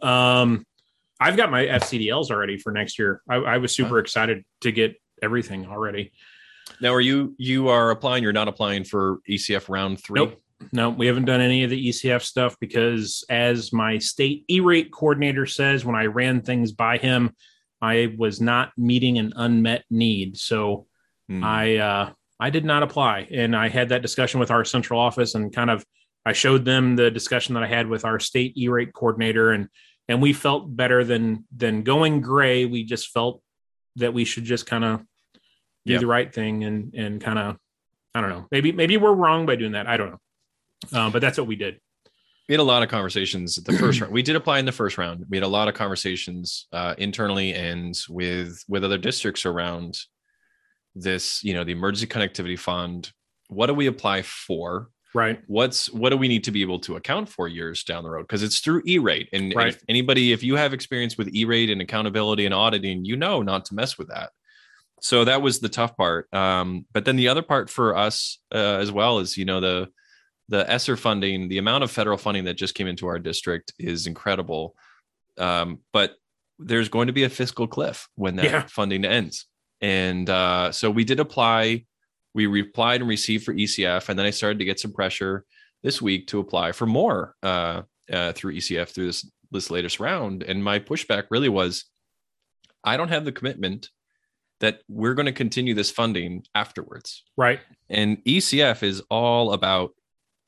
Um, 0.01 0.65
I've 1.19 1.37
got 1.37 1.51
my 1.51 1.65
FCDLs 1.65 2.31
already 2.31 2.57
for 2.57 2.71
next 2.71 2.99
year. 2.99 3.21
I, 3.27 3.35
I 3.35 3.57
was 3.57 3.75
super 3.75 3.99
excited 3.99 4.45
to 4.61 4.71
get 4.71 4.95
everything 5.21 5.67
already. 5.67 6.11
Now, 6.81 6.93
are 6.93 7.01
you 7.01 7.35
you 7.37 7.69
are 7.69 7.91
applying? 7.91 8.23
You're 8.23 8.33
not 8.33 8.47
applying 8.47 8.83
for 8.83 9.19
ECF 9.29 9.69
round 9.69 10.03
three. 10.03 10.19
Nope. 10.21 10.41
No, 10.73 10.89
we 10.89 11.07
haven't 11.07 11.25
done 11.25 11.39
any 11.39 11.63
of 11.63 11.69
the 11.69 11.89
ECF 11.89 12.21
stuff 12.21 12.57
because, 12.59 13.23
as 13.29 13.71
my 13.71 13.97
state 13.97 14.43
E 14.49 14.59
rate 14.59 14.91
coordinator 14.91 15.45
says, 15.45 15.85
when 15.85 15.95
I 15.95 16.05
ran 16.05 16.41
things 16.41 16.73
by 16.73 16.97
him, 16.97 17.33
I 17.81 18.13
was 18.17 18.41
not 18.41 18.71
meeting 18.77 19.17
an 19.17 19.31
unmet 19.37 19.85
need. 19.89 20.37
So 20.37 20.87
Hmm. 21.29 21.43
I 21.43 21.77
uh, 21.77 22.09
I 22.39 22.49
did 22.49 22.65
not 22.65 22.83
apply, 22.83 23.27
and 23.31 23.55
I 23.55 23.69
had 23.69 23.89
that 23.89 24.01
discussion 24.01 24.39
with 24.39 24.51
our 24.51 24.65
central 24.65 24.99
office, 24.99 25.35
and 25.35 25.53
kind 25.53 25.69
of 25.69 25.85
I 26.25 26.33
showed 26.33 26.65
them 26.65 26.95
the 26.95 27.11
discussion 27.11 27.53
that 27.53 27.63
I 27.63 27.67
had 27.67 27.87
with 27.87 28.03
our 28.03 28.19
state 28.19 28.57
E 28.57 28.67
rate 28.67 28.93
coordinator, 28.93 29.51
and 29.51 29.69
and 30.07 30.21
we 30.21 30.33
felt 30.33 30.75
better 30.75 31.03
than 31.03 31.45
than 31.55 31.83
going 31.83 32.21
gray. 32.21 32.65
We 32.65 32.83
just 32.83 33.09
felt 33.09 33.41
that 33.97 34.13
we 34.13 34.25
should 34.25 34.43
just 34.43 34.65
kind 34.65 34.83
of 34.83 35.05
do 35.85 35.93
the 35.99 36.07
right 36.07 36.33
thing 36.33 36.63
and 36.63 36.93
and 36.93 37.21
kind 37.21 37.39
of 37.39 37.57
I 38.15 38.21
don't 38.21 38.29
know 38.29 38.47
maybe 38.51 38.71
maybe 38.71 38.97
we're 38.97 39.13
wrong 39.13 39.45
by 39.45 39.55
doing 39.55 39.71
that. 39.73 39.87
I 39.87 39.97
don't 39.97 40.11
know, 40.11 40.19
uh, 40.93 41.09
but 41.09 41.21
that's 41.21 41.37
what 41.37 41.47
we 41.47 41.55
did. 41.55 41.79
we 42.47 42.53
had 42.53 42.59
a 42.59 42.63
lot 42.63 42.81
of 42.83 42.89
conversations 42.89 43.57
at 43.57 43.65
the 43.65 43.73
first 43.77 44.01
round. 44.01 44.11
We 44.13 44.21
did 44.23 44.35
apply 44.35 44.59
in 44.59 44.65
the 44.65 44.71
first 44.71 44.97
round. 44.97 45.25
We 45.29 45.37
had 45.37 45.43
a 45.43 45.47
lot 45.47 45.67
of 45.67 45.73
conversations 45.75 46.67
uh, 46.73 46.95
internally 46.97 47.53
and 47.53 47.97
with 48.09 48.63
with 48.67 48.83
other 48.83 48.97
districts 48.97 49.45
around 49.45 49.97
this. 50.95 51.43
You 51.43 51.53
know, 51.53 51.63
the 51.63 51.71
emergency 51.73 52.07
connectivity 52.07 52.57
fund. 52.57 53.11
What 53.47 53.67
do 53.67 53.73
we 53.73 53.87
apply 53.87 54.21
for? 54.23 54.89
Right. 55.15 55.41
What's 55.47 55.91
what 55.91 56.09
do 56.11 56.17
we 56.17 56.27
need 56.27 56.43
to 56.43 56.51
be 56.51 56.61
able 56.61 56.79
to 56.81 56.95
account 56.95 57.29
for 57.29 57.47
years 57.47 57.83
down 57.83 58.03
the 58.03 58.11
road? 58.11 58.23
Because 58.23 58.43
it's 58.43 58.59
through 58.59 58.83
E-rate, 58.85 59.27
and, 59.33 59.45
and 59.45 59.55
Right. 59.55 59.73
if 59.73 59.83
anybody, 59.89 60.33
if 60.33 60.43
you 60.43 60.55
have 60.55 60.71
experience 60.71 61.17
with 61.17 61.33
E-rate 61.33 61.71
and 61.71 61.81
accountability 61.81 62.45
and 62.45 62.53
auditing, 62.53 63.05
you 63.05 63.15
know 63.15 63.41
not 63.41 63.65
to 63.65 63.73
mess 63.75 63.97
with 63.97 64.09
that. 64.09 64.29
So 65.01 65.25
that 65.25 65.41
was 65.41 65.59
the 65.59 65.69
tough 65.69 65.95
part. 65.97 66.31
Um, 66.33 66.85
but 66.93 67.05
then 67.05 67.15
the 67.15 67.27
other 67.29 67.41
part 67.41 67.69
for 67.69 67.95
us 67.95 68.39
uh, 68.53 68.57
as 68.77 68.91
well 68.91 69.19
is, 69.19 69.37
you 69.37 69.45
know, 69.45 69.59
the 69.59 69.89
the 70.49 70.67
ESSER 70.69 70.97
funding, 70.97 71.47
the 71.47 71.59
amount 71.59 71.83
of 71.83 71.91
federal 71.91 72.17
funding 72.17 72.45
that 72.45 72.55
just 72.55 72.73
came 72.73 72.87
into 72.87 73.05
our 73.05 73.19
district 73.19 73.71
is 73.77 74.07
incredible. 74.07 74.73
Um, 75.37 75.79
but 75.93 76.15
there's 76.57 76.89
going 76.89 77.05
to 77.07 77.13
be 77.13 77.23
a 77.23 77.29
fiscal 77.29 77.67
cliff 77.67 78.09
when 78.15 78.35
that 78.37 78.45
Yeah. 78.45 78.65
funding 78.67 79.05
ends. 79.05 79.45
And 79.79 80.27
uh, 80.29 80.71
so 80.71 80.89
we 80.89 81.03
did 81.03 81.19
apply. 81.19 81.85
We 82.33 82.47
replied 82.47 83.01
and 83.01 83.09
received 83.09 83.43
for 83.45 83.53
ECF, 83.53 84.09
and 84.09 84.17
then 84.17 84.25
I 84.25 84.31
started 84.31 84.59
to 84.59 84.65
get 84.65 84.79
some 84.79 84.91
pressure 84.91 85.45
this 85.83 86.01
week 86.01 86.27
to 86.27 86.39
apply 86.39 86.71
for 86.73 86.85
more 86.85 87.35
uh, 87.43 87.83
uh, 88.11 88.33
through 88.33 88.55
ECF 88.55 88.89
through 88.89 89.05
this 89.07 89.29
this 89.51 89.71
latest 89.71 89.99
round. 89.99 90.43
And 90.43 90.63
my 90.63 90.79
pushback 90.79 91.25
really 91.31 91.49
was, 91.49 91.85
I 92.83 92.97
don't 92.97 93.09
have 93.09 93.25
the 93.25 93.31
commitment 93.31 93.89
that 94.59 94.81
we're 94.87 95.13
going 95.13 95.25
to 95.25 95.31
continue 95.31 95.73
this 95.73 95.91
funding 95.91 96.43
afterwards. 96.53 97.23
Right. 97.37 97.59
And 97.89 98.23
ECF 98.25 98.83
is 98.83 99.01
all 99.09 99.53
about 99.53 99.91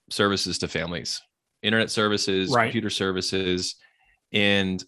services 0.09 0.57
to 0.59 0.67
families, 0.67 1.21
internet 1.61 1.89
services, 1.89 2.51
Right. 2.51 2.65
computer 2.65 2.89
services. 2.89 3.75
And 4.33 4.83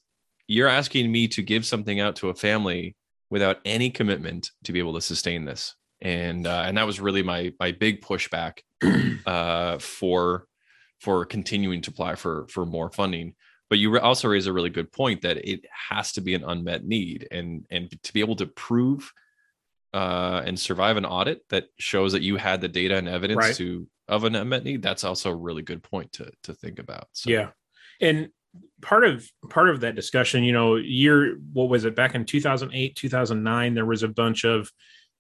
you're 0.48 0.68
asking 0.68 1.12
me 1.12 1.28
to 1.30 1.42
give 1.42 1.66
something 1.66 2.00
out 2.00 2.18
to 2.18 2.30
a 2.30 2.36
family 2.36 2.96
without 3.30 3.60
any 3.66 3.90
commitment 3.90 4.52
to 4.66 4.74
be 4.74 4.80
able 4.80 4.94
to 4.94 5.02
sustain 5.02 5.46
this. 5.46 5.76
And 6.02 6.46
uh, 6.46 6.64
and 6.66 6.78
that 6.78 6.86
was 6.86 7.00
really 7.00 7.24
my 7.24 7.54
my 7.60 7.72
big 7.72 8.02
pushback 8.02 8.60
uh, 9.26 9.78
for 9.80 10.46
for 11.00 11.26
continuing 11.26 11.82
to 11.82 11.92
apply 11.92 12.16
for 12.16 12.46
for 12.50 12.66
more 12.66 12.92
funding. 12.92 13.36
But 13.74 13.80
you 13.80 14.00
also 14.00 14.28
raise 14.28 14.46
a 14.46 14.54
really 14.54 14.70
good 14.70 14.92
point 14.92 15.24
that 15.24 15.50
it 15.50 15.66
has 15.90 16.12
to 16.12 16.22
be 16.22 16.36
an 16.36 16.44
unmet 16.44 16.86
need, 16.86 17.28
and 17.32 17.66
and 17.72 17.90
to 18.04 18.14
be 18.14 18.20
able 18.20 18.36
to 18.36 18.46
prove 18.46 19.12
uh, 19.96 20.44
and 20.46 20.60
survive 20.60 20.96
an 20.96 21.06
audit 21.06 21.42
that 21.50 21.70
shows 21.80 22.12
that 22.12 22.22
you 22.22 22.36
had 22.36 22.62
the 22.62 22.68
data 22.68 22.98
and 22.98 23.10
evidence 23.10 23.40
Right. 23.40 23.56
to 23.56 23.88
of 24.08 24.26
an 24.26 24.36
unmet 24.36 24.64
need. 24.64 24.84
That's 24.84 25.04
also 25.04 25.32
a 25.32 25.36
really 25.36 25.64
good 25.64 25.82
point 25.82 26.14
to 26.14 26.30
to 26.44 26.54
think 26.54 26.78
about. 26.78 27.08
So, 27.14 27.32
Yeah. 27.32 27.50
And 28.00 28.30
part 28.84 29.06
of 29.06 29.28
part 29.50 29.72
of 29.72 29.80
that 29.80 29.96
discussion, 29.96 30.44
you 30.44 30.54
know, 30.54 30.76
year 30.76 31.40
what 31.52 31.68
was 31.68 31.84
it 31.84 31.96
back 31.96 32.14
in 32.14 32.26
2008, 32.26 32.96
2009 32.96 33.74
there 33.74 33.88
was 33.88 34.04
a 34.04 34.08
bunch 34.08 34.44
of 34.44 34.72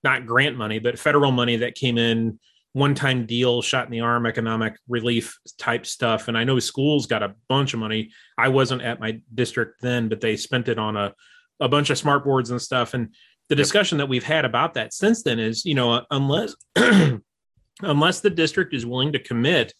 not 0.03 0.27
grant 0.27 0.57
money, 0.57 0.77
but 0.77 0.99
federal 0.99 1.31
money 1.31 1.55
that 1.55 1.73
came 1.73 1.97
in 1.97 2.39
one-time 2.73 3.25
deal, 3.25 3.61
shot 3.61 3.85
in 3.85 3.91
the 3.91 4.01
arm 4.01 4.25
economic 4.25 4.75
relief 4.87 5.37
type 5.57 5.85
stuff 5.85 6.27
and 6.27 6.37
I 6.37 6.43
know 6.43 6.59
schools 6.59 7.07
got 7.07 7.23
a 7.23 7.35
bunch 7.47 7.73
of 7.73 7.79
money. 7.79 8.11
I 8.37 8.49
wasn't 8.49 8.81
at 8.81 8.99
my 8.99 9.21
district 9.33 9.81
then, 9.81 10.09
but 10.09 10.21
they 10.21 10.35
spent 10.35 10.67
it 10.67 10.77
on 10.77 10.97
a 10.97 11.13
a 11.59 11.69
bunch 11.69 11.89
of 11.91 11.97
smart 11.97 12.23
boards 12.25 12.49
and 12.49 12.61
stuff 12.61 12.93
and 12.93 13.13
the 13.49 13.55
discussion 13.55 13.99
that 13.99 14.09
we've 14.09 14.23
had 14.23 14.43
about 14.45 14.73
that 14.73 14.93
since 14.93 15.21
then 15.23 15.39
is, 15.39 15.65
you 15.65 15.75
know, 15.75 16.03
unless 16.11 16.55
unless 17.81 18.19
the 18.19 18.29
district 18.29 18.73
is 18.73 18.85
willing 18.85 19.13
to 19.13 19.19
commit 19.19 19.73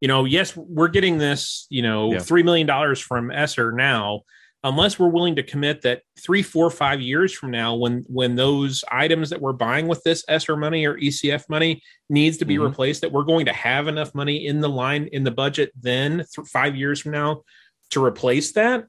you 0.00 0.08
know, 0.08 0.24
yes, 0.24 0.56
we're 0.56 0.88
getting 0.88 1.18
this, 1.18 1.66
you 1.68 1.82
know, 1.82 2.12
Yeah. 2.12 2.18
$3 2.20 2.42
million 2.44 2.96
from 2.96 3.30
ESSER 3.30 3.72
now, 3.72 4.22
unless 4.62 4.98
we're 4.98 5.08
willing 5.08 5.36
to 5.36 5.42
commit 5.42 5.82
that 5.82 6.02
three, 6.18 6.42
four, 6.42 6.68
five 6.70 7.00
years 7.00 7.32
from 7.32 7.50
now, 7.50 7.74
when, 7.74 8.04
when 8.08 8.36
those 8.36 8.84
items 8.92 9.30
that 9.30 9.40
we're 9.40 9.54
buying 9.54 9.88
with 9.88 10.02
this 10.04 10.22
ESSER 10.28 10.56
money 10.56 10.84
or 10.86 10.98
ECF 10.98 11.48
money 11.48 11.82
needs 12.10 12.36
to 12.38 12.44
be 12.44 12.56
Mhm. 12.56 12.66
replaced, 12.66 13.00
that 13.00 13.12
we're 13.12 13.22
going 13.24 13.46
to 13.46 13.52
have 13.52 13.88
enough 13.88 14.14
money 14.14 14.46
in 14.46 14.60
the 14.60 14.68
line 14.68 15.08
in 15.12 15.24
the 15.24 15.30
budget 15.30 15.72
then 15.80 16.18
th- 16.34 16.46
five 16.46 16.76
years 16.76 17.00
from 17.00 17.12
now 17.12 17.42
to 17.90 18.04
replace 18.04 18.52
that. 18.52 18.84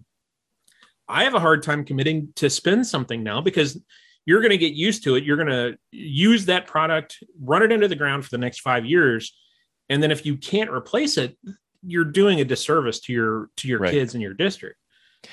I 1.08 1.24
have 1.24 1.36
a 1.36 1.40
hard 1.40 1.64
time 1.64 1.86
committing 1.86 2.34
to 2.36 2.50
spend 2.50 2.86
something 2.86 3.24
now 3.24 3.40
because 3.42 3.82
you're 4.26 4.42
going 4.42 4.52
to 4.52 4.58
get 4.58 4.74
used 4.74 5.04
to 5.06 5.16
it. 5.16 5.24
You're 5.24 5.38
going 5.38 5.48
to 5.50 5.78
use 5.92 6.46
that 6.46 6.68
product, 6.68 7.24
run 7.42 7.64
it 7.64 7.72
into 7.72 7.88
the 7.88 7.96
ground 7.96 8.24
for 8.26 8.30
the 8.30 8.38
next 8.38 8.60
five 8.60 8.86
years, 8.86 9.34
and 9.90 10.04
then 10.04 10.12
if 10.12 10.26
you 10.26 10.36
can't 10.38 10.70
replace 10.70 11.18
it, 11.18 11.38
you're 11.86 12.06
doing 12.06 12.40
a 12.42 12.46
disservice 12.46 13.00
to 13.02 13.14
your 13.14 13.50
to 13.58 13.68
your 13.68 13.80
Right. 13.80 13.92
kids 13.92 14.14
in 14.16 14.22
your 14.22 14.34
district. 14.34 14.76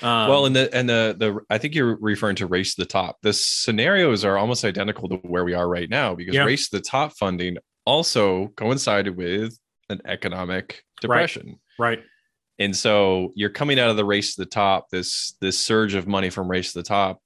Um, 0.02 0.28
well, 0.28 0.46
and 0.46 0.54
the 0.54 0.74
and 0.74 0.88
the 0.88 1.16
the 1.18 1.38
I 1.50 1.58
think 1.58 1.74
you're 1.74 1.96
referring 2.00 2.36
to 2.36 2.46
race 2.46 2.74
to 2.74 2.82
the 2.82 2.86
top. 2.86 3.18
The 3.22 3.32
scenarios 3.32 4.24
are 4.24 4.36
almost 4.38 4.64
identical 4.64 5.08
to 5.08 5.16
where 5.16 5.44
we 5.44 5.54
are 5.54 5.68
right 5.68 5.88
now 5.88 6.14
because 6.14 6.34
Yeah. 6.34 6.44
race 6.44 6.68
to 6.68 6.76
the 6.76 6.82
top 6.82 7.12
funding 7.16 7.56
also 7.86 8.48
coincided 8.48 9.16
with 9.16 9.58
an 9.88 10.00
economic 10.04 10.82
depression. 11.00 11.58
right, 11.78 12.00
And 12.58 12.76
so 12.76 13.32
you're 13.34 13.48
coming 13.50 13.80
out 13.80 13.88
of 13.88 13.96
the 13.96 14.04
race 14.04 14.34
to 14.34 14.42
the 14.42 14.50
top, 14.50 14.90
this 14.90 15.34
this 15.40 15.58
surge 15.58 15.94
of 15.94 16.06
money 16.06 16.28
from 16.28 16.50
race 16.50 16.72
to 16.74 16.80
the 16.80 16.82
top, 16.82 17.22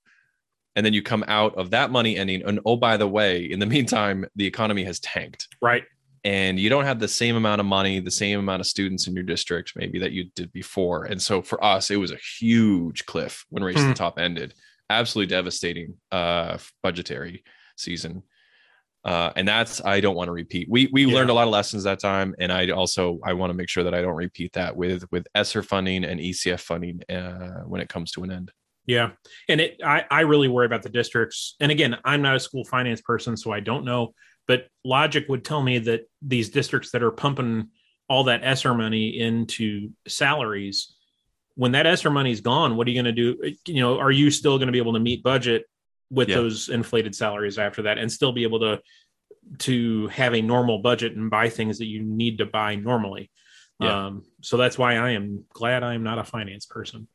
and 0.76 0.86
then 0.86 0.92
you 0.92 1.02
come 1.02 1.24
out 1.26 1.56
of 1.56 1.70
that 1.70 1.90
money 1.90 2.16
ending. 2.16 2.42
And 2.46 2.60
oh, 2.64 2.76
by 2.76 2.96
the 2.96 3.08
way, 3.08 3.44
in 3.44 3.58
the 3.58 3.66
meantime, 3.74 4.24
the 4.36 4.46
economy 4.46 4.84
has 4.84 5.00
tanked, 5.00 5.48
right, 5.60 5.82
and 6.24 6.58
you 6.58 6.68
don't 6.68 6.84
have 6.84 7.00
the 7.00 7.08
same 7.08 7.36
amount 7.36 7.60
of 7.60 7.66
money, 7.66 7.98
the 8.00 8.10
same 8.10 8.38
amount 8.38 8.60
of 8.60 8.66
students 8.66 9.06
in 9.06 9.14
your 9.14 9.24
district, 9.24 9.72
maybe 9.76 9.98
that 9.98 10.12
you 10.12 10.30
did 10.36 10.52
before. 10.52 11.04
And 11.04 11.20
so 11.20 11.42
for 11.42 11.62
us, 11.64 11.90
it 11.90 11.96
was 11.96 12.12
a 12.12 12.18
huge 12.38 13.04
cliff 13.06 13.44
when 13.50 13.64
race 13.64 13.76
to 13.76 13.82
Hmm. 13.82 13.88
the 13.88 13.94
top 13.94 14.18
ended. 14.18 14.54
Absolutely 14.90 15.30
devastating 15.34 15.94
uh, 16.10 16.58
budgetary 16.82 17.42
season. 17.76 18.22
Uh, 19.04 19.32
and 19.34 19.48
that's 19.48 19.84
I 19.84 19.98
don't 20.00 20.14
want 20.14 20.28
to 20.28 20.32
repeat. 20.32 20.68
We 20.70 20.88
we 20.92 21.06
Yeah. 21.06 21.14
learned 21.14 21.30
a 21.30 21.34
lot 21.34 21.48
of 21.48 21.52
lessons 21.52 21.82
that 21.84 21.98
time, 21.98 22.36
and 22.38 22.52
I 22.52 22.70
also 22.70 23.18
I 23.24 23.32
want 23.32 23.50
to 23.50 23.54
make 23.54 23.68
sure 23.68 23.82
that 23.82 23.94
I 23.94 24.00
don't 24.00 24.14
repeat 24.14 24.52
that 24.52 24.76
with 24.76 25.10
with 25.10 25.26
ESSER 25.34 25.64
funding 25.64 26.04
and 26.04 26.20
ECF 26.20 26.60
funding 26.60 27.00
uh, 27.10 27.62
when 27.66 27.80
it 27.80 27.88
comes 27.88 28.12
to 28.12 28.22
an 28.22 28.30
end. 28.30 28.52
yeah. 28.86 29.10
And 29.48 29.60
it, 29.60 29.80
I 29.84 30.04
I 30.08 30.20
really 30.20 30.46
worry 30.46 30.66
about 30.66 30.82
the 30.84 30.88
districts. 30.88 31.56
And 31.58 31.72
again, 31.72 31.96
I'm 32.04 32.22
not 32.22 32.36
a 32.36 32.40
school 32.40 32.64
finance 32.64 33.00
person, 33.00 33.36
so 33.36 33.50
I 33.50 33.58
don't 33.58 33.84
know. 33.84 34.14
But 34.52 34.68
logic 34.84 35.24
would 35.30 35.46
tell 35.46 35.62
me 35.62 35.78
that 35.78 36.02
these 36.20 36.50
districts 36.50 36.90
that 36.90 37.02
are 37.02 37.10
pumping 37.10 37.68
all 38.06 38.24
that 38.24 38.44
ESSER 38.44 38.74
money 38.74 39.18
into 39.18 39.88
salaries, 40.06 40.94
when 41.54 41.72
that 41.72 41.86
ESSER 41.86 42.10
money 42.10 42.32
is 42.32 42.42
gone, 42.42 42.76
what 42.76 42.86
are 42.86 42.90
you 42.90 43.02
going 43.02 43.14
to 43.14 43.22
do? 43.34 43.54
You 43.66 43.80
know, 43.80 43.98
are 43.98 44.10
you 44.10 44.30
still 44.30 44.58
going 44.58 44.66
to 44.66 44.72
be 44.72 44.82
able 44.84 44.92
to 44.92 45.00
meet 45.00 45.22
budget 45.22 45.64
with 46.10 46.28
Yeah. 46.28 46.36
those 46.36 46.68
inflated 46.68 47.14
salaries 47.14 47.58
after 47.58 47.80
that, 47.84 47.96
and 47.96 48.12
still 48.12 48.32
be 48.32 48.42
able 48.42 48.60
to 48.60 48.82
to 49.60 50.08
have 50.08 50.34
a 50.34 50.42
normal 50.42 50.80
budget 50.80 51.16
and 51.16 51.30
buy 51.30 51.48
things 51.48 51.78
that 51.78 51.86
you 51.86 52.02
need 52.02 52.36
to 52.38 52.44
buy 52.46 52.74
normally? 52.76 53.30
Yeah. 53.80 54.06
Um, 54.08 54.24
so 54.42 54.58
that's 54.58 54.76
why 54.76 54.96
I 54.96 55.12
am 55.12 55.46
glad 55.48 55.82
I 55.82 55.94
am 55.94 56.02
not 56.02 56.18
a 56.18 56.24
finance 56.24 56.66
person. 56.66 57.08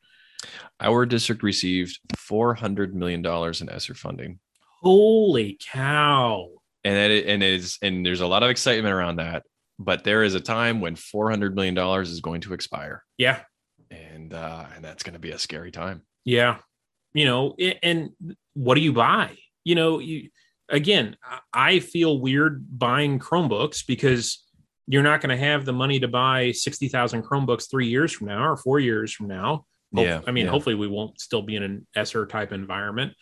Our 0.80 1.06
district 1.06 1.44
received 1.44 2.00
four 2.16 2.54
hundred 2.54 2.96
million 2.96 3.22
dollars 3.22 3.60
in 3.62 3.68
ESSER 3.70 3.94
funding, 3.94 4.40
Holy 4.82 5.56
cow! 5.60 6.57
And 6.88 7.12
it 7.12 7.26
and 7.26 7.42
it 7.42 7.52
is 7.54 7.78
and 7.82 8.04
there's 8.04 8.20
a 8.20 8.26
lot 8.26 8.42
of 8.42 8.50
excitement 8.50 8.94
around 8.94 9.16
that. 9.16 9.42
But 9.78 10.02
there 10.04 10.22
is 10.24 10.34
a 10.34 10.40
time 10.40 10.80
when 10.80 10.96
four 10.96 11.30
hundred 11.30 11.54
million 11.54 11.74
dollars 11.74 12.10
is 12.10 12.20
going 12.20 12.40
to 12.42 12.52
expire, 12.54 13.04
Yeah, 13.16 13.40
and 13.90 14.32
uh, 14.34 14.64
and 14.74 14.84
that's 14.84 15.02
going 15.02 15.12
to 15.14 15.18
be 15.20 15.30
a 15.30 15.38
scary 15.38 15.70
time. 15.70 16.02
Yeah. 16.24 16.58
You 17.14 17.24
know, 17.24 17.56
and 17.82 18.10
what 18.54 18.74
do 18.74 18.80
you 18.82 18.92
buy? 18.92 19.36
You 19.64 19.74
know, 19.76 19.98
you 19.98 20.28
again, 20.68 21.16
I- 21.54 21.80
feel 21.80 22.20
weird 22.20 22.66
buying 22.78 23.18
Chromebooks 23.18 23.86
because 23.86 24.44
you're 24.86 25.02
not 25.02 25.20
going 25.22 25.36
to 25.36 25.42
have 25.44 25.64
the 25.64 25.72
money 25.72 26.00
to 26.00 26.08
buy 26.08 26.52
60,000 26.52 27.22
Chromebooks 27.22 27.70
3 27.70 27.88
years 27.88 28.12
from 28.12 28.26
now 28.28 28.44
or 28.44 28.56
4 28.56 28.78
years 28.80 29.12
from 29.12 29.28
now. 29.28 29.64
Hope- 29.94 30.04
Yeah, 30.06 30.20
I 30.26 30.30
mean, 30.32 30.44
yeah. 30.46 30.50
hopefully 30.50 30.74
we 30.74 30.86
won't 30.86 31.18
still 31.20 31.42
be 31.42 31.56
in 31.56 31.62
an 31.62 31.86
ESSER 31.96 32.26
type 32.26 32.52
environment. 32.52 33.14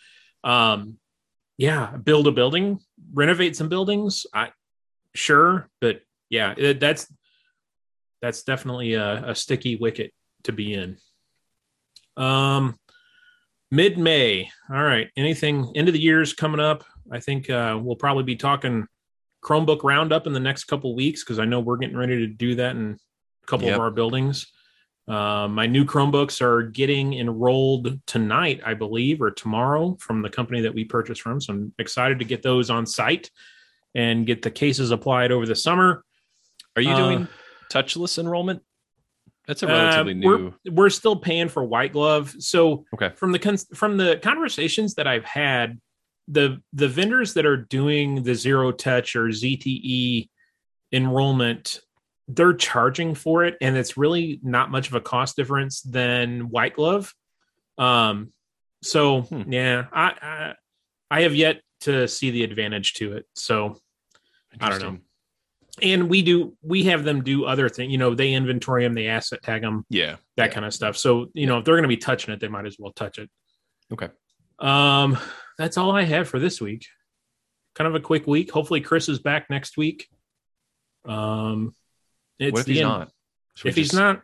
Um 0.43 0.97
yeah, 1.57 1.95
build 1.97 2.27
a 2.27 2.31
building, 2.31 2.79
renovate 3.13 3.55
some 3.55 3.69
buildings. 3.69 4.25
I 4.33 4.51
sure, 5.15 5.69
but 5.81 6.01
yeah, 6.29 6.53
it, 6.57 6.79
that's 6.79 7.11
that's 8.21 8.43
definitely 8.43 8.93
a, 8.93 9.29
a 9.31 9.35
sticky 9.35 9.75
wicket 9.75 10.11
to 10.43 10.51
be 10.51 10.73
in. 10.73 10.97
Um, 12.15 12.77
mid 13.71 13.97
May. 13.97 14.49
All 14.69 14.83
right. 14.83 15.09
Anything 15.15 15.71
end 15.75 15.87
of 15.87 15.93
the 15.93 15.99
year's 15.99 16.33
coming 16.33 16.59
up? 16.59 16.83
I 17.11 17.19
think 17.19 17.49
uh, 17.49 17.79
we'll 17.81 17.95
probably 17.95 18.23
be 18.23 18.35
talking 18.35 18.87
Chromebook 19.43 19.83
roundup 19.83 20.27
in 20.27 20.33
the 20.33 20.39
next 20.39 20.65
couple 20.65 20.95
weeks 20.95 21.23
because 21.23 21.39
I 21.39 21.45
know 21.45 21.59
we're 21.59 21.77
getting 21.77 21.97
ready 21.97 22.17
to 22.17 22.27
do 22.27 22.55
that 22.55 22.75
in 22.75 22.97
a 23.43 23.45
couple 23.45 23.67
Yep. 23.67 23.75
of 23.75 23.81
our 23.81 23.91
buildings. 23.91 24.47
Uh, 25.07 25.47
my 25.47 25.65
new 25.65 25.85
Chromebooks 25.85 26.41
are 26.41 26.63
getting 26.63 27.13
enrolled 27.13 27.99
tonight, 28.07 28.59
I 28.65 28.73
believe, 28.73 29.21
or 29.21 29.31
tomorrow 29.31 29.95
from 30.01 30.21
the 30.21 30.29
company 30.29 30.61
that 30.61 30.73
we 30.73 30.83
purchased 30.83 31.21
from. 31.21 31.39
So 31.39 31.53
I'm 31.53 31.73
excited 31.79 32.19
to 32.19 32.25
get 32.25 32.41
those 32.43 32.69
on 32.69 32.85
site 32.85 33.31
and 33.95 34.25
get 34.27 34.41
the 34.41 34.51
cases 34.51 34.91
applied 34.91 35.31
over 35.31 35.45
the 35.45 35.55
summer. 35.55 36.03
Are 36.75 36.81
you 36.81 36.91
Uh, 36.91 36.97
doing 36.97 37.27
touchless 37.71 38.19
enrollment? 38.19 38.61
That's 39.47 39.63
a 39.63 39.67
Uh, 39.67 39.71
relatively 39.71 40.13
new. 40.13 40.53
We're, 40.65 40.71
we're 40.73 40.89
still 40.89 41.15
paying 41.15 41.47
for 41.47 41.63
white 41.63 41.93
glove. 41.93 42.35
So 42.39 42.83
Okay. 42.93 43.11
from 43.15 43.31
the 43.31 43.39
cons- 43.39 43.67
from 43.73 43.95
the 43.95 44.19
conversations 44.21 44.95
that 44.95 45.07
I've 45.07 45.23
had, 45.23 45.79
the 46.27 46.61
the 46.73 46.89
vendors 46.89 47.33
that 47.35 47.45
are 47.45 47.55
doing 47.55 48.23
the 48.23 48.35
zero 48.35 48.73
touch 48.73 49.15
or 49.15 49.29
ZTE 49.31 50.29
enrollment, 50.91 51.79
they're 52.27 52.53
charging 52.53 53.15
for 53.15 53.45
it, 53.45 53.55
and 53.61 53.77
it's 53.77 53.97
really 53.97 54.39
not 54.43 54.69
much 54.71 54.87
of 54.89 54.95
a 54.95 55.01
cost 55.01 55.35
difference 55.35 55.81
than 55.81 56.49
white 56.49 56.75
glove. 56.75 57.13
Um, 57.77 58.33
so 58.83 59.21
Hmm. 59.21 59.51
yeah, 59.51 59.85
I, 59.91 60.13
I 60.21 60.53
I 61.09 61.21
have 61.21 61.35
yet 61.35 61.61
to 61.81 62.07
see 62.07 62.31
the 62.31 62.43
advantage 62.43 62.93
to 62.95 63.13
it. 63.13 63.25
So 63.35 63.77
I 64.59 64.69
don't 64.69 64.81
know. 64.81 64.97
And 65.81 66.09
we 66.09 66.21
do 66.23 66.57
we 66.63 66.83
have 66.85 67.03
them 67.03 67.23
do 67.23 67.45
other 67.45 67.69
things. 67.69 67.91
You 67.91 67.97
know, 67.99 68.15
they 68.15 68.33
inventory 68.33 68.83
them, 68.83 68.93
they 68.95 69.07
asset 69.07 69.43
tag 69.43 69.61
them, 69.61 69.85
Yeah. 69.89 70.15
that 70.35 70.47
yeah. 70.47 70.53
kind 70.53 70.65
of 70.65 70.73
stuff. 70.73 70.97
So, 70.97 71.27
you 71.33 71.45
know, 71.45 71.59
if 71.59 71.65
they're 71.65 71.75
going 71.75 71.83
to 71.83 71.87
be 71.87 71.97
touching 71.97 72.33
it, 72.33 72.39
they 72.39 72.47
might 72.47 72.65
as 72.65 72.77
well 72.79 72.91
touch 72.93 73.19
it. 73.19 73.29
Okay. 73.93 74.09
Um, 74.59 75.17
that's 75.57 75.77
all 75.77 75.91
I 75.91 76.01
have 76.03 76.27
for 76.27 76.39
this 76.39 76.59
week. 76.59 76.87
Kind 77.75 77.87
of 77.87 77.93
a 77.93 77.99
quick 77.99 78.25
week. 78.25 78.51
Hopefully, 78.51 78.81
Chris 78.81 79.07
is 79.07 79.19
back 79.19 79.51
next 79.51 79.77
week. 79.77 80.07
Um, 81.05 81.75
it's 82.39 82.53
What 82.53 82.61
if 82.61 82.67
he's 82.67 82.77
end. 82.79 82.89
not? 82.89 83.11
Should 83.55 83.69
If 83.69 83.75
he's 83.75 83.87
just- 83.87 83.99
not, 83.99 84.21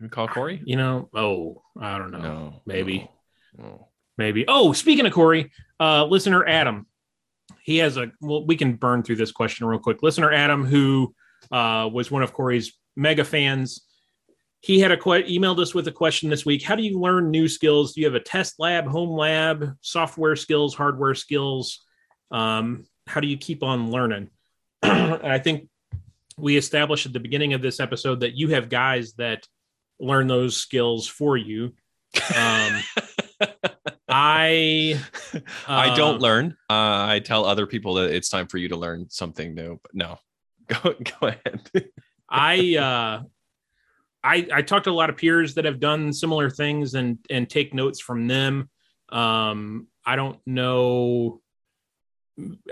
we 0.00 0.08
call 0.08 0.28
Corey? 0.28 0.60
you 0.64 0.76
know, 0.76 1.08
oh, 1.14 1.62
I 1.80 1.98
don't 1.98 2.10
know. 2.10 2.20
No. 2.20 2.62
maybe. 2.66 3.10
No. 3.56 3.64
no. 3.64 3.88
maybe. 4.18 4.44
Oh, 4.48 4.72
speaking 4.72 5.06
of 5.06 5.12
Corey, 5.12 5.50
uh, 5.80 6.04
listener 6.04 6.46
Adam, 6.46 6.86
he 7.62 7.78
has 7.78 7.96
a. 7.96 8.10
Well, 8.20 8.44
we 8.46 8.56
can 8.56 8.74
burn 8.76 9.02
through 9.02 9.16
this 9.16 9.32
question 9.32 9.66
real 9.66 9.78
quick. 9.78 10.02
Listener 10.02 10.32
Adam, 10.32 10.64
who 10.64 11.14
uh, 11.50 11.88
was 11.92 12.10
one 12.10 12.22
of 12.22 12.32
Corey's 12.32 12.72
mega 12.96 13.24
fans, 13.24 13.86
he 14.60 14.80
had 14.80 14.90
a 14.90 14.96
que- 14.96 15.38
emailed 15.38 15.58
us 15.60 15.74
with 15.74 15.86
a 15.88 15.92
question 15.92 16.28
this 16.28 16.44
week. 16.44 16.62
How 16.62 16.74
do 16.76 16.82
you 16.82 16.98
learn 17.00 17.30
new 17.30 17.48
skills? 17.48 17.92
Do 17.94 18.00
you 18.00 18.06
have 18.06 18.14
a 18.14 18.20
test 18.20 18.56
lab, 18.58 18.86
home 18.86 19.10
lab, 19.16 19.74
software 19.80 20.36
skills, 20.36 20.74
hardware 20.74 21.14
skills? 21.14 21.84
Um, 22.30 22.84
how 23.06 23.20
do 23.20 23.28
you 23.28 23.36
keep 23.36 23.62
on 23.62 23.90
learning? 23.90 24.28
and 24.82 25.26
I 25.26 25.38
think 25.38 25.68
we 26.38 26.56
established 26.56 27.06
at 27.06 27.12
the 27.12 27.20
beginning 27.20 27.54
of 27.54 27.62
this 27.62 27.80
episode 27.80 28.20
that 28.20 28.36
you 28.36 28.48
have 28.48 28.68
guys 28.68 29.14
that 29.14 29.46
learn 29.98 30.26
those 30.26 30.56
skills 30.56 31.06
for 31.06 31.36
you. 31.36 31.72
Um, 32.36 32.82
I 34.08 35.00
I 35.66 35.94
don't 35.94 36.16
uh, 36.16 36.18
learn. 36.18 36.56
Uh, 36.70 37.06
I 37.08 37.20
tell 37.24 37.44
other 37.44 37.66
people 37.66 37.94
that 37.94 38.10
it's 38.10 38.28
time 38.28 38.46
for 38.46 38.58
you 38.58 38.68
to 38.68 38.76
learn 38.76 39.06
something 39.10 39.54
new. 39.54 39.80
But 39.82 39.94
no, 39.94 40.18
go 40.68 40.94
go 41.20 41.28
ahead. 41.28 41.70
I 42.30 42.76
uh 42.80 43.22
I 44.22 44.48
I 44.52 44.62
talked 44.62 44.84
to 44.84 44.90
a 44.90 44.92
lot 44.92 45.10
of 45.10 45.16
peers 45.16 45.54
that 45.54 45.64
have 45.64 45.80
done 45.80 46.12
similar 46.12 46.50
things 46.50 46.94
and 46.94 47.18
and 47.30 47.48
take 47.48 47.74
notes 47.74 48.00
from 48.00 48.26
them. 48.26 48.70
Um 49.10 49.88
I 50.04 50.16
don't 50.16 50.38
know 50.46 51.40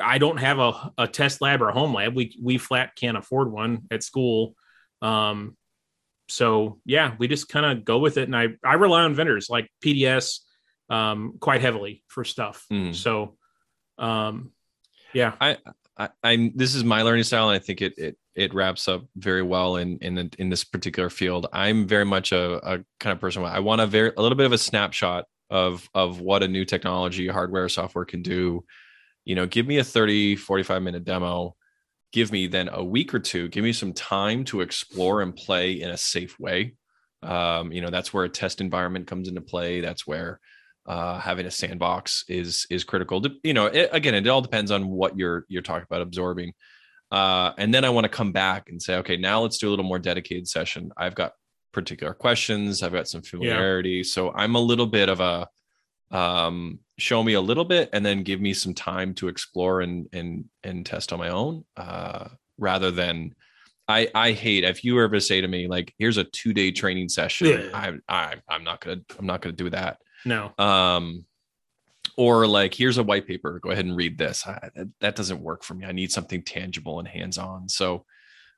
I 0.03 0.19
don't 0.19 0.39
have 0.39 0.59
a, 0.59 0.93
a 0.99 1.09
test 1.09 1.41
lab 1.41 1.63
or 1.63 1.71
a 1.71 1.73
home 1.73 1.95
lab. 1.95 2.15
We 2.15 2.37
we 2.43 2.59
flat 2.59 2.97
can't 2.97 3.17
afford 3.17 3.51
one 3.51 3.83
at 3.91 4.03
school. 4.03 4.55
Um 5.03 5.57
so 6.29 6.81
yeah, 6.85 7.15
we 7.19 7.29
just 7.29 7.49
kind 7.49 7.67
of 7.67 7.85
go 7.85 7.99
with 7.99 8.17
it 8.17 8.25
and 8.25 8.37
I 8.37 8.49
I 8.65 8.75
rely 8.75 9.03
on 9.03 9.15
vendors 9.15 9.49
like 9.49 9.71
PDS 9.85 10.41
um 10.91 11.37
quite 11.41 11.61
heavily 11.61 12.03
for 12.09 12.25
stuff. 12.25 12.67
Mm. 12.71 12.95
So 12.95 13.37
um 13.99 14.53
yeah. 15.15 15.35
I, 15.41 15.59
I, 15.97 16.09
I'm 16.23 16.53
this 16.57 16.75
is 16.75 16.85
my 16.85 17.03
learning 17.03 17.25
style, 17.25 17.49
and 17.49 17.57
I 17.57 17.65
think 17.65 17.81
it 17.81 17.97
it 17.97 18.19
it 18.35 18.53
wraps 18.53 18.89
up 18.89 19.05
very 19.17 19.43
well 19.43 19.77
in 19.77 19.99
in 19.99 20.15
the, 20.17 20.31
in 20.39 20.51
this 20.51 20.65
particular 20.65 21.09
field. 21.09 21.47
I'm 21.53 21.87
very 21.87 22.05
much 22.05 22.33
a, 22.33 22.75
a 22.75 22.85
kind 22.99 23.15
of 23.15 23.21
person. 23.21 23.45
I 23.45 23.61
want 23.61 23.81
a 23.81 23.87
very 23.87 24.13
a 24.17 24.21
little 24.21 24.37
bit 24.37 24.47
of 24.47 24.53
a 24.53 24.59
snapshot 24.59 25.27
of 25.51 25.89
of 25.95 26.21
what 26.21 26.43
a 26.43 26.49
new 26.49 26.65
technology, 26.65 27.29
hardware, 27.29 27.69
software 27.69 28.05
can 28.05 28.23
do. 28.23 28.65
You 29.25 29.35
know, 29.35 29.47
give 29.47 29.67
me 29.67 29.79
a 29.79 29.85
30, 29.85 30.37
45 30.37 30.83
minute 30.83 31.05
demo. 31.05 31.57
Give 32.13 32.31
me 32.31 32.47
then 32.47 32.69
a 32.73 32.85
week 32.85 33.15
or 33.15 33.19
two. 33.19 33.49
Give 33.49 33.65
me 33.65 33.73
some 33.73 33.93
time 33.93 34.45
to 34.45 34.61
explore 34.61 35.21
and 35.23 35.35
play 35.35 35.81
in 35.81 35.91
a 35.91 35.97
safe 35.97 36.39
way. 36.39 36.75
Um, 37.23 37.73
you 37.73 37.81
know, 37.81 37.91
that's 37.91 38.13
where 38.13 38.25
a 38.25 38.29
test 38.29 38.61
environment 38.61 39.07
comes 39.07 39.29
into 39.29 39.41
play. 39.41 39.81
That's 39.81 40.07
where 40.07 40.41
uh, 40.87 41.19
having 41.19 41.47
a 41.47 41.51
sandbox 41.51 42.25
is 42.29 42.67
is 42.71 42.85
critical. 42.85 43.23
To, 43.23 43.31
you 43.43 43.55
know, 43.55 43.67
it, 43.67 43.89
again, 43.93 44.15
it 44.15 44.29
all 44.29 44.43
depends 44.43 44.71
on 44.71 44.89
what 44.89 45.17
you're 45.19 45.45
you're 45.49 45.63
talking 45.63 45.87
about 45.89 46.03
absorbing. 46.03 46.53
Uh, 47.11 47.53
and 47.59 47.73
then 47.73 47.85
I 47.85 47.91
want 47.91 48.05
to 48.05 48.09
come 48.09 48.33
back 48.33 48.69
and 48.69 48.83
say, 48.83 48.97
okay, 48.97 49.17
now 49.17 49.41
let's 49.41 49.59
do 49.59 49.69
a 49.69 49.71
little 49.71 49.85
more 49.85 49.99
dedicated 49.99 50.49
session. 50.49 50.91
I've 50.97 51.15
got 51.15 51.33
particular 51.73 52.13
questions. 52.13 52.83
I've 52.83 52.93
got 52.93 53.09
some 53.09 53.23
familiarity, 53.23 54.03
so 54.05 54.33
I'm 54.33 54.55
a 54.55 54.61
little 54.61 54.87
bit 54.87 55.09
of 55.09 55.21
a 55.21 55.49
um, 56.15 56.79
show 56.99 57.23
me 57.23 57.35
a 57.35 57.41
little 57.41 57.65
bit, 57.65 57.91
and 57.93 58.05
then 58.07 58.23
give 58.23 58.41
me 58.41 58.55
some 58.55 58.73
time 58.75 59.13
to 59.15 59.29
explore 59.29 59.81
and 59.83 60.07
and 60.13 60.45
and 60.63 60.87
test 60.87 61.13
on 61.13 61.19
my 61.19 61.29
own, 61.31 61.65
uh, 61.77 62.29
rather 62.59 62.91
than. 62.91 63.35
I, 63.87 64.09
I 64.15 64.33
hate 64.33 64.65
if 64.65 64.83
you 64.83 64.99
ever 65.03 65.21
say 65.21 65.43
to 65.43 65.47
me 65.47 65.69
like 65.69 65.93
here's 65.99 66.17
a 66.17 66.25
two 66.25 66.55
day 66.55 66.71
training 66.73 67.11
session 67.11 67.49
Yeah. 67.49 67.69
I, 67.75 67.93
I 68.09 68.37
I'm 68.49 68.65
not 68.65 68.81
gonna 68.81 69.03
I'm 69.19 69.27
not 69.27 69.43
gonna 69.43 69.53
do 69.55 69.69
that 69.69 69.99
No. 70.25 70.53
um 70.57 71.27
or 72.17 72.47
like 72.47 72.73
here's 72.73 72.97
a 72.97 73.03
white 73.03 73.27
paper 73.27 73.59
go 73.63 73.73
ahead 73.73 73.85
and 73.85 73.95
read 73.95 74.17
this 74.17 74.47
I, 74.47 74.71
that- 75.01 75.17
doesn't 75.17 75.43
work 75.43 75.63
for 75.65 75.75
me 75.75 75.85
i 75.85 75.93
need 75.93 76.11
something 76.13 76.43
tangible 76.43 76.99
and 76.99 77.07
hands-on 77.07 77.69
so 77.69 78.07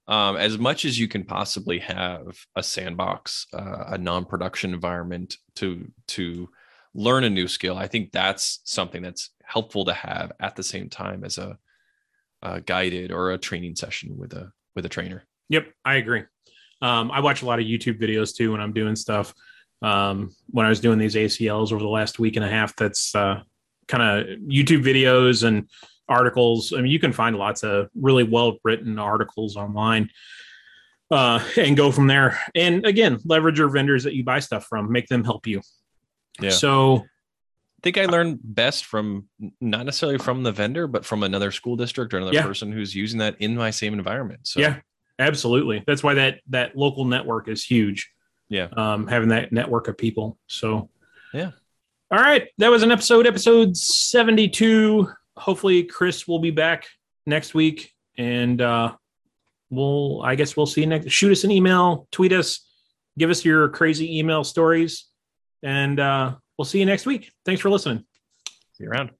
um, 0.07 0.37
as 0.37 0.59
much 0.59 0.85
as 0.85 0.97
you 0.97 1.09
can 1.09 1.25
possibly 1.25 1.81
have 1.81 2.23
a 2.55 2.63
sandbox 2.63 3.49
uh, 3.53 3.85
a 3.89 3.99
non-production 3.99 4.73
environment 4.75 5.39
to 5.57 5.91
to 6.07 6.49
learn 6.97 7.25
a 7.25 7.31
new 7.31 7.47
skill 7.47 7.77
i 7.77 7.87
think 7.87 8.11
that's 8.13 8.61
something 8.65 9.03
that's 9.03 9.31
helpful 9.45 9.85
to 9.85 9.93
have 9.93 10.33
at 10.41 10.57
the 10.57 10.63
same 10.63 10.89
time 10.89 11.25
as 11.25 11.39
a, 11.39 11.57
a 12.43 12.61
guided 12.61 13.13
or 13.13 13.31
a 13.31 13.39
training 13.39 13.77
session 13.77 14.17
with 14.17 14.33
a 14.33 14.51
with 14.75 14.85
a 14.85 14.89
trainer 14.89 15.27
Yep, 15.49 15.73
I 15.85 15.95
agree. 15.97 16.25
Um, 16.83 17.11
I 17.11 17.21
watch 17.21 17.43
a 17.43 17.47
lot 17.47 17.59
of 17.59 17.65
YouTube 17.65 18.01
videos 18.01 18.35
too 18.35 18.53
when 18.53 18.61
I'm 18.61 18.73
doing 18.73 18.97
stuff. 18.97 19.35
Um, 19.83 20.35
when 20.49 20.67
I 20.67 20.69
was 20.69 20.81
doing 20.81 20.99
these 20.99 21.15
ACLs 21.15 21.73
over 21.73 21.83
the 21.83 21.89
last 21.89 22.19
week 22.19 22.37
and 22.37 22.45
a 22.45 22.49
half, 22.49 22.75
that's 22.77 23.15
uh, 23.15 23.43
kind 23.89 24.03
of 24.03 24.39
YouTube 24.41 24.83
videos 24.83 25.45
and 25.45 25.69
articles. 26.09 26.73
I 26.73 26.79
mean, 26.79 26.93
you 26.93 26.99
can 26.99 27.13
find 27.13 27.37
lots 27.37 27.63
of 27.63 27.89
really 27.95 28.25
well 28.25 28.59
written 28.65 28.99
articles 28.99 29.57
online 29.57 30.11
uh, 31.11 31.43
and 31.57 31.77
go 31.77 31.93
from 31.93 32.07
there. 32.07 32.39
And 32.55 32.85
again, 32.85 33.19
leverage 33.25 33.59
your 33.59 33.69
vendors 33.69 34.05
that 34.05 34.15
you 34.15 34.25
buy 34.25 34.41
stuff 34.41 34.67
from, 34.67 34.91
make 34.91 35.09
them 35.09 35.25
help 35.25 35.47
you. 35.47 35.63
Yeah. 36.41 36.51
So, 36.51 37.05
I 37.79 37.81
think 37.83 37.99
I 37.99 38.07
learned 38.07 38.41
best 38.43 38.85
from 38.87 39.29
not 39.61 39.85
necessarily 39.87 40.19
from 40.19 40.43
the 40.43 40.51
vendor, 40.51 40.87
but 40.89 41.05
from 41.05 41.23
another 41.23 41.51
school 41.53 41.77
district 41.77 42.13
or 42.15 42.17
another 42.17 42.33
Yeah. 42.33 42.43
person 42.43 42.73
who's 42.73 42.95
using 42.95 43.19
that 43.21 43.37
in 43.39 43.55
my 43.55 43.71
same 43.71 43.93
environment. 43.93 44.41
So 44.45 44.61
yeah, 44.61 44.81
absolutely. 45.21 45.85
That's 45.87 46.03
why 46.03 46.15
that 46.15 46.41
that 46.49 46.75
local 46.77 47.05
network 47.05 47.49
is 47.49 47.63
huge. 47.63 48.11
Yeah. 48.49 48.69
Um, 48.77 49.07
having 49.07 49.29
that 49.29 49.53
network 49.53 49.87
of 49.89 49.97
people. 49.99 50.37
So 50.49 50.89
Yeah. 51.33 51.53
All 52.11 52.19
right. 52.19 52.49
That 52.59 52.71
was 52.71 52.83
an 52.83 52.91
episode, 52.91 53.27
episode 53.27 53.77
72. 53.77 55.09
Hopefully 55.37 55.85
Chris 55.85 56.27
will 56.27 56.39
be 56.41 56.51
back 56.51 56.87
next 57.27 57.55
week. 57.55 57.93
And 58.19 58.61
uh 58.61 58.95
we'll 59.71 60.23
I 60.23 60.35
guess 60.35 60.57
we'll 60.57 60.67
see 60.67 60.81
you 60.81 60.87
next 60.87 61.11
shoot 61.11 61.31
us 61.31 61.45
an 61.45 61.51
email, 61.51 62.09
tweet 62.11 62.33
us, 62.33 62.67
give 63.19 63.31
us 63.31 63.45
your 63.45 63.69
crazy 63.69 64.19
email 64.19 64.45
stories, 64.45 65.05
and 65.67 65.99
uh 65.99 66.35
we'll 66.57 66.65
see 66.65 66.79
you 66.79 66.87
next 66.87 67.05
week. 67.07 67.33
Thanks 67.45 67.61
for 67.61 67.69
listening. 67.71 68.05
see 68.73 68.85
you 68.85 68.91
around. 68.91 69.11